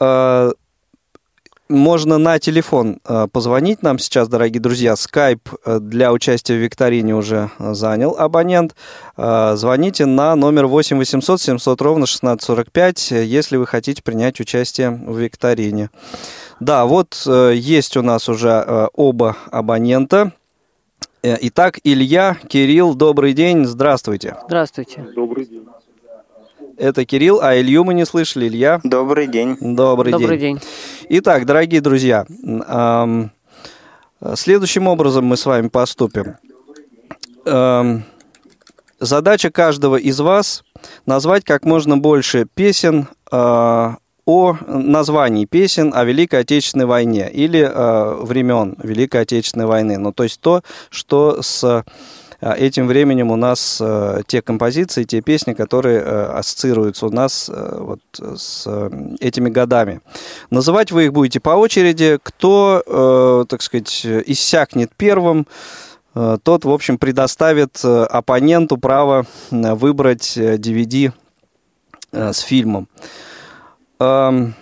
Э, 0.00 0.52
можно 1.68 2.16
на 2.16 2.38
телефон 2.38 2.98
э, 3.04 3.28
позвонить 3.30 3.82
нам 3.82 3.98
сейчас, 3.98 4.28
дорогие 4.28 4.60
друзья. 4.60 4.96
Скайп 4.96 5.50
э, 5.64 5.78
для 5.80 6.12
участия 6.12 6.54
в 6.54 6.62
викторине 6.62 7.14
уже 7.14 7.50
э, 7.58 7.74
занял 7.74 8.16
абонент. 8.18 8.74
Э, 9.18 9.52
Звоните 9.56 10.06
на 10.06 10.34
номер 10.34 10.66
8 10.66 10.96
800 10.96 11.40
700 11.40 11.82
ровно 11.82 12.04
1645, 12.04 13.12
э, 13.12 13.24
если 13.24 13.56
вы 13.58 13.66
хотите 13.66 14.02
принять 14.02 14.40
участие 14.40 14.90
в 14.90 15.16
викторине. 15.18 15.90
Да, 16.60 16.84
вот 16.84 17.22
э, 17.26 17.54
есть 17.56 17.96
у 17.96 18.02
нас 18.02 18.28
уже 18.28 18.48
э, 18.66 18.88
оба 18.94 19.36
абонента. 19.50 20.32
Э, 21.22 21.36
Итак, 21.40 21.78
Илья, 21.84 22.36
Кирилл, 22.48 22.94
добрый 22.94 23.32
день, 23.32 23.64
здравствуйте. 23.64 24.36
Здравствуйте. 24.46 25.06
Добрый 25.14 25.46
день. 25.46 25.66
Это 26.76 27.04
Кирилл, 27.06 27.40
а 27.42 27.58
Илью 27.58 27.84
мы 27.84 27.94
не 27.94 28.04
слышали. 28.04 28.46
Илья? 28.46 28.80
Добрый 28.84 29.26
день. 29.26 29.56
Добрый, 29.60 30.12
Добрый 30.12 30.38
день. 30.38 30.58
день. 30.58 30.68
Итак, 31.08 31.46
дорогие 31.46 31.80
друзья, 31.80 32.26
ам, 32.66 33.30
следующим 34.34 34.86
образом 34.86 35.24
мы 35.24 35.36
с 35.36 35.44
вами 35.46 35.68
поступим. 35.68 36.36
Ам, 37.46 38.04
Задача 39.00 39.50
каждого 39.50 39.96
из 39.96 40.20
вас 40.20 40.62
назвать 41.06 41.42
как 41.44 41.64
можно 41.64 41.96
больше 41.96 42.46
песен 42.54 43.08
а, 43.30 43.96
о 44.30 44.56
названии 44.68 45.44
песен 45.44 45.92
о 45.94 46.04
Великой 46.04 46.40
Отечественной 46.40 46.86
войне 46.86 47.28
или 47.30 47.68
а, 47.68 48.14
времен 48.22 48.76
Великой 48.82 49.22
Отечественной 49.22 49.66
войны. 49.66 49.98
Ну, 49.98 50.12
то 50.12 50.22
есть 50.22 50.40
то, 50.40 50.62
что 50.90 51.42
с 51.42 51.64
а, 51.64 52.52
этим 52.54 52.86
временем 52.86 53.30
у 53.30 53.36
нас 53.36 53.78
э, 53.82 54.22
те 54.26 54.40
композиции, 54.40 55.04
те 55.04 55.20
песни, 55.20 55.52
которые 55.52 56.00
э, 56.00 56.22
ассоциируются 56.38 57.06
у 57.06 57.10
нас 57.10 57.50
э, 57.52 57.76
вот 57.80 58.00
с 58.18 58.64
э, 58.66 58.90
этими 59.20 59.50
годами. 59.50 60.00
Называть 60.48 60.90
вы 60.90 61.04
их 61.04 61.12
будете 61.12 61.40
по 61.40 61.50
очереди. 61.50 62.18
Кто, 62.22 62.82
э, 62.86 63.44
так 63.46 63.60
сказать, 63.60 64.06
иссякнет 64.06 64.90
первым, 64.96 65.46
э, 66.14 66.38
тот, 66.42 66.64
в 66.64 66.70
общем, 66.70 66.96
предоставит 66.96 67.78
э, 67.84 68.04
оппоненту 68.04 68.78
право 68.78 69.26
э, 69.50 69.74
выбрать 69.74 70.38
э, 70.38 70.56
DVD 70.56 71.12
э, 72.12 72.32
с 72.32 72.38
фильмом. 72.38 72.88
Эм, 74.00 74.54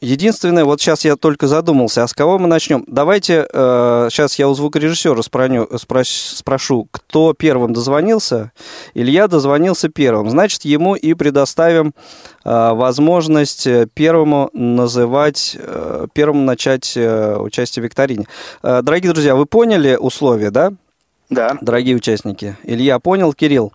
Единственное, 0.00 0.64
вот 0.64 0.80
сейчас 0.80 1.04
я 1.04 1.16
только 1.16 1.48
задумался, 1.48 2.04
а 2.04 2.06
с 2.06 2.12
кого 2.14 2.38
мы 2.38 2.46
начнем? 2.46 2.84
Давайте, 2.86 3.48
э, 3.52 4.08
сейчас 4.12 4.38
я 4.38 4.48
у 4.48 4.54
звукорежиссера 4.54 5.20
спроню, 5.22 5.64
спрос- 5.72 6.36
спрошу, 6.36 6.86
кто 6.92 7.32
первым 7.34 7.72
дозвонился. 7.72 8.52
Илья 8.94 9.26
дозвонился 9.26 9.88
первым. 9.88 10.30
Значит, 10.30 10.64
ему 10.64 10.94
и 10.94 11.14
предоставим 11.14 11.94
э, 12.44 12.72
возможность 12.74 13.66
э, 13.66 13.88
первому 13.92 14.50
называть, 14.52 15.56
э, 15.58 16.06
первому 16.12 16.42
начать 16.44 16.96
э, 16.96 17.36
участие 17.36 17.82
в 17.82 17.84
викторине. 17.86 18.26
Э, 18.62 18.82
дорогие 18.82 19.12
друзья, 19.12 19.34
вы 19.34 19.46
поняли 19.46 19.96
условия, 19.96 20.52
да? 20.52 20.72
Да. 21.28 21.58
Дорогие 21.60 21.96
участники. 21.96 22.56
Илья 22.62 23.00
понял, 23.00 23.32
Кирилл? 23.32 23.72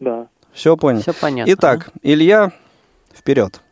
Да. 0.00 0.26
Все 0.52 0.76
понял. 0.76 1.02
Все 1.02 1.12
понятно. 1.12 1.52
Итак, 1.52 1.90
Илья, 2.02 2.50
вперед. 3.24 3.62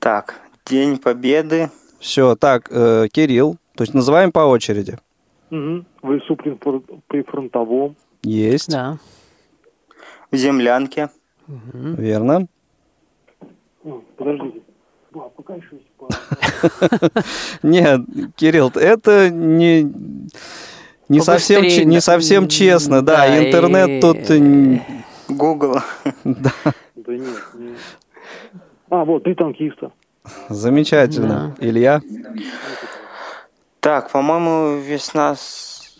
Так, 0.00 0.40
День 0.66 0.98
Победы. 0.98 1.70
Все, 2.00 2.34
так, 2.34 2.66
э, 2.68 3.06
Кирилл, 3.12 3.58
то 3.76 3.84
есть 3.84 3.94
называем 3.94 4.32
по 4.32 4.40
очереди. 4.40 4.98
Угу. 5.52 5.84
В 6.02 6.12
лесу 6.12 6.34
при, 6.34 6.58
при 7.06 7.22
фронтовом. 7.22 7.94
Есть. 8.24 8.70
Да. 8.70 8.98
В 10.32 10.36
землянке. 10.36 11.10
Верно. 11.46 12.48
О, 13.84 14.02
Подождите. 14.16 14.62
Ба, 15.12 15.28
пока 15.36 15.54
еще 15.54 15.68
есть 15.76 15.86
пара. 15.96 16.12
Нет, 17.62 18.00
Кирилл, 18.34 18.72
это 18.74 19.30
не, 19.30 19.92
не, 21.08 21.20
совсем, 21.20 21.62
не 21.62 22.00
совсем 22.00 22.48
честно, 22.48 23.02
да, 23.02 23.28
Да, 23.28 23.46
интернет 23.46 23.88
и- 23.88 24.00
тут... 24.00 25.36
Google. 25.36 25.76
Да, 26.24 26.52
Да 27.06 27.12
нет, 27.12 27.42
нет. 27.54 27.78
А, 28.90 29.04
вот, 29.04 29.24
три 29.24 29.34
танкиста. 29.34 29.92
замечательно. 30.48 31.54
Илья? 31.58 32.00
Так, 33.80 34.10
по-моему, 34.10 34.78
весна... 34.80 35.34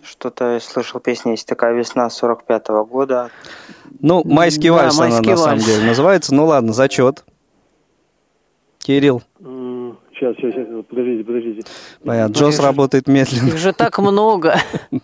Что-то 0.04 0.54
я 0.54 0.60
слышал, 0.60 1.00
песня 1.00 1.32
есть 1.32 1.46
такая 1.46 1.74
«Весна 1.74 2.08
45-го 2.08 2.84
года». 2.84 3.30
Ну, 4.00 4.22
майский 4.24 4.68
Да, 4.68 4.74
вальс 4.74 4.98
она 4.98 5.08
«Майский 5.08 5.30
на 5.30 5.36
самом 5.36 5.50
вальс». 5.58 5.64
деле 5.64 5.86
называется. 5.86 6.34
Ну 6.34 6.44
ладно, 6.46 6.72
зачет. 6.72 7.24
Кирилл, 8.78 9.22
Сейчас, 9.38 10.36
сейчас, 10.36 10.54
сейчас, 10.54 10.84
подождите, 10.88 11.24
подождите. 11.24 11.62
понятно, 12.04 12.32
Джос 12.32 12.60
работает 12.60 13.08
медленно. 13.08 13.48
Их 13.48 13.56
же 13.58 13.72
так 13.72 13.98
много. 13.98 14.56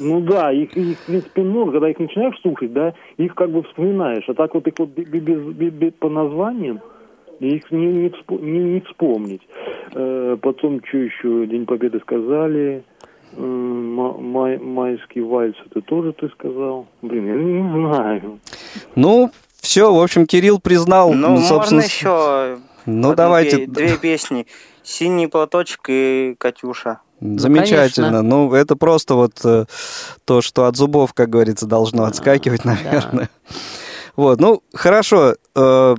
Ну 0.00 0.20
да, 0.20 0.50
их, 0.50 0.76
их, 0.76 0.98
в 0.98 1.06
принципе, 1.06 1.42
много. 1.42 1.72
Когда 1.72 1.90
их 1.90 1.98
начинаешь 1.98 2.40
слушать, 2.40 2.72
да, 2.72 2.94
их 3.18 3.34
как 3.34 3.50
бы 3.50 3.62
вспоминаешь. 3.62 4.24
А 4.28 4.34
так 4.34 4.54
вот 4.54 4.66
их 4.66 4.74
вот 4.78 4.88
без, 4.88 5.06
без, 5.06 5.72
без, 5.72 5.92
по 5.92 6.08
названиям 6.08 6.80
их 7.38 7.70
не, 7.70 7.86
не, 7.86 8.12
не, 8.28 8.58
не 8.74 8.80
вспомнить. 8.80 9.42
Э, 9.94 10.36
потом, 10.40 10.80
что 10.84 10.98
еще, 10.98 11.46
День 11.46 11.66
Победы 11.66 12.00
сказали. 12.00 12.82
Э, 13.36 13.40
май, 13.40 14.58
майский 14.58 15.20
вальс, 15.20 15.56
это 15.70 15.80
тоже 15.82 16.12
ты 16.14 16.28
сказал? 16.30 16.86
Блин, 17.02 17.26
я 17.26 17.34
не 17.34 17.86
знаю. 17.86 18.40
Ну, 18.96 19.30
все, 19.60 19.92
в 19.92 20.02
общем, 20.02 20.26
Кирилл 20.26 20.60
признал. 20.60 21.12
Ну, 21.12 21.36
собственно... 21.38 21.82
можно 21.82 21.86
еще 21.86 22.58
ну, 22.86 23.14
давайте. 23.14 23.66
Две, 23.66 23.66
две 23.66 23.96
песни. 23.98 24.46
«Синий 24.82 25.26
платочек» 25.26 25.80
и 25.88 26.34
«Катюша». 26.38 27.00
Замечательно. 27.20 28.22
Ну, 28.22 28.48
ну, 28.48 28.54
это 28.54 28.76
просто 28.76 29.14
вот 29.14 29.40
э, 29.44 29.66
то, 30.24 30.40
что 30.40 30.66
от 30.66 30.76
зубов, 30.76 31.12
как 31.12 31.28
говорится, 31.28 31.66
должно 31.66 32.04
отскакивать, 32.04 32.64
наверное. 32.64 33.28
Да. 33.48 33.56
Вот, 34.16 34.40
ну, 34.40 34.62
хорошо. 34.74 35.34
Э, 35.54 35.96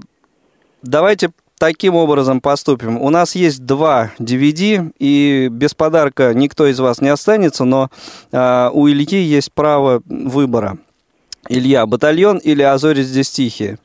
давайте 0.82 1.32
таким 1.60 1.96
образом 1.96 2.42
поступим. 2.42 3.00
У 3.00 3.10
нас 3.12 3.36
есть 3.36 3.66
два 3.66 4.12
DVD, 4.20 4.92
и 4.98 5.48
без 5.52 5.76
подарка 5.76 6.34
никто 6.34 6.66
из 6.66 6.80
вас 6.80 7.02
не 7.02 7.10
останется, 7.10 7.66
но 7.66 7.92
э, 8.32 8.70
у 8.74 8.88
Ильи 8.88 9.22
есть 9.22 9.52
право 9.54 10.02
выбора. 10.06 10.80
Илья, 11.50 11.86
батальон 11.86 12.38
или 12.38 12.64
Азори 12.64 13.04
здесь 13.04 13.30
тихие? 13.30 13.78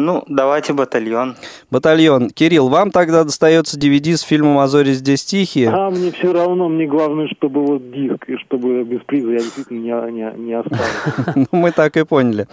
Ну, 0.00 0.22
давайте 0.28 0.74
батальон. 0.74 1.34
Батальон. 1.72 2.30
Кирилл, 2.30 2.68
вам 2.68 2.92
тогда 2.92 3.24
достается 3.24 3.76
DVD 3.76 4.16
с 4.16 4.20
фильмом 4.20 4.60
«Азори 4.60 4.92
здесь 4.92 5.24
тихие». 5.24 5.70
А, 5.70 5.90
мне 5.90 6.12
все 6.12 6.32
равно, 6.32 6.68
мне 6.68 6.86
главное, 6.86 7.26
чтобы 7.36 7.66
вот 7.66 7.90
диск, 7.90 8.28
и 8.28 8.36
чтобы 8.36 8.84
без 8.84 9.00
приза 9.00 9.32
я 9.32 9.38
действительно 9.40 9.78
не, 9.80 10.12
не, 10.12 10.32
не 10.36 10.54
оставил. 10.54 10.84
Ну, 11.50 11.58
мы 11.58 11.72
так 11.72 11.96
и 11.96 12.04
поняли. 12.04 12.46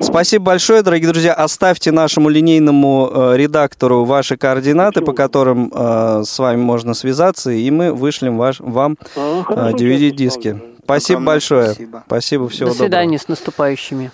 Спасибо 0.00 0.46
большое, 0.46 0.82
дорогие 0.82 1.10
друзья. 1.12 1.34
Оставьте 1.34 1.92
нашему 1.92 2.30
линейному 2.30 3.10
э, 3.12 3.36
редактору 3.36 4.04
ваши 4.04 4.38
координаты, 4.38 5.02
по 5.02 5.12
которым 5.12 5.70
э, 5.74 6.22
с 6.24 6.38
вами 6.38 6.62
можно 6.62 6.94
связаться, 6.94 7.50
и 7.50 7.70
мы 7.70 7.92
вышлем 7.92 8.38
ваш, 8.38 8.60
вам 8.60 8.96
DVD-диски. 9.14 10.48
А, 10.48 10.82
спасибо 10.82 11.20
большое. 11.20 11.74
Спасибо, 12.06 12.48
всего 12.48 12.68
доброго. 12.68 12.78
До 12.78 12.84
свидания 12.84 13.18
с 13.18 13.28
наступающими. 13.28 14.10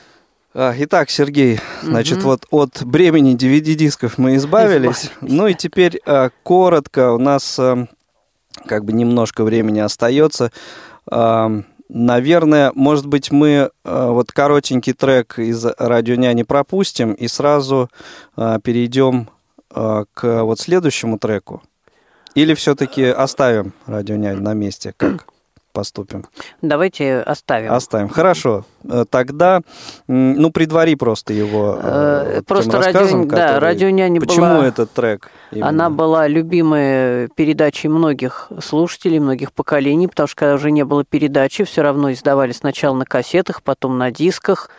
А, 0.54 0.74
итак, 0.76 1.08
Сергей, 1.08 1.60
значит, 1.82 2.18
угу. 2.18 2.28
вот 2.28 2.46
от 2.50 2.84
бремени 2.84 3.34
DVD-дисков 3.34 4.18
мы 4.18 4.36
избавились. 4.36 5.04
избавились. 5.04 5.12
Ну 5.22 5.46
и 5.46 5.54
теперь 5.54 6.00
а, 6.04 6.30
коротко, 6.42 7.12
у 7.12 7.18
нас 7.18 7.58
а, 7.58 7.88
как 8.66 8.84
бы 8.84 8.92
немножко 8.92 9.44
времени 9.44 9.80
остается. 9.80 10.52
Наверное, 11.88 12.72
может 12.74 13.06
быть, 13.06 13.30
мы 13.32 13.70
вот 13.84 14.32
коротенький 14.32 14.94
трек 14.94 15.38
из 15.38 15.66
«Радио 15.76 16.14
Няни» 16.14 16.42
пропустим 16.42 17.12
и 17.12 17.28
сразу 17.28 17.90
перейдем 18.36 19.28
к 19.68 20.06
вот 20.22 20.58
следующему 20.58 21.18
треку. 21.18 21.62
Или 22.34 22.54
все-таки 22.54 23.04
оставим 23.04 23.74
«Радио 23.84 24.16
Нянь» 24.16 24.40
на 24.40 24.54
месте, 24.54 24.94
как? 24.96 25.26
Поступим? 25.72 26.24
Давайте 26.60 27.20
оставим. 27.20 27.72
Оставим. 27.72 28.08
Хорошо. 28.08 28.64
Э, 28.84 29.04
тогда, 29.08 29.60
ну, 30.06 30.50
предвари 30.50 30.94
просто 30.94 31.32
его 31.32 31.78
э, 31.82 32.38
э 32.38 32.42
Просто 32.42 32.78
радио, 32.78 33.24
да, 33.24 33.60
радио 33.60 33.90
няня 33.90 34.20
Почему 34.20 34.46
была, 34.46 34.66
этот 34.66 34.90
трек? 34.92 35.30
Именно? 35.50 35.68
Она 35.68 35.90
была 35.90 36.28
любимой 36.28 37.28
передачей 37.36 37.88
многих 37.88 38.48
слушателей, 38.62 39.18
многих 39.18 39.52
поколений, 39.52 40.08
потому 40.08 40.26
что 40.26 40.36
когда 40.36 40.54
уже 40.54 40.70
не 40.70 40.84
было 40.84 41.04
передачи, 41.04 41.64
все 41.64 41.82
равно 41.82 42.12
издавали 42.12 42.52
сначала 42.52 42.94
на 42.94 43.04
кассетах, 43.04 43.62
потом 43.62 43.98
на 43.98 44.10
дисках. 44.10 44.70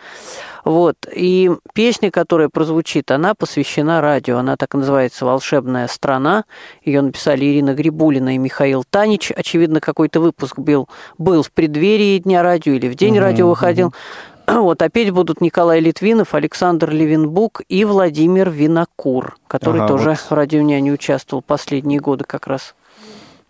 Вот. 0.64 0.96
И 1.14 1.50
песня, 1.74 2.10
которая 2.10 2.48
прозвучит, 2.48 3.10
она 3.10 3.34
посвящена 3.34 4.00
радио. 4.00 4.38
Она 4.38 4.56
так 4.56 4.74
и 4.74 4.78
называется 4.78 5.24
«Волшебная 5.24 5.86
страна». 5.88 6.44
Ее 6.82 7.02
написали 7.02 7.44
Ирина 7.44 7.74
Грибулина 7.74 8.34
и 8.34 8.38
Михаил 8.38 8.84
Танич. 8.88 9.30
Очевидно, 9.30 9.80
какой-то 9.80 10.20
выпуск 10.20 10.58
был, 10.58 10.88
был 11.18 11.42
в 11.42 11.52
преддверии 11.52 12.18
Дня 12.18 12.42
радио 12.42 12.72
или 12.72 12.88
в 12.88 12.94
день 12.94 13.18
радио 13.18 13.48
выходил. 13.48 13.92
Вот, 14.46 14.82
опять 14.82 15.10
будут 15.10 15.40
Николай 15.40 15.80
Литвинов, 15.80 16.34
Александр 16.34 16.90
Левинбук 16.90 17.62
и 17.66 17.86
Владимир 17.86 18.50
Винокур, 18.50 19.38
который 19.48 19.80
ага, 19.80 19.88
тоже 19.88 20.10
вот. 20.10 20.18
в 20.18 20.32
радио 20.32 20.60
не 20.60 20.92
участвовал 20.92 21.40
последние 21.40 21.98
годы 21.98 22.24
как 22.26 22.46
раз. 22.46 22.74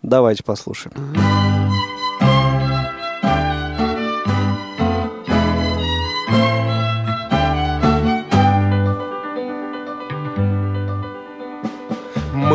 Давайте 0.01 0.45
послушаем. 0.45 0.93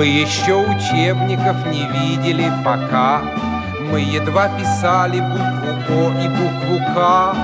Мы 0.00 0.06
еще 0.06 0.54
учебников 0.54 1.66
не 1.66 1.84
видели 1.84 2.50
пока. 2.64 3.20
Мы 3.92 4.00
едва 4.00 4.48
писали 4.48 5.20
букву 5.20 6.06
О 6.06 6.22
и 6.22 6.26
букву 6.26 6.78
К. 6.94 7.36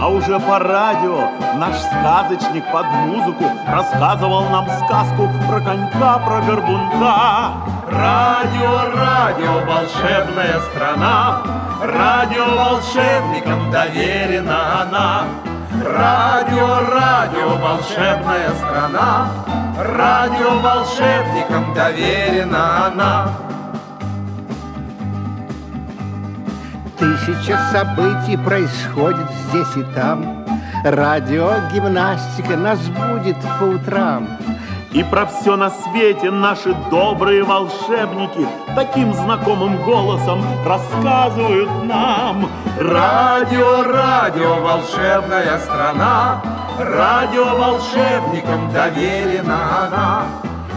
А 0.00 0.08
уже 0.08 0.38
по 0.38 0.60
радио 0.60 1.28
наш 1.56 1.74
сказочник 1.74 2.62
под 2.70 2.86
музыку 3.08 3.46
рассказывал 3.66 4.48
нам 4.50 4.68
сказку 4.84 5.28
про 5.48 5.60
конька, 5.60 6.18
про 6.18 6.42
горбунка. 6.42 7.54
Радио, 7.90 8.94
радио, 8.94 9.66
волшебная 9.66 10.60
страна, 10.70 11.42
радио 11.82 12.44
волшебникам 12.54 13.68
доверена 13.72 14.82
она. 14.82 15.24
Радио, 15.86 16.80
радио, 16.90 17.56
волшебная 17.58 18.50
страна, 18.56 19.28
радио 19.78 20.58
волшебникам 20.58 21.72
доверена 21.74 22.86
она. 22.86 23.28
Тысяча 26.98 27.56
событий 27.70 28.36
происходит 28.36 29.30
здесь 29.48 29.76
и 29.76 29.84
там. 29.94 30.44
Радиогимнастика 30.82 32.56
нас 32.56 32.80
будет 32.88 33.36
по 33.60 33.64
утрам. 33.64 34.26
И 34.92 35.02
про 35.04 35.26
все 35.26 35.56
на 35.56 35.70
свете 35.70 36.30
наши 36.30 36.74
добрые 36.90 37.42
волшебники 37.42 38.46
Таким 38.74 39.12
знакомым 39.12 39.82
голосом 39.84 40.42
рассказывают 40.64 41.68
нам. 41.84 42.48
Радио, 42.78 43.82
радио, 43.82 44.54
волшебная 44.56 45.58
страна. 45.58 46.42
Радио 46.78 47.44
волшебникам 47.56 48.70
доверена 48.72 49.86
она. 49.86 50.26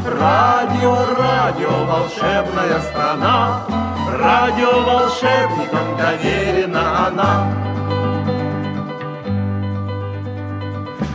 Радио, 0.05 0.95
радио, 1.17 1.85
волшебная 1.85 2.79
страна. 2.81 3.61
Радио 4.17 4.81
волшебникам 4.81 5.97
доверена 5.97 7.07
она 7.07 7.69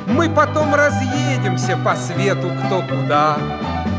Мы 0.07 0.29
потом 0.29 0.75
разъедемся 0.75 1.77
по 1.77 1.95
свету 1.97 2.51
кто 2.67 2.83
куда, 2.83 3.37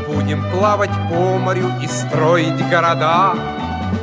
Будем 0.08 0.44
плавать 0.52 0.92
по 1.10 1.38
морю 1.38 1.72
и 1.82 1.88
строить 1.88 2.70
города. 2.70 3.34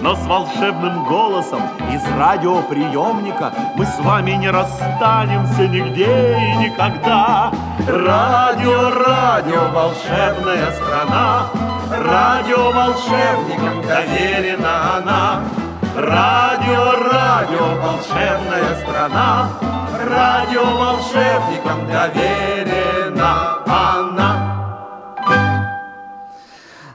Но 0.00 0.14
с 0.14 0.26
волшебным 0.26 1.04
голосом 1.04 1.60
из 1.92 2.02
радиоприемника 2.18 3.52
Мы 3.76 3.86
с 3.86 3.98
вами 4.00 4.32
не 4.32 4.50
расстанемся 4.50 5.66
нигде 5.68 6.38
и 6.38 6.56
никогда. 6.56 7.52
Радио, 7.86 8.90
радио, 8.90 9.70
волшебная 9.72 10.72
страна, 10.72 11.46
Радио 11.90 12.70
волшебникам 12.72 13.82
доверена 13.82 14.96
она. 14.96 15.42
Радио, 15.94 16.92
радио, 17.10 17.80
волшебная 17.82 18.80
страна, 18.80 19.50
Радио 20.08 20.64
волшебникам 20.64 21.86
доверена 21.86 23.58
она. 23.66 24.52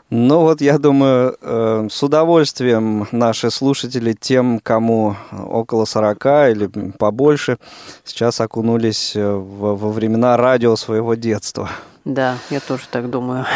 Ну 0.10 0.39
вот, 0.39 0.62
я 0.62 0.80
думаю, 0.80 1.38
э, 1.39 1.88
с 1.91 2.02
удовольствием 2.02 3.08
наши 3.12 3.52
слушатели, 3.52 4.14
тем, 4.20 4.60
кому 4.64 5.16
около 5.32 5.86
40 5.86 6.26
или 6.26 6.91
побольше, 6.98 7.60
сейчас 8.04 8.41
окунулись 8.41 9.16
э, 9.16 9.32
во, 9.32 9.76
во 9.76 9.91
времена 9.91 10.38
радио 10.38 10.76
своего 10.76 11.14
детства. 11.14 11.70
Да, 12.04 12.38
я 12.50 12.60
тоже 12.60 12.84
так 12.89 13.10
думаю. 13.12 13.45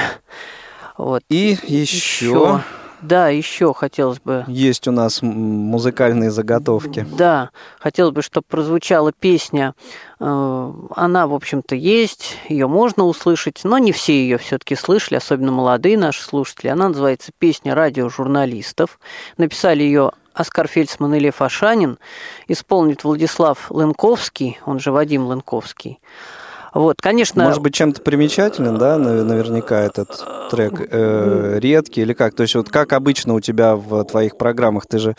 Вот. 0.97 1.23
И 1.29 1.57
еще, 1.63 2.25
еще 2.27 2.61
Да, 3.01 3.29
еще 3.29 3.73
хотелось 3.73 4.19
бы. 4.19 4.45
Есть 4.47 4.87
у 4.87 4.91
нас 4.91 5.21
музыкальные 5.21 6.31
заготовки. 6.31 7.05
Да, 7.17 7.49
хотелось 7.79 8.13
бы, 8.13 8.21
чтобы 8.21 8.45
прозвучала 8.47 9.11
песня. 9.11 9.73
Э, 10.19 10.73
она, 10.95 11.27
в 11.27 11.33
общем-то, 11.33 11.75
есть, 11.75 12.37
ее 12.47 12.67
можно 12.67 13.05
услышать, 13.05 13.61
но 13.63 13.77
не 13.79 13.91
все 13.91 14.13
ее 14.13 14.37
все-таки 14.37 14.75
слышали, 14.75 15.17
особенно 15.17 15.51
молодые 15.51 15.97
наши 15.97 16.21
слушатели. 16.23 16.69
Она 16.69 16.89
называется 16.89 17.31
«Песня 17.37 17.73
радиожурналистов». 17.73 18.99
Написали 19.37 19.83
ее 19.83 20.11
Оскар 20.33 20.67
Фельдсман 20.67 21.15
и 21.15 21.19
Лев 21.19 21.41
Ашанин. 21.41 21.97
Исполнит 22.47 23.03
Владислав 23.03 23.69
Лынковский, 23.69 24.59
он 24.65 24.79
же 24.79 24.91
Вадим 24.91 25.25
Лынковский. 25.25 25.99
Вот, 26.73 27.01
конечно... 27.01 27.43
Может 27.43 27.61
быть, 27.61 27.73
чем-то 27.73 28.01
примечателен, 28.01 28.77
да, 28.77 28.97
наверняка 28.97 29.81
этот 29.81 30.23
трек 30.49 30.73
э, 30.89 31.59
редкий 31.59 32.01
или 32.01 32.13
как? 32.13 32.33
То 32.33 32.43
есть 32.43 32.55
вот 32.55 32.69
как 32.69 32.93
обычно 32.93 33.33
у 33.33 33.41
тебя 33.41 33.75
в 33.75 34.03
твоих 34.05 34.37
программах, 34.37 34.85
ты 34.85 34.99
же, 34.99 35.15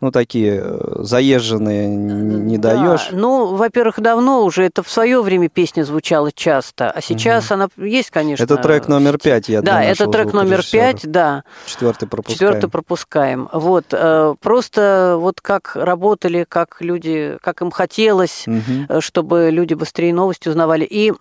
ну, 0.00 0.10
такие 0.10 0.60
э, 0.64 0.96
заезженные 1.00 1.88
не 1.88 2.58
да. 2.58 2.74
даешь? 2.74 3.08
Ну, 3.12 3.54
во-первых, 3.54 4.00
давно 4.00 4.44
уже, 4.44 4.64
это 4.64 4.82
в 4.82 4.90
свое 4.90 5.22
время 5.22 5.48
песня 5.48 5.84
звучала 5.84 6.32
часто, 6.32 6.90
а 6.90 7.00
сейчас 7.00 7.46
угу. 7.46 7.54
она 7.54 7.68
есть, 7.76 8.10
конечно... 8.10 8.42
Это 8.42 8.56
трек 8.56 8.88
номер 8.88 9.18
пять, 9.18 9.48
я 9.48 9.62
Да, 9.62 9.82
это 9.82 10.06
трек 10.08 10.32
номер 10.32 10.64
пять, 10.70 11.02
да. 11.04 11.44
Четвертый 11.66 12.08
пропускаем. 12.08 12.38
Четвертый 12.38 12.70
пропускаем. 12.70 13.48
Вот, 13.52 13.86
э, 13.92 14.34
просто 14.40 15.16
вот 15.20 15.40
как 15.40 15.76
работали, 15.76 16.44
как 16.48 16.78
люди, 16.80 17.38
как 17.42 17.62
им 17.62 17.70
хотелось, 17.70 18.44
угу. 18.46 19.00
чтобы 19.00 19.50
люди 19.52 19.74
быстрее 19.74 20.12
новости 20.12 20.48
узнавали. 20.48 20.84
И 20.96 21.12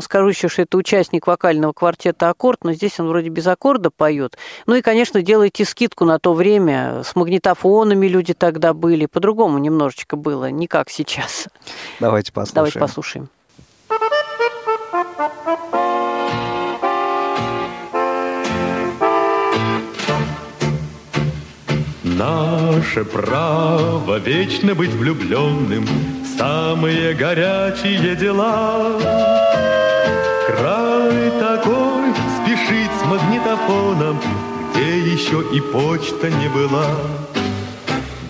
скажу 0.00 0.28
еще, 0.30 0.48
что 0.48 0.62
это 0.62 0.76
участник 0.76 1.28
вокального 1.28 1.72
квартета 1.72 2.28
«Аккорд», 2.28 2.64
но 2.64 2.72
здесь 2.72 2.98
он 2.98 3.06
вроде 3.06 3.28
без 3.28 3.46
аккорда 3.46 3.92
поет. 3.92 4.36
Ну 4.66 4.74
и, 4.74 4.82
конечно, 4.82 5.22
делайте 5.22 5.64
скидку 5.64 6.04
на 6.04 6.18
то 6.18 6.34
время. 6.34 7.04
С 7.04 7.14
магнитофонами 7.14 8.08
люди 8.08 8.34
тогда 8.34 8.74
были. 8.74 9.06
По-другому 9.06 9.58
немножечко 9.58 10.16
было, 10.16 10.50
не 10.50 10.66
как 10.66 10.90
сейчас. 10.90 11.46
Давайте 12.00 12.32
послушаем. 12.32 12.54
Давайте 12.56 12.80
послушаем. 12.80 13.28
Наше 22.02 23.04
право 23.04 24.18
вечно 24.18 24.74
быть 24.74 24.90
влюбленным 24.90 25.86
самые 26.38 27.14
горячие 27.14 28.16
дела. 28.16 28.98
Край 30.46 31.30
такой 31.40 32.12
спешить 32.36 32.90
с 33.00 33.04
магнитофоном, 33.06 34.20
где 34.70 34.98
еще 34.98 35.42
и 35.52 35.60
почта 35.60 36.30
не 36.30 36.48
была. 36.48 36.86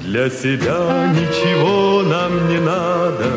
Для 0.03 0.29
себя 0.29 1.13
ничего 1.13 2.03
нам 2.03 2.49
не 2.49 2.59
надо, 2.59 3.31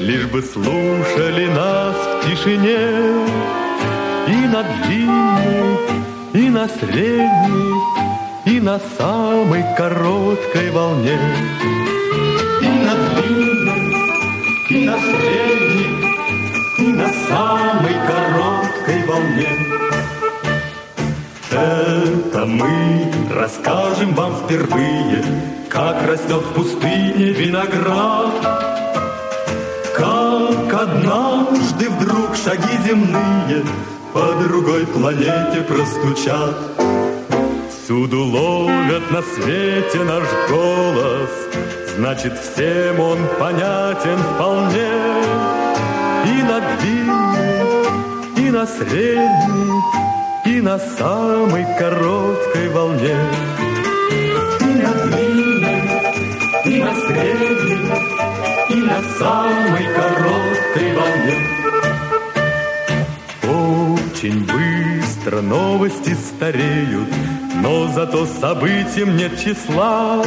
лишь 0.00 0.26
бы 0.26 0.42
слушали 0.42 1.46
нас 1.46 1.96
в 1.96 2.26
тишине. 2.26 3.26
И 4.28 4.46
на 4.48 4.64
длинной, 4.84 5.78
и 6.34 6.50
на 6.50 6.68
средней, 6.68 7.74
и 8.44 8.60
на 8.60 8.80
самой 8.98 9.64
короткой 9.76 10.70
волне. 10.70 11.18
И 14.96 15.02
на 15.02 15.18
длинной, 15.18 16.06
и 16.78 16.86
на 16.86 16.86
средней, 16.86 16.86
и 16.86 16.92
на 16.92 17.08
самой 17.28 17.94
короткой 18.06 19.06
волне. 19.06 19.48
Это 21.50 22.46
мы 22.46 23.12
расскажем 23.34 24.14
вам 24.14 24.34
впервые, 24.36 25.24
как 25.68 26.02
растет 26.06 26.42
в 26.42 26.52
пустыне 26.54 27.32
виноград. 27.32 28.32
Как 29.96 30.74
однажды 30.74 31.88
вдруг 31.88 32.36
шаги 32.36 32.76
земные 32.86 33.64
по 34.12 34.34
другой 34.42 34.86
планете 34.86 35.62
простучат. 35.62 36.56
Всюду 37.70 38.24
ловят 38.24 39.10
на 39.10 39.22
свете 39.22 40.04
наш 40.04 40.24
голос, 40.50 41.30
Значит, 41.96 42.34
всем 42.38 43.00
он 43.00 43.18
понятен 43.38 44.18
вполне. 44.18 44.92
И 46.26 46.42
на 46.42 46.60
длинной, 46.76 47.86
и 48.36 48.50
на 48.50 48.66
средней, 48.66 49.80
и 50.44 50.60
на 50.60 50.78
самой 50.78 51.64
короткой 51.78 52.68
волне. 52.68 53.16
И 54.60 54.74
на 54.74 54.92
длинной, 55.06 55.80
и 56.66 56.82
на 56.82 56.94
средней, 56.94 57.90
и 58.68 58.82
на 58.82 59.00
самой 59.18 59.86
короткой 59.94 60.92
волне. 60.98 61.36
Очень 63.42 64.44
быстро 64.44 65.40
новости 65.40 66.14
стареют, 66.14 67.08
но 67.62 67.88
зато 67.88 68.26
событиям 68.26 69.16
нет 69.16 69.40
числа. 69.40 70.22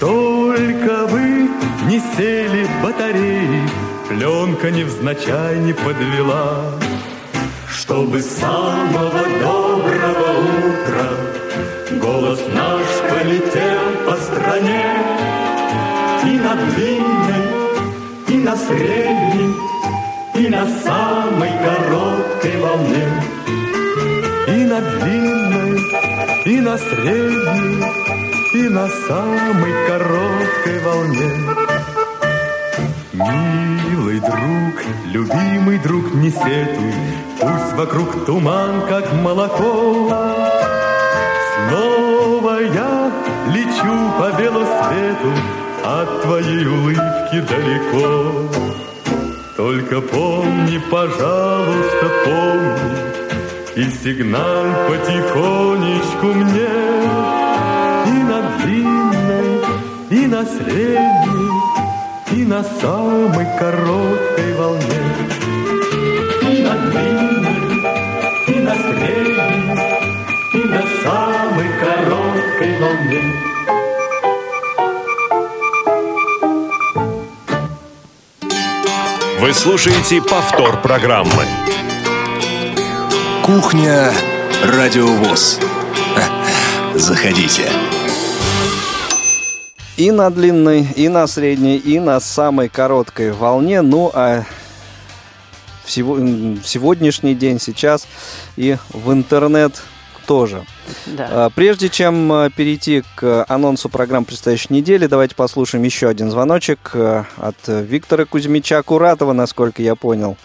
Только 0.00 1.06
вы 1.08 1.50
не 1.86 2.00
сели 2.16 2.66
батареи, 2.82 3.68
Пленка 4.08 4.70
невзначай 4.70 5.58
не 5.58 5.74
подвела. 5.74 6.72
Чтобы 7.68 8.22
самого 8.22 9.22
доброго 9.40 10.30
утра 10.68 12.00
Голос 12.00 12.40
наш 12.54 12.86
полетел 13.10 13.80
по 14.06 14.16
стране 14.16 14.84
И 16.24 16.38
на 16.38 16.54
длинной, 16.54 17.46
и 18.28 18.36
на 18.38 18.56
средней, 18.56 19.54
И 20.34 20.48
на 20.48 20.66
самой 20.82 21.50
короткой 21.66 22.56
волне. 22.58 23.06
И 24.48 24.64
на 24.64 24.80
длинной, 24.80 25.80
и 26.46 26.60
на 26.60 26.78
средней, 26.78 28.19
на 28.70 28.88
самой 28.88 29.72
короткой 29.88 30.78
волне. 30.84 31.32
Милый 33.12 34.20
друг, 34.20 34.74
любимый 35.06 35.78
друг, 35.78 36.14
не 36.14 36.30
сетуй, 36.30 36.94
Пусть 37.40 37.72
вокруг 37.74 38.24
туман, 38.26 38.82
как 38.88 39.12
молоко. 39.12 40.08
Снова 41.52 42.60
я 42.60 43.10
лечу 43.48 43.96
по 44.18 44.40
белу 44.40 44.64
свету, 44.64 45.32
От 45.84 46.22
твоей 46.22 46.66
улыбки 46.66 47.40
далеко. 47.40 48.48
Только 49.56 50.00
помни, 50.00 50.80
пожалуйста, 50.90 52.10
помни, 52.24 53.84
И 53.84 53.90
сигналь 53.90 54.74
потихонечку 54.88 56.26
мне, 56.26 56.79
на 60.40 60.46
средней, 60.46 61.50
и 62.32 62.44
на 62.46 62.64
самой 62.64 63.46
короткой 63.58 64.54
волне. 64.54 65.02
И 66.40 66.62
на 66.62 66.74
длинной, 66.76 67.58
и 68.46 68.60
на 68.60 68.74
средней, 68.74 69.78
и 70.54 70.64
на 70.64 70.82
самой 71.02 71.68
короткой 71.78 72.80
волне. 72.80 73.22
Вы 79.40 79.52
слушаете 79.52 80.22
повтор 80.22 80.80
программы. 80.80 81.44
Кухня 83.42 84.10
Радиовоз. 84.64 85.60
Заходите. 86.94 87.70
И 90.00 90.10
на 90.12 90.30
длинной, 90.30 90.86
и 90.96 91.10
на 91.10 91.26
средней, 91.26 91.76
и 91.76 92.00
на 92.00 92.20
самой 92.20 92.70
короткой 92.70 93.32
волне. 93.32 93.82
Ну, 93.82 94.10
а 94.14 94.44
в, 95.84 95.88
в 95.88 96.64
сегодняшний 96.64 97.34
день, 97.34 97.60
сейчас 97.60 98.08
и 98.56 98.76
в 98.94 99.12
интернет 99.12 99.82
тоже. 100.26 100.64
Да. 101.04 101.28
А, 101.30 101.50
прежде 101.54 101.90
чем 101.90 102.32
а, 102.32 102.48
перейти 102.48 103.02
к 103.14 103.44
анонсу 103.46 103.90
программ 103.90 104.24
предстоящей 104.24 104.72
недели, 104.72 105.06
давайте 105.06 105.34
послушаем 105.34 105.84
еще 105.84 106.08
один 106.08 106.30
звоночек 106.30 106.92
а, 106.94 107.26
от 107.36 107.56
Виктора 107.66 108.24
Кузьмича 108.24 108.82
Куратова, 108.82 109.34
насколько 109.34 109.82
я 109.82 109.96
понял. 109.96 110.38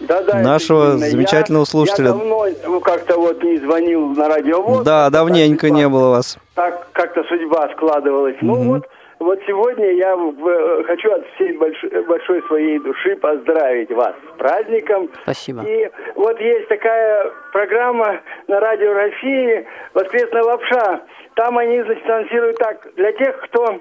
Да, 0.00 0.20
да, 0.22 0.40
нашего 0.40 0.98
замечательного 0.98 1.62
я, 1.62 1.66
слушателя. 1.66 2.08
Я 2.08 2.12
давно 2.12 2.80
как-то 2.80 3.18
вот 3.18 3.40
не 3.44 3.58
звонил 3.58 4.08
на 4.08 4.28
радио. 4.28 4.82
Да, 4.82 5.08
давненько 5.10 5.70
не 5.70 5.88
было 5.88 6.08
вас. 6.08 6.38
Так 6.54 6.88
как-то 6.90 7.22
судьба 7.28 7.70
складывалась. 7.76 8.36
Угу. 8.42 8.46
Ну 8.46 8.64
вот 8.64 8.86
вот 9.18 9.38
сегодня 9.46 9.92
я 9.92 10.14
э, 10.14 10.82
хочу 10.84 11.10
от 11.12 11.26
всей 11.34 11.56
большой, 11.56 12.02
большой 12.04 12.42
своей 12.48 12.78
души 12.78 13.16
поздравить 13.16 13.90
вас 13.90 14.14
с 14.34 14.38
праздником. 14.38 15.10
Спасибо. 15.22 15.62
И 15.62 15.90
вот 16.14 16.38
есть 16.40 16.68
такая 16.68 17.32
программа 17.52 18.20
на 18.46 18.60
радио 18.60 18.92
России 18.92 19.66
«Воскресная 19.94 20.42
лапша». 20.42 21.02
Там 21.34 21.56
они, 21.58 21.82
значит, 21.82 22.08
анонсируют 22.08 22.56
так, 22.58 22.88
для 22.96 23.12
тех, 23.12 23.40
кто 23.42 23.80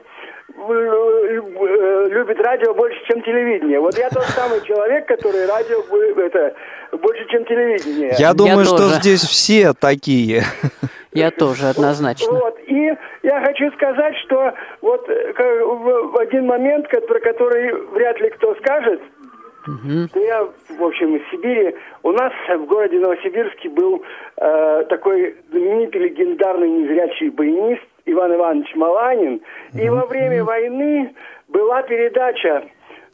любит 0.58 2.40
радио 2.40 2.74
больше, 2.74 2.98
чем 3.08 3.22
телевидение. 3.24 3.80
Вот 3.80 3.98
я 3.98 4.10
тот 4.10 4.24
самый 4.24 4.62
человек, 4.62 5.06
который 5.08 5.46
радио 5.48 5.82
это 6.22 6.56
больше, 6.94 7.26
чем 7.30 7.44
телевидение. 7.46 8.16
Я 8.18 8.34
думаю, 8.34 8.60
я 8.60 8.66
что 8.66 8.78
тоже. 8.78 8.96
здесь 8.96 9.22
все 9.22 9.74
такие. 9.74 10.44
Я 11.12 11.32
тоже, 11.32 11.68
однозначно. 11.68 12.34
Вот, 12.34 12.60
и 12.76 12.98
я 13.24 13.42
хочу 13.42 13.72
сказать, 13.72 14.16
что 14.26 14.54
вот 14.82 15.08
в 15.08 16.18
один 16.20 16.46
момент, 16.46 16.90
про 16.90 17.20
который 17.20 17.74
вряд 17.92 18.20
ли 18.20 18.30
кто 18.32 18.56
скажет, 18.56 19.02
Угу. 19.68 20.22
Я, 20.22 20.48
в 20.78 20.84
общем, 20.84 21.16
из 21.16 21.24
Сибири. 21.32 21.76
У 22.04 22.12
нас 22.12 22.32
в 22.48 22.66
городе 22.66 23.00
Новосибирске 23.00 23.70
был 23.70 24.04
э, 24.38 24.86
такой 24.90 25.36
знаменитый 25.50 26.02
легендарный 26.02 26.70
незрячий 26.70 27.30
баянист 27.30 27.82
Иван 28.06 28.36
Иванович 28.36 28.76
Маланин. 28.76 29.42
Угу. 29.74 29.82
И 29.82 29.90
во 29.90 30.06
время 30.06 30.44
войны 30.44 31.16
была 31.48 31.82
передача 31.82 32.64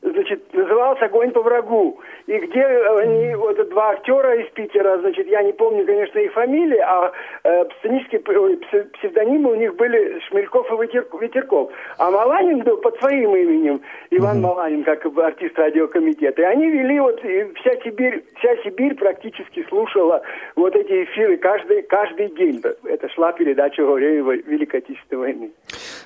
значит, 0.01 0.53
назывался 0.53 1.05
«Огонь 1.05 1.32
по 1.32 1.41
врагу». 1.41 1.99
И 2.32 2.38
где 2.38 2.64
они, 2.64 3.36
вот 3.36 3.58
два 3.72 3.90
актера 3.90 4.42
из 4.42 4.50
Питера, 4.54 4.98
значит, 5.00 5.28
я 5.28 5.44
не 5.44 5.52
помню, 5.52 5.86
конечно, 5.86 6.18
их 6.18 6.32
фамилии, 6.32 6.78
а 6.78 7.12
э, 7.44 7.66
сценические 7.80 8.22
псевдонимы 8.22 9.52
у 9.52 9.56
них 9.56 9.76
были 9.76 10.18
Шмельков 10.30 10.72
и 10.72 11.24
Ветерков. 11.26 11.72
А 11.98 12.10
Маланин 12.10 12.60
был 12.60 12.78
под 12.78 12.98
своим 13.00 13.36
именем, 13.36 13.82
Иван 14.12 14.38
mm-hmm. 14.38 14.42
Маланин, 14.42 14.84
как 14.86 15.06
артист 15.18 15.60
радиокомитета. 15.60 16.42
И 16.44 16.46
они 16.46 16.70
вели 16.70 17.02
вот, 17.02 17.20
и 17.26 17.52
вся 17.60 17.72
Сибирь, 17.84 18.24
вся 18.38 18.56
Сибирь 18.64 18.96
практически 18.96 19.66
слушала 19.68 20.22
вот 20.56 20.74
эти 20.74 21.04
эфиры 21.04 21.36
каждый, 21.36 21.82
каждый 21.82 22.30
день. 22.30 22.64
Это 22.86 23.10
шла 23.10 23.34
передача 23.34 23.84
во 23.84 23.96
время 23.96 24.22
Великой 24.46 24.78
Отечественной 24.80 25.20
войны. 25.20 25.52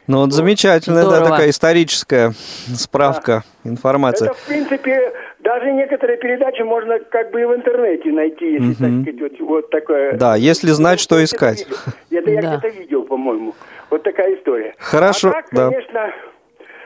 Ну 0.08 0.18
вот, 0.18 0.26
вот 0.26 0.34
замечательная, 0.34 1.04
да, 1.04 1.24
такая 1.24 1.52
историческая 1.52 2.32
справка. 2.32 3.44
Да 3.46 3.56
информация. 3.66 4.30
Это, 4.30 4.38
в 4.38 4.46
принципе, 4.46 5.14
даже 5.46 5.72
некоторые 5.72 6.18
передачи 6.18 6.64
можно 6.64 7.00
как 7.00 7.32
бы 7.32 7.42
и 7.42 7.46
в 7.46 7.54
интернете 7.54 8.12
найти, 8.12 8.54
если, 8.54 8.66
угу. 8.66 8.76
так 9.06 9.14
сказать, 9.14 9.40
вот, 9.40 9.48
вот 9.48 9.70
такое. 9.70 10.14
Да, 10.18 10.36
если 10.36 10.70
знать, 10.70 11.00
что 11.00 11.24
искать. 11.24 11.68
Это 12.10 12.32
я 12.32 12.42
да. 12.42 12.58
где-то 12.58 12.68
видел, 12.80 13.04
по-моему. 13.04 13.54
Вот 13.92 14.02
такая 14.02 14.36
история. 14.36 14.74
Хорошо, 14.80 15.30
а 15.30 15.34
так, 15.34 15.46
да. 15.52 15.70
конечно, 15.70 16.14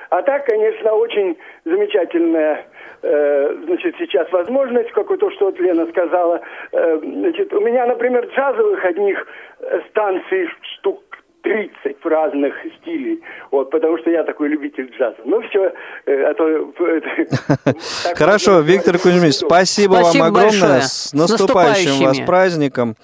а 0.10 0.22
так, 0.24 0.45
конечно, 0.45 0.91
очень 0.91 1.38
замечательная 1.64 2.66
э, 3.01 3.55
значит, 3.66 3.95
сейчас 3.97 4.30
возможность, 4.34 4.91
как 4.91 5.07
то, 5.07 5.32
что 5.32 5.45
вот 5.45 5.60
Лена 5.60 5.88
сказала. 5.88 6.41
Э, 6.74 6.99
значит, 7.01 7.53
у 7.53 7.62
меня, 7.62 7.86
например, 7.86 8.28
джазовых 8.36 8.84
одних 8.84 9.26
э, 9.62 9.80
станций 9.89 10.49
штук 10.74 11.01
30 11.42 12.06
разных 12.06 12.54
стилей, 12.82 13.22
вот, 13.52 13.70
потому 13.72 13.98
что 14.00 14.10
я 14.10 14.24
такой 14.24 14.50
любитель 14.50 14.92
джаза. 14.98 15.18
Ну 15.26 15.42
все, 15.50 15.72
э, 16.06 16.24
а. 16.24 16.34
Э, 16.40 17.74
Хорошо, 18.16 18.60
Виктор 18.60 18.98
Кузьмич, 18.98 19.36
спасибо 19.36 19.94
вам 19.94 20.22
огромное. 20.22 20.82
С 20.82 21.14
наступающим 21.14 22.06
вас 22.06 22.20
праздником. 22.20 22.96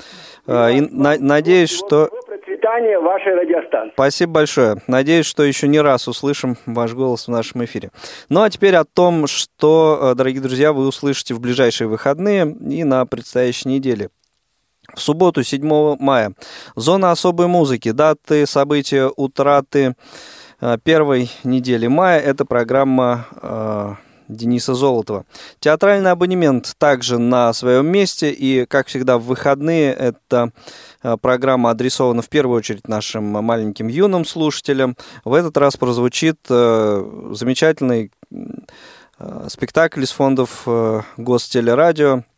Э, 0.48 0.72
надеюсь, 0.92 1.72
что... 1.72 2.10
Процветание 2.28 3.00
вашей 3.00 3.34
радиостанции. 3.34 3.94
Спасибо 3.94 4.34
большое. 4.34 4.76
Надеюсь, 4.88 5.26
что 5.26 5.44
еще 5.44 5.68
не 5.68 5.80
раз 5.80 6.08
услышим 6.08 6.58
ваш 6.66 6.94
голос 6.94 7.28
в 7.28 7.32
нашем 7.32 7.64
эфире. 7.66 7.90
Ну 8.30 8.42
а 8.42 8.50
теперь 8.50 8.76
о 8.76 8.86
том, 8.86 9.28
что, 9.28 10.14
дорогие 10.16 10.42
друзья, 10.42 10.74
вы 10.74 10.88
услышите 10.88 11.34
в 11.34 11.40
ближайшие 11.40 11.88
выходные 11.88 12.56
и 12.70 12.84
на 12.84 13.06
предстоящей 13.06 13.70
неделе. 13.70 14.10
В 14.96 15.02
субботу, 15.02 15.43
7 15.43 15.98
мая. 16.00 16.34
Зона 16.76 17.12
особой 17.12 17.48
музыки. 17.48 17.91
Даты, 17.91 18.46
события, 18.46 19.12
утраты 19.16 19.96
э, 20.62 20.78
первой 20.84 21.30
недели 21.43 21.88
мая. 21.88 22.22
Это 22.22 22.46
программа 22.46 23.28
э, 23.41 23.96
Дениса 24.30 24.74
Золотова. 24.74 25.26
Театральный 25.60 26.12
абонемент 26.12 26.76
также 26.78 27.18
на 27.18 27.52
своем 27.52 27.88
месте. 27.88 28.32
И, 28.32 28.66
как 28.66 28.88
всегда, 28.88 29.18
в 29.18 29.24
выходные 29.24 29.91
эта 29.91 30.52
э, 31.04 31.18
программа 31.22 31.72
адресована 31.72 32.22
в 32.22 32.30
первую 32.30 32.58
очередь 32.58 32.88
нашим 32.88 33.26
маленьким 33.26 33.89
юным 33.89 34.24
слушателям. 34.24 34.96
В 35.26 35.34
этот 35.34 35.58
раз 35.58 35.76
прозвучит 35.76 36.38
замечательный 36.48 38.12
спектакль 39.48 40.04
из 40.04 40.12
фондов 40.12 40.68
Гостелерадио 41.18 42.18
Э, 42.18 42.35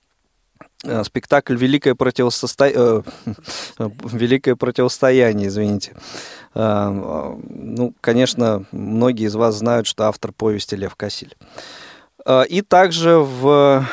спектакль 1.04 1.56
«Великое, 1.56 1.96
противосто... 1.96 2.48
Э, 2.60 3.02
Великое 4.04 4.56
противостояние», 4.56 5.48
извините. 5.48 5.96
Э, 6.54 6.90
ну, 6.90 7.94
конечно, 8.02 8.66
многие 8.72 9.26
из 9.26 9.36
вас 9.36 9.56
знают, 9.56 9.88
что 9.88 10.08
автор 10.08 10.32
повести 10.32 10.76
Лев 10.76 10.96
Кассиль. 10.96 11.36
И 12.50 12.62
также 12.62 13.20
в, 13.20 13.88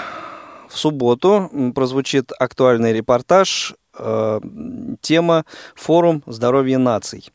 в 0.68 0.76
субботу 0.76 1.72
прозвучит 1.74 2.32
актуальный 2.36 2.92
репортаж 2.92 3.74
тема 3.92 5.44
«Форум 5.76 6.24
здоровья 6.26 6.78
наций». 6.78 7.30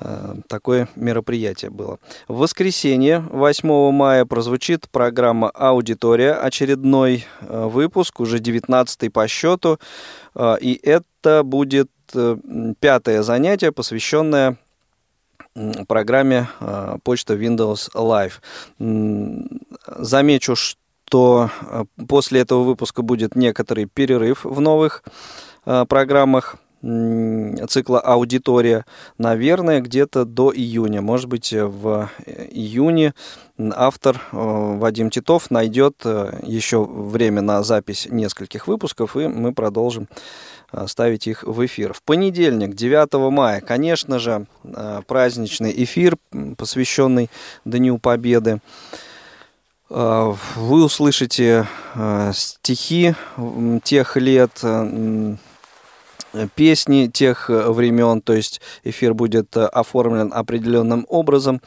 Э, 0.00 0.34
такое 0.48 0.88
мероприятие 0.96 1.70
было. 1.70 1.98
В 2.28 2.38
воскресенье, 2.38 3.20
8 3.30 3.90
мая, 3.90 4.24
прозвучит 4.24 4.88
программа 4.90 5.50
«Аудитория», 5.50 6.34
очередной 6.34 7.26
э, 7.40 7.64
выпуск, 7.66 8.20
уже 8.20 8.38
19 8.38 9.12
по 9.12 9.26
счету, 9.26 9.78
э, 10.34 10.56
и 10.60 10.78
это 10.82 11.42
будет 11.42 11.90
пятое 12.80 13.22
занятие, 13.22 13.70
посвященное 13.70 14.56
программе 15.86 16.48
почта 17.02 17.34
Windows 17.34 17.90
Live. 17.92 18.40
Замечу, 19.84 20.56
что 20.56 21.50
после 22.08 22.40
этого 22.40 22.62
выпуска 22.62 23.02
будет 23.02 23.36
некоторый 23.36 23.84
перерыв 23.84 24.46
в 24.46 24.58
новых 24.58 25.02
программах 25.64 26.56
цикла 26.80 28.00
«Аудитория», 28.00 28.84
наверное, 29.18 29.80
где-то 29.80 30.24
до 30.24 30.52
июня. 30.54 31.02
Может 31.02 31.26
быть, 31.28 31.52
в 31.52 32.10
июне 32.26 33.14
автор 33.74 34.22
э, 34.32 34.36
Вадим 34.78 35.10
Титов 35.10 35.50
найдет 35.50 36.02
э, 36.04 36.38
еще 36.42 36.84
время 36.84 37.42
на 37.42 37.62
запись 37.62 38.06
нескольких 38.10 38.68
выпусков, 38.68 39.16
и 39.16 39.26
мы 39.26 39.52
продолжим 39.52 40.08
э, 40.72 40.86
ставить 40.86 41.26
их 41.26 41.42
в 41.42 41.64
эфир. 41.66 41.92
В 41.92 42.02
понедельник, 42.02 42.74
9 42.74 43.32
мая, 43.32 43.60
конечно 43.60 44.18
же, 44.18 44.46
праздничный 45.06 45.72
эфир, 45.84 46.16
посвященный 46.56 47.30
Дню 47.64 47.98
Победы. 47.98 48.60
Вы 49.88 50.84
услышите 50.84 51.66
стихи 52.34 53.14
тех 53.82 54.16
лет, 54.18 54.62
песни 56.54 57.06
тех 57.06 57.50
э, 57.50 57.70
времен, 57.70 58.20
то 58.20 58.32
есть 58.32 58.60
эфир 58.84 59.14
будет 59.14 59.56
э, 59.56 59.64
оформлен 59.64 60.32
определенным 60.32 61.06
образом. 61.08 61.60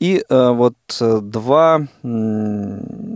И 0.00 0.24
э, 0.28 0.50
вот 0.50 0.74
два 0.98 1.86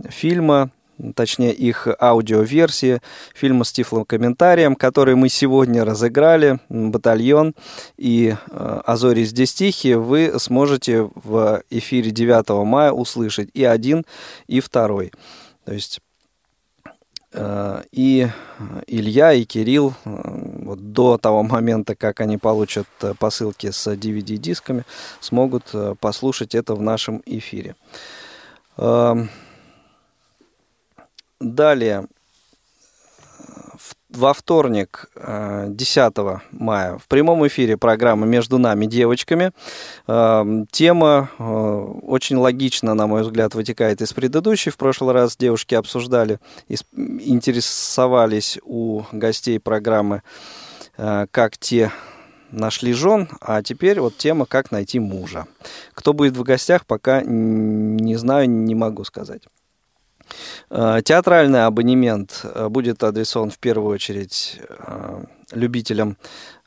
фильма, 0.09 0.71
точнее 1.15 1.53
их 1.53 1.87
аудиоверсии 1.99 3.01
фильма 3.35 3.65
с 3.65 3.71
тифлом-комментарием, 3.71 4.75
который 4.75 5.15
мы 5.15 5.29
сегодня 5.29 5.83
разыграли, 5.83 6.59
«Батальон» 6.69 7.53
и 7.97 8.35
«Азори 8.49 9.25
здесь 9.25 9.53
тихие», 9.53 9.99
вы 9.99 10.33
сможете 10.39 11.09
в 11.13 11.61
эфире 11.69 12.11
9 12.11 12.65
мая 12.65 12.91
услышать 12.91 13.49
и 13.53 13.63
один, 13.63 14.05
и 14.47 14.59
второй. 14.59 15.11
То 15.65 15.73
есть 15.73 15.99
и 17.33 18.27
Илья, 18.87 19.33
и 19.33 19.43
Кирилл 19.43 19.93
э, 20.05 20.09
вот 20.63 20.93
до 20.93 21.17
того 21.17 21.43
момента, 21.43 21.95
как 21.95 22.21
они 22.21 22.37
получат 22.37 22.87
э, 23.01 23.13
посылки 23.19 23.69
с 23.69 23.93
DVD-дисками, 23.93 24.85
смогут 25.19 25.73
послушать 25.99 26.55
это 26.55 26.73
в 26.73 26.81
нашем 26.81 27.21
эфире. 27.25 27.75
Эм, 28.77 29.29
далее, 31.39 32.07
во 34.09 34.33
вторник, 34.33 35.09
10 35.15 36.13
э, 36.17 36.39
мая, 36.51 36.97
в 36.97 37.07
прямом 37.07 37.45
эфире 37.47 37.77
программы 37.77 38.25
«Между 38.25 38.57
нами 38.57 38.85
девочками». 38.85 39.51
Эм, 40.07 40.65
тема 40.67 41.29
э, 41.37 41.43
очень 41.43 42.37
логично, 42.37 42.93
на 42.93 43.07
мой 43.07 43.23
взгляд, 43.23 43.53
вытекает 43.53 44.01
из 44.01 44.13
предыдущей. 44.13 44.69
В 44.69 44.77
прошлый 44.77 45.13
раз 45.13 45.35
девушки 45.35 45.75
обсуждали, 45.75 46.39
интересовались 46.69 48.59
у 48.63 49.03
гостей 49.11 49.59
программы, 49.59 50.23
э, 50.97 51.27
как 51.31 51.57
те 51.57 51.91
нашли 52.51 52.93
жен, 52.93 53.27
а 53.41 53.61
теперь 53.61 53.99
вот 53.99 54.17
тема 54.17 54.45
«Как 54.45 54.71
найти 54.71 54.99
мужа». 54.99 55.47
Кто 55.93 56.13
будет 56.13 56.37
в 56.37 56.43
гостях, 56.43 56.85
пока 56.85 57.21
не 57.21 58.15
знаю, 58.15 58.49
не 58.49 58.73
могу 58.73 59.03
сказать. 59.03 59.43
Э, 60.69 61.01
театральный 61.03 61.65
абонемент 61.65 62.45
будет 62.69 63.03
адресован 63.03 63.51
в 63.51 63.57
первую 63.57 63.93
очередь 63.93 64.59
любителям 65.51 66.17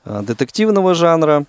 детективного 0.05 0.95
жанра. 0.95 1.45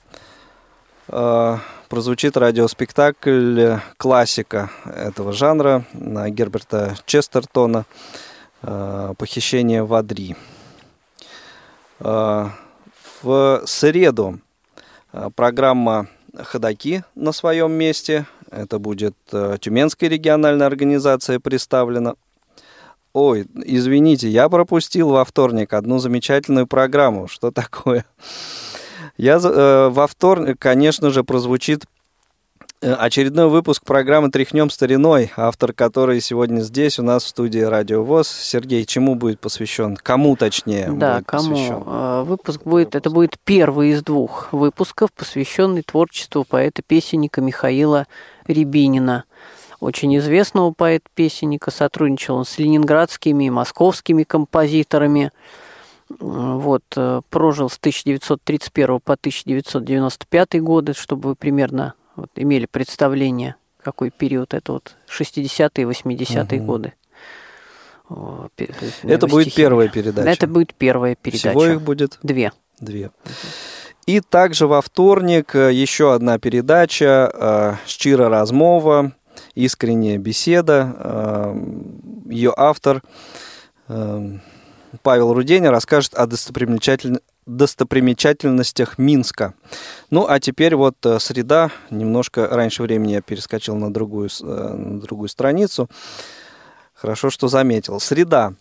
Прозвучит 1.08 2.38
радиоспектакль 2.38 3.76
классика 3.98 4.70
этого 4.86 5.34
жанра 5.34 5.86
Герберта 5.94 6.96
Честертона 7.06 7.86
«Похищение 8.62 9.84
в 9.84 9.94
Адри». 9.94 10.36
В 12.00 13.62
среду 13.66 14.40
программа 15.36 16.08
«Ходоки» 16.36 17.04
на 17.16 17.32
своем 17.32 17.74
месте. 17.74 18.26
Это 18.52 18.80
будет 18.80 19.16
Тюменская 19.60 20.10
региональная 20.10 20.68
организация 20.68 21.40
представлена. 21.40 22.16
Ой, 23.14 23.46
извините, 23.66 24.30
я 24.30 24.48
пропустил 24.48 25.10
во 25.10 25.26
вторник 25.26 25.74
одну 25.74 26.00
замечательную 26.00 26.68
программу. 26.68 27.28
Что 27.28 27.52
такое? 27.52 28.06
Я 29.18 29.40
э, 29.44 29.90
во 29.90 30.08
вторник, 30.08 30.58
конечно 30.60 31.10
же, 31.10 31.24
прозвучит 31.24 31.86
Э, 32.84 32.94
очередной 32.94 33.48
выпуск 33.48 33.84
программы 33.86 34.32
«Тряхнем 34.32 34.72
стариной», 34.72 35.32
автор 35.38 35.72
которой 35.72 36.20
сегодня 36.20 36.62
здесь 36.62 36.98
у 36.98 37.04
нас 37.04 37.24
в 37.24 37.28
студии 37.28 37.60
Радио 37.60 38.04
ВОЗ. 38.04 38.28
Сергей, 38.28 38.86
чему 38.86 39.14
будет 39.14 39.40
посвящен? 39.40 39.96
Кому 39.96 40.36
точнее? 40.36 40.92
Да, 40.92 41.18
будет 41.18 41.28
кому? 41.28 41.50
Посвящен? 41.52 41.84
Э, 41.86 42.24
выпуск 42.26 42.62
будет, 42.64 42.96
это 42.96 43.12
будет 43.12 43.38
первый 43.44 43.92
из 43.92 44.02
двух 44.02 44.52
выпусков, 44.52 45.12
посвященный 45.14 45.84
творчеству 45.84 46.44
поэта-песенника 46.44 47.40
Михаила 47.40 48.08
Рябинина. 48.48 49.26
Очень 49.80 50.16
известного 50.18 50.72
поэта-песенника, 50.72 51.72
сотрудничал 51.72 52.36
он 52.38 52.46
с 52.46 52.60
ленинградскими 52.60 53.46
и 53.46 53.50
московскими 53.50 54.24
композиторами. 54.24 55.32
Вот, 56.20 56.84
э, 56.96 57.22
прожил 57.30 57.70
с 57.70 57.78
1931 57.78 59.00
по 59.00 59.16
1995 59.16 60.62
годы, 60.62 60.94
чтобы 60.94 61.30
вы 61.30 61.36
примерно 61.36 61.94
вот, 62.16 62.30
имели 62.36 62.68
представление, 62.68 63.56
какой 63.82 64.12
период 64.12 64.54
это 64.54 64.74
вот 64.74 64.96
60-е, 65.08 65.86
80-е 65.86 66.60
угу. 66.60 66.66
годы. 66.66 66.94
Это 69.04 69.28
будет 69.28 69.54
первая 69.54 69.88
передача. 69.88 70.30
Это 70.30 70.48
будет 70.48 70.74
первая 70.74 71.16
передача. 71.16 71.50
Всего 71.50 71.66
их 71.66 71.82
будет? 71.82 72.20
Две. 72.24 72.52
Две. 72.80 73.12
И 74.06 74.20
также 74.20 74.68
во 74.68 74.82
вторник 74.82 75.56
э, 75.56 75.72
еще 75.74 76.14
одна 76.14 76.40
передача 76.40 77.32
э, 77.34 77.76
«Щира 77.86 78.30
размова», 78.30 79.14
«Искренняя 79.56 80.18
беседа». 80.18 80.96
Э, 80.98 81.56
Ее 82.30 82.54
автор 82.56 83.02
Павел 85.04 85.34
Руденя 85.34 85.72
расскажет 85.72 86.14
о 86.14 86.26
достопримечательностях 87.46 88.98
Минска. 88.98 89.54
Ну, 90.10 90.26
а 90.28 90.40
теперь 90.40 90.76
вот 90.76 90.96
среда, 91.20 91.72
немножко 91.90 92.48
раньше 92.48 92.84
времени 92.84 93.14
я 93.14 93.22
перескочил 93.22 93.76
на 93.76 93.94
другую, 93.94 94.30
на 94.42 95.02
другую 95.02 95.28
страницу. 95.28 95.90
Хорошо, 96.94 97.30
что 97.30 97.50
заметил. 97.50 98.00
Среда. 98.00 98.54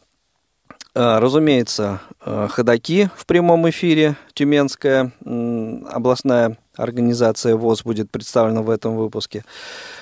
Э, 0.94 1.18
разумеется, 1.18 2.00
ходаки 2.20 3.08
в 3.16 3.26
прямом 3.26 3.68
эфире, 3.70 4.16
Тюменская 4.34 5.12
областная 5.90 6.58
организация 6.76 7.56
ВОЗ 7.56 7.82
будет 7.82 8.10
представлена 8.10 8.62
в 8.62 8.70
этом 8.70 8.96
выпуске. 8.96 9.44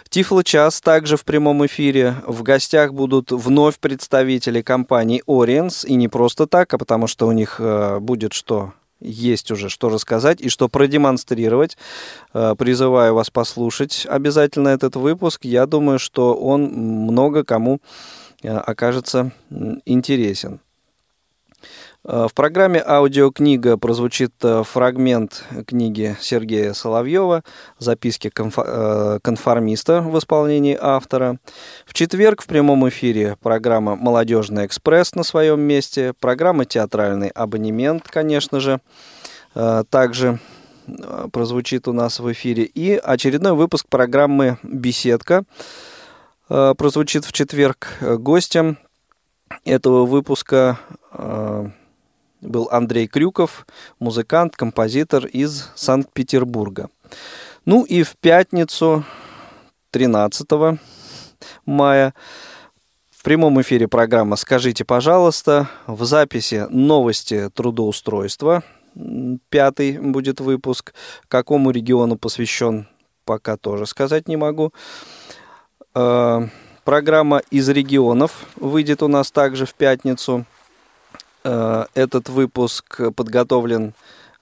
Тифло 0.08 0.42
час 0.42 0.80
также 0.80 1.16
в 1.16 1.24
прямом 1.24 1.66
эфире. 1.66 2.16
В 2.26 2.42
гостях 2.42 2.94
будут 2.94 3.30
вновь 3.30 3.78
представители 3.78 4.62
компании 4.62 5.22
Oriens. 5.26 5.86
И 5.86 5.94
не 5.94 6.08
просто 6.08 6.46
так, 6.46 6.72
а 6.72 6.78
потому 6.78 7.06
что 7.06 7.26
у 7.26 7.32
них 7.32 7.56
э, 7.58 7.98
будет 7.98 8.32
что 8.32 8.72
есть 9.00 9.52
уже 9.52 9.68
что 9.68 9.90
рассказать 9.90 10.40
и 10.40 10.48
что 10.48 10.68
продемонстрировать. 10.68 11.76
Э, 12.32 12.54
призываю 12.58 13.14
вас 13.14 13.30
послушать 13.30 14.06
обязательно 14.08 14.68
этот 14.68 14.96
выпуск. 14.96 15.44
Я 15.44 15.66
думаю, 15.66 15.98
что 15.98 16.34
он 16.34 16.64
много 16.64 17.44
кому 17.44 17.80
э, 18.42 18.48
окажется 18.48 19.32
интересен. 19.84 20.60
Э, 22.08 22.26
в 22.28 22.34
программе 22.34 22.82
аудиокнига 22.84 23.76
прозвучит 23.76 24.32
э, 24.42 24.62
фрагмент 24.64 25.44
книги 25.66 26.16
Сергея 26.20 26.72
Соловьева 26.72 27.44
«Записки 27.78 28.32
э, 28.34 29.18
конформиста» 29.22 30.00
в 30.00 30.18
исполнении 30.18 30.76
автора. 30.80 31.36
В 31.84 31.92
четверг 31.92 32.40
в 32.40 32.46
прямом 32.46 32.88
эфире 32.88 33.36
программа 33.42 33.94
«Молодежный 33.94 34.64
экспресс» 34.64 35.14
на 35.14 35.22
своем 35.22 35.60
месте, 35.60 36.14
программа 36.18 36.64
«Театральный 36.64 37.28
абонемент», 37.28 38.08
конечно 38.08 38.58
же, 38.60 38.80
также 39.90 40.38
прозвучит 41.32 41.88
у 41.88 41.92
нас 41.92 42.20
в 42.20 42.32
эфире. 42.32 42.64
И 42.64 42.96
очередной 42.96 43.52
выпуск 43.52 43.86
программы 43.88 44.58
«Беседка» 44.62 45.44
прозвучит 46.48 47.24
в 47.24 47.32
четверг. 47.32 47.88
Гостем 48.00 48.78
этого 49.64 50.06
выпуска 50.06 50.78
был 52.40 52.68
Андрей 52.70 53.06
Крюков, 53.06 53.66
музыкант, 53.98 54.56
композитор 54.56 55.26
из 55.26 55.70
Санкт-Петербурга. 55.74 56.90
Ну 57.64 57.84
и 57.84 58.02
в 58.02 58.16
пятницу 58.16 59.04
13 59.90 60.78
мая 61.66 62.14
в 63.10 63.22
прямом 63.22 63.60
эфире 63.60 63.88
программа 63.88 64.36
«Скажите, 64.36 64.84
пожалуйста». 64.84 65.68
В 65.86 66.04
записи 66.04 66.66
новости 66.70 67.50
трудоустройства. 67.52 68.62
Пятый 69.48 69.98
будет 69.98 70.40
выпуск. 70.40 70.94
Какому 71.28 71.70
региону 71.70 72.16
посвящен, 72.16 72.86
пока 73.24 73.56
тоже 73.56 73.86
сказать 73.86 74.28
не 74.28 74.36
могу. 74.36 74.72
Э, 75.94 76.46
программа 76.84 77.42
«Из 77.50 77.68
регионов» 77.68 78.46
выйдет 78.56 79.02
у 79.02 79.08
нас 79.08 79.30
также 79.30 79.66
в 79.66 79.74
пятницу– 79.74 80.46
этот 81.42 82.28
выпуск 82.28 83.00
подготовлен 83.14 83.94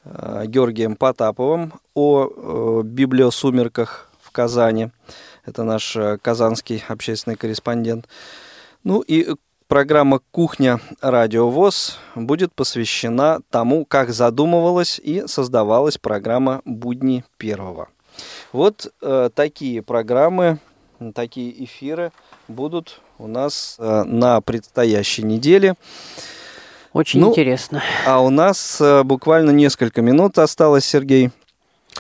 э, 0.05 0.44
Георгием 0.47 0.97
Потаповым 0.97 1.74
о 1.94 2.26
э, 2.26 2.82
библиосумерках 2.84 4.11
в 4.20 4.30
Казани. 4.30 4.90
Это 5.44 5.62
наш 5.62 5.97
казанский 6.22 6.82
общественный 6.88 7.36
корреспондент. 7.36 8.09
Ну 8.82 9.01
и 9.01 9.34
программа 9.68 10.20
«Кухня. 10.30 10.80
Радио 11.01 11.51
ВОЗ» 11.51 11.99
будет 12.14 12.53
посвящена 12.55 13.40
тому, 13.51 13.84
как 13.84 14.11
задумывалась 14.11 15.01
и 15.03 15.26
создавалась 15.26 15.99
программа 15.99 16.62
«Будни 16.64 17.24
первого». 17.36 17.88
Вот 18.53 18.92
э, 19.03 19.30
такие 19.34 19.82
программы, 19.82 20.59
такие 21.14 21.64
эфиры 21.64 22.12
будут 22.49 23.01
у 23.18 23.26
нас 23.26 23.76
э, 23.78 24.05
на 24.05 24.40
предстоящей 24.40 25.22
неделе. 25.22 25.74
Очень 26.97 27.20
ну, 27.20 27.28
интересно. 27.28 27.82
А 28.07 28.22
у 28.22 28.30
нас 28.30 28.80
э, 28.80 29.03
буквально 29.03 29.51
несколько 29.51 30.01
минут 30.01 30.38
осталось, 30.38 30.86
Сергей, 30.86 31.30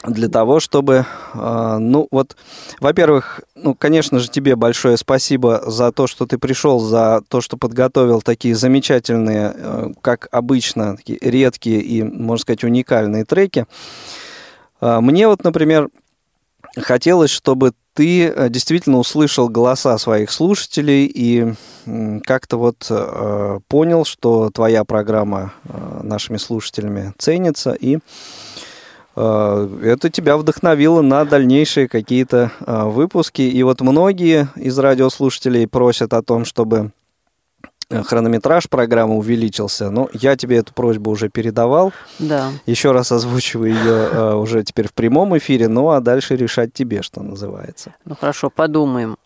для 0.06 0.28
того, 0.28 0.58
чтобы, 0.58 1.04
э, 1.34 1.76
ну 1.78 2.08
вот, 2.10 2.34
во-первых, 2.80 3.42
ну, 3.54 3.74
конечно 3.74 4.20
же, 4.20 4.30
тебе 4.30 4.56
большое 4.56 4.96
спасибо 4.96 5.62
за 5.66 5.92
то, 5.92 6.06
что 6.06 6.24
ты 6.24 6.38
пришел, 6.38 6.80
за 6.80 7.20
то, 7.28 7.42
что 7.42 7.58
подготовил 7.58 8.22
такие 8.22 8.54
замечательные, 8.54 9.52
э, 9.54 9.88
как 10.00 10.28
обычно, 10.30 10.96
такие 10.96 11.18
редкие 11.20 11.82
и, 11.82 12.02
можно 12.02 12.40
сказать, 12.40 12.64
уникальные 12.64 13.26
треки. 13.26 13.66
Мне 14.80 15.28
вот, 15.28 15.44
например, 15.44 15.90
хотелось, 16.80 17.30
чтобы 17.30 17.72
ты 17.94 18.26
э, 18.26 18.48
действительно 18.50 18.98
услышал 18.98 19.48
голоса 19.48 19.96
своих 19.98 20.30
слушателей 20.30 21.06
и 21.06 21.54
как-то 22.24 22.58
вот 22.58 22.86
э, 22.90 23.60
понял, 23.68 24.04
что 24.04 24.50
твоя 24.50 24.84
программа 24.84 25.52
э, 25.64 26.00
нашими 26.02 26.36
слушателями 26.36 27.12
ценится, 27.18 27.72
и 27.72 27.98
это 29.18 30.10
тебя 30.12 30.36
вдохновило 30.36 31.00
на 31.00 31.24
дальнейшие 31.24 31.88
какие-то 31.88 32.52
выпуски. 32.60 33.40
И 33.40 33.62
вот 33.62 33.80
многие 33.80 34.50
из 34.56 34.78
радиослушателей 34.78 35.66
просят 35.66 36.12
о 36.12 36.20
том, 36.20 36.44
чтобы 36.44 36.90
Э, 36.90 37.05
хронометраж 37.90 38.68
программы 38.68 39.16
увеличился. 39.16 39.90
Но 39.90 40.08
я 40.12 40.36
тебе 40.36 40.58
эту 40.58 40.72
просьбу 40.74 41.10
уже 41.10 41.28
передавал. 41.28 41.92
Да. 42.18 42.50
Еще 42.66 42.92
раз 42.92 43.12
озвучиваю 43.12 43.72
ее 43.72 44.08
э, 44.10 44.34
уже 44.34 44.62
теперь 44.64 44.88
в 44.88 44.92
прямом 44.92 45.36
эфире, 45.38 45.68
ну 45.68 45.90
а 45.90 46.00
дальше 46.00 46.36
решать 46.36 46.72
тебе, 46.72 47.02
что 47.02 47.22
называется. 47.22 47.94
Ну 48.04 48.16
хорошо, 48.16 48.50
подумаем. 48.50 49.16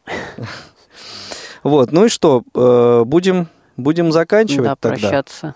Вот, 1.63 1.93
ну 1.93 2.07
и 2.07 2.09
что, 2.09 2.43
э, 2.55 3.05
будем, 3.05 3.49
будем 3.77 4.13
заканчивать 4.13 4.65
да, 4.65 4.77
тогда? 4.77 4.99
прощаться. 4.99 5.55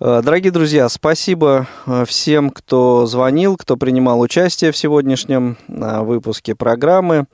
Дорогие 0.00 0.52
друзья, 0.52 0.88
спасибо 0.88 1.66
всем, 2.06 2.50
кто 2.50 3.04
звонил, 3.04 3.56
кто 3.56 3.76
принимал 3.76 4.20
участие 4.20 4.70
в 4.70 4.76
сегодняшнем 4.76 5.58
выпуске 5.66 6.54
программы. 6.54 7.26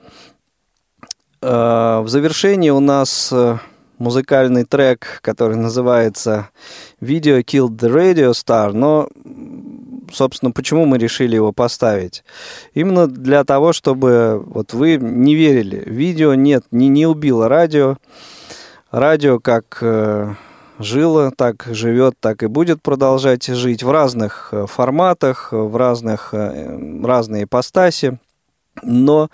э, 1.45 1.99
в 2.03 2.09
завершении 2.09 2.71
у 2.71 2.79
нас 2.79 3.31
э, 3.31 3.57
музыкальный 3.97 4.65
трек, 4.65 5.19
который 5.21 5.57
называется 5.57 6.49
«Video 7.01 7.43
Killed 7.43 7.77
the 7.77 7.91
Radio 7.91 8.31
Star», 8.31 8.71
но, 8.73 9.09
собственно, 10.11 10.51
почему 10.51 10.85
мы 10.85 10.97
решили 10.97 11.35
его 11.35 11.51
поставить? 11.51 12.23
Именно 12.73 13.07
для 13.07 13.43
того, 13.43 13.73
чтобы 13.73 14.43
вот 14.45 14.73
вы 14.73 14.97
не 14.97 15.35
верили, 15.35 15.83
видео 15.85 16.33
нет, 16.33 16.65
не, 16.71 16.87
не 16.87 17.05
убило 17.05 17.47
радио, 17.47 17.97
радио 18.91 19.39
как 19.39 19.79
э, 19.81 20.33
жило, 20.79 21.31
так 21.31 21.67
живет, 21.69 22.15
так 22.19 22.43
и 22.43 22.47
будет 22.47 22.81
продолжать 22.81 23.45
жить 23.45 23.83
в 23.83 23.91
разных 23.91 24.49
э, 24.51 24.65
форматах, 24.67 25.49
в 25.51 25.75
разных, 25.75 26.29
э, 26.33 27.01
разные 27.03 27.43
ипостаси. 27.43 28.19
Но, 28.83 29.29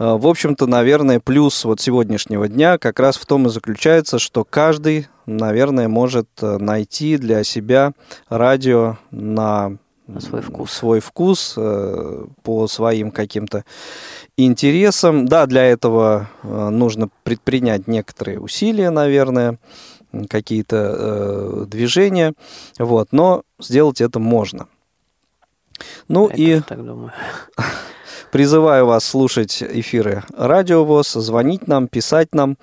в 0.00 0.26
общем-то, 0.26 0.66
наверное, 0.66 1.20
плюс 1.20 1.64
вот 1.64 1.80
сегодняшнего 1.80 2.48
дня 2.48 2.78
как 2.78 2.98
раз 3.00 3.16
в 3.16 3.26
том 3.26 3.46
и 3.46 3.50
заключается, 3.50 4.18
что 4.18 4.44
каждый, 4.44 5.08
наверное, 5.26 5.88
может 5.88 6.28
найти 6.40 7.18
для 7.18 7.44
себя 7.44 7.92
радио 8.30 8.96
на 9.10 9.76
свой 10.18 10.40
вкус. 10.40 10.72
свой 10.72 11.00
вкус 11.00 11.54
по 11.54 12.66
своим 12.66 13.10
каким-то 13.10 13.64
интересам. 14.38 15.28
Да, 15.28 15.44
для 15.44 15.64
этого 15.64 16.30
нужно 16.42 17.10
предпринять 17.22 17.86
некоторые 17.86 18.40
усилия, 18.40 18.88
наверное, 18.88 19.58
какие-то 20.28 20.96
э, 20.98 21.64
движения, 21.68 22.34
вот, 22.78 23.08
но 23.12 23.42
сделать 23.58 24.00
это 24.00 24.18
можно. 24.18 24.66
Ну 26.08 26.28
Я 26.34 26.58
и 26.58 26.60
так 26.60 26.84
думаю. 26.84 27.12
призываю 28.30 28.86
вас 28.86 29.04
слушать 29.04 29.62
эфиры 29.62 30.24
Радио 30.36 30.84
ВОЗ, 30.84 31.12
звонить 31.12 31.66
нам, 31.66 31.88
писать 31.88 32.28
нам. 32.34 32.56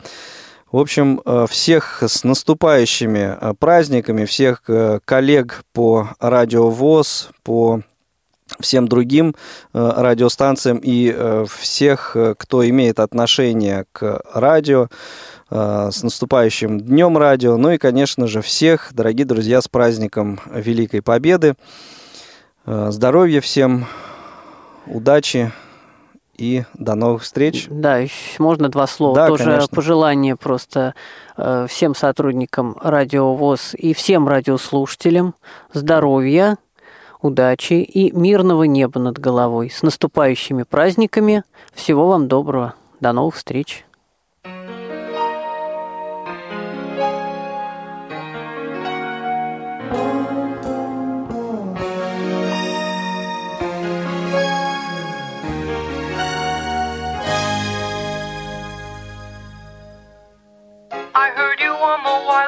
В 0.72 0.80
общем, 0.80 1.22
э, 1.26 1.46
всех 1.50 2.04
с 2.04 2.24
наступающими 2.24 3.38
э, 3.40 3.54
праздниками, 3.58 4.26
всех 4.26 4.64
э, 4.68 5.00
коллег 5.06 5.64
по 5.74 6.10
Радио 6.20 6.70
ВОЗ, 6.70 7.30
по 7.44 7.82
всем 8.62 8.88
другим 8.88 9.36
радиостанциям 9.74 10.80
и 10.82 11.44
всех, 11.50 12.16
кто 12.38 12.68
имеет 12.68 12.98
отношение 12.98 13.86
к 13.92 14.22
радио, 14.34 14.88
с 15.50 16.02
наступающим 16.02 16.80
Днем 16.80 17.18
Радио. 17.18 17.58
Ну 17.58 17.72
и, 17.72 17.78
конечно 17.78 18.26
же, 18.26 18.42
всех, 18.42 18.92
дорогие 18.94 19.26
друзья, 19.26 19.62
с 19.62 19.68
праздником 19.68 20.40
Великой 20.50 21.02
Победы. 21.02 21.56
Здоровья 22.66 23.42
всем, 23.42 23.86
удачи 24.90 25.52
и 26.38 26.64
до 26.76 26.96
новых 26.96 27.24
встреч. 27.24 27.68
Да, 27.70 27.98
еще 27.98 28.14
можно 28.40 28.70
два 28.70 28.88
слова. 28.88 29.16
Да, 29.16 29.28
Тоже 29.28 29.46
конечно. 29.46 29.76
пожелание 29.76 30.36
просто 30.36 30.94
э, 31.36 31.66
всем 31.68 31.96
сотрудникам 31.96 32.78
Радио 32.82 33.34
ВОЗ 33.36 33.74
и 33.74 33.94
всем 33.94 34.28
радиослушателям 34.28 35.34
здоровья, 35.74 36.58
удачи 37.22 37.74
и 37.74 38.12
мирного 38.12 38.64
неба 38.64 39.00
над 39.00 39.18
головой. 39.18 39.72
С 39.72 39.82
наступающими 39.82 40.64
праздниками. 40.64 41.44
Всего 41.74 42.08
вам 42.08 42.28
доброго. 42.28 42.76
До 43.00 43.14
новых 43.14 43.36
встреч. 43.36 43.87